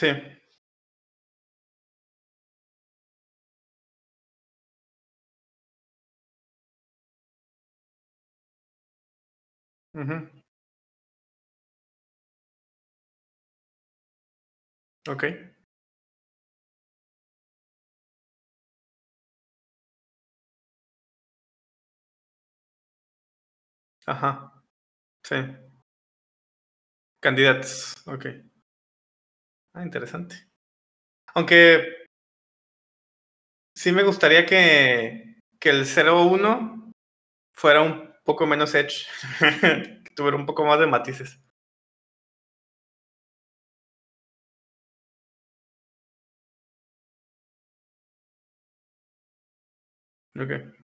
[0.00, 0.06] Sí.
[9.94, 10.30] Ujú.
[15.08, 15.24] Ok.
[24.06, 24.52] Ajá.
[25.24, 25.36] Sí.
[27.20, 27.94] Candidatos.
[28.06, 28.49] Ok.
[29.74, 30.36] Ah, interesante.
[31.34, 31.84] Aunque
[33.74, 36.92] sí me gustaría que, que el 01
[37.52, 39.06] fuera un poco menos edge.
[40.04, 41.40] que tuviera un poco más de matices.
[50.38, 50.80] Ok.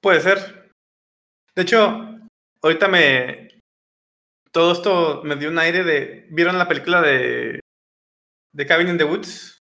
[0.00, 0.72] Puede ser.
[1.56, 2.17] De hecho,
[2.62, 3.48] ahorita me.
[4.52, 6.26] Todo esto me dio un aire de.
[6.30, 7.60] ¿Vieron la película de.
[8.52, 9.58] de Cabin in the Woods?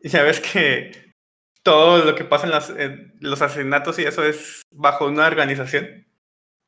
[0.00, 1.14] Y ya ves que
[1.62, 2.72] todo lo que pasa en, las,
[3.20, 6.06] los asesinatos y eso es bajo una organización.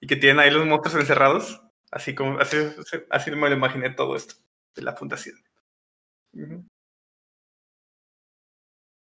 [0.00, 1.62] Y que tienen ahí los monstruos encerrados.
[1.90, 2.38] Así como.
[2.38, 2.56] Así,
[3.10, 4.34] así me lo imaginé todo esto.
[4.74, 5.36] De la fundación.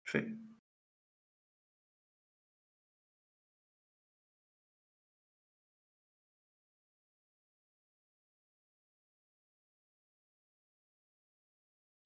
[0.06, 0.41] Sí.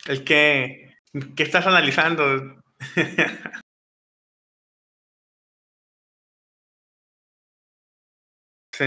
[0.05, 0.93] El que.
[1.35, 2.23] ¿Qué estás analizando?
[8.71, 8.85] sí.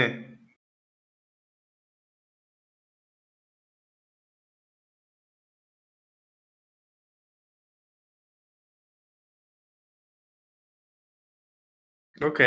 [12.22, 12.40] Ok.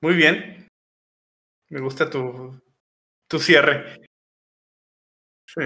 [0.00, 0.68] Muy bien.
[1.70, 2.60] Me gusta tu,
[3.28, 4.00] tu cierre.
[5.54, 5.62] Sí.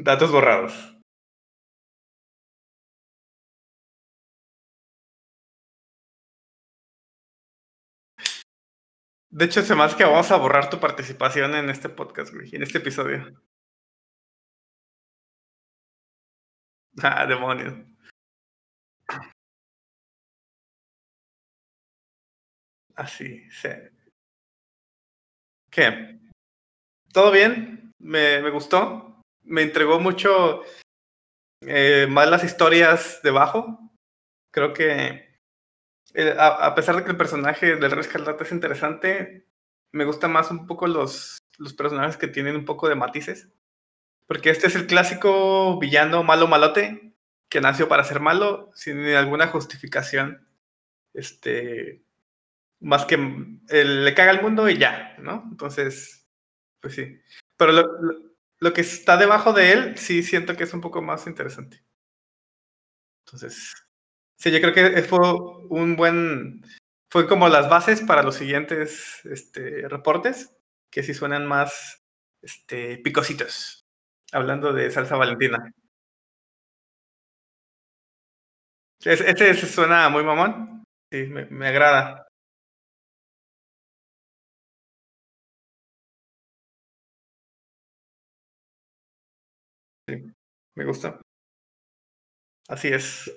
[0.00, 0.96] Datos borrados.
[9.30, 12.62] De hecho, se más que vamos a borrar tu participación en este podcast, güey, en
[12.62, 13.24] este episodio.
[17.02, 17.74] Ah, demonios.
[22.96, 23.68] Así, sí.
[25.70, 26.18] ¿Qué?
[27.12, 27.92] ¿Todo bien?
[27.98, 29.07] Me, me gustó.
[29.48, 30.62] Me entregó mucho
[31.62, 33.78] eh, más las historias debajo.
[34.52, 35.40] Creo que
[36.14, 39.46] eh, a, pesar de que el personaje del Rey Escarlata es interesante,
[39.92, 43.48] me gustan más un poco los, los personajes que tienen un poco de matices.
[44.26, 47.14] Porque este es el clásico villano malo malote
[47.48, 50.46] que nació para ser malo sin alguna justificación.
[51.14, 52.02] Este,
[52.80, 55.44] más que él le caga al mundo y ya, ¿no?
[55.50, 56.28] Entonces,
[56.80, 57.18] pues sí.
[57.56, 57.84] Pero lo,
[58.60, 61.82] lo, que está debajo de él, sí siento que es un poco más interesante.
[63.26, 63.74] Entonces,
[64.38, 65.18] sí, yo creo que fue
[65.68, 66.62] un buen,
[67.10, 70.54] fue como las bases para los siguientes este, reportes,
[70.90, 72.02] que sí suenan más
[72.42, 73.84] este, picositos,
[74.32, 75.72] hablando de salsa valentina.
[79.04, 82.27] Este, este suena muy mamón, sí, me, me agrada.
[90.08, 90.14] Sí,
[90.74, 91.20] me gusta.
[92.68, 93.30] Así es.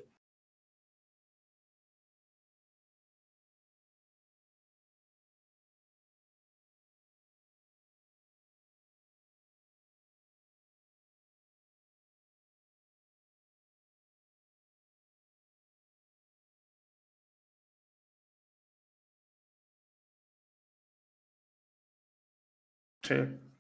[23.04, 23.51] Sí.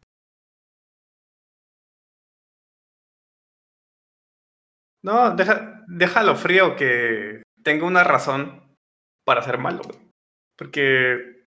[5.03, 8.75] No, deja, déjalo frío que tenga una razón
[9.25, 9.99] para ser malo, güey.
[10.57, 11.45] Porque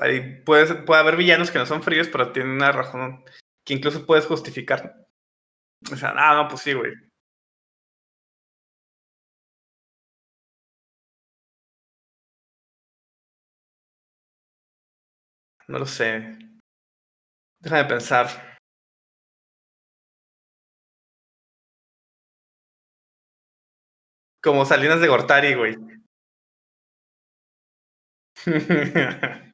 [0.00, 3.24] ahí puedes, puede haber villanos que no son fríos, pero tienen una razón
[3.64, 5.06] que incluso puedes justificar.
[5.92, 6.92] O sea, ah, no, pues sí, güey.
[15.68, 16.10] No lo sé.
[17.60, 18.49] Déjame pensar.
[24.42, 25.76] Como Salinas de Gortari, güey.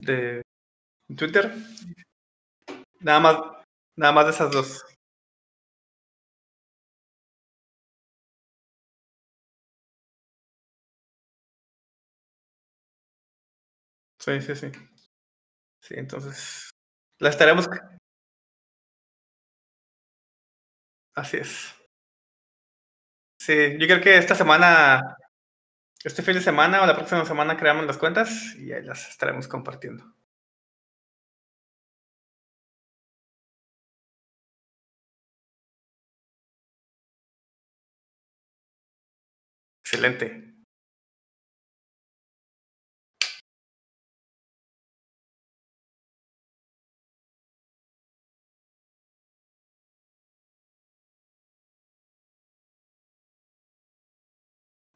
[0.00, 0.42] de
[1.16, 1.52] Twitter.
[3.00, 3.36] Nada más,
[3.96, 4.87] nada más de esas dos.
[14.28, 14.72] Sí, sí, sí.
[15.80, 16.70] Sí, entonces
[17.18, 17.68] la estaremos.
[21.14, 21.74] Así es.
[23.40, 25.00] Sí, yo creo que esta semana,
[26.04, 29.48] este fin de semana o la próxima semana creamos las cuentas y ahí las estaremos
[29.48, 30.14] compartiendo.
[39.84, 40.47] Excelente.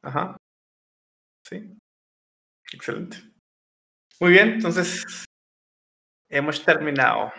[0.03, 0.35] Ajá.
[1.47, 1.77] Sí.
[2.73, 3.17] Excelente.
[4.19, 5.05] Muy bien, entonces
[6.29, 7.31] hemos terminado.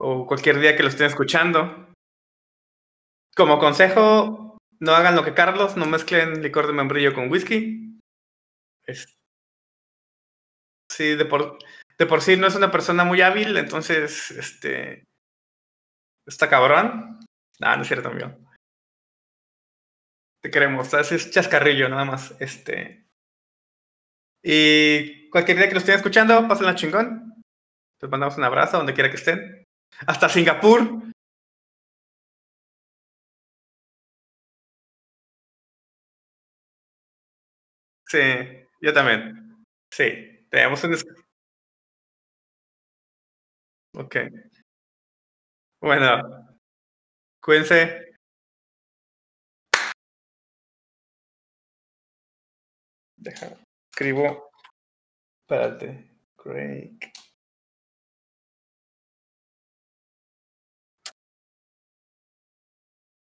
[0.00, 1.88] O cualquier día que lo estén escuchando.
[3.36, 7.98] Como consejo, no hagan lo que Carlos, no mezclen licor de membrillo con whisky.
[10.90, 11.58] Sí, de por,
[11.98, 15.04] de por sí no es una persona muy hábil, entonces, este,
[16.28, 17.20] está cabrón.
[17.60, 18.36] No, no es cierto, amigo.
[20.40, 21.12] Te queremos, ¿sabes?
[21.12, 22.34] es chascarrillo nada más.
[22.40, 23.06] Este.
[24.42, 27.42] Y cualquier día que lo estén escuchando, pásenla chingón.
[28.00, 29.64] Les mandamos un abrazo donde quiera que estén.
[30.06, 31.02] Hasta Singapur.
[38.06, 38.18] Sí,
[38.80, 39.64] yo también.
[39.90, 40.94] Sí, tenemos un...
[43.94, 44.16] Ok.
[45.80, 46.22] Bueno,
[47.40, 48.08] cuídense.
[53.16, 53.56] Deja,
[53.90, 54.50] escribo.
[55.42, 56.10] Espérate.
[56.36, 56.98] Craig.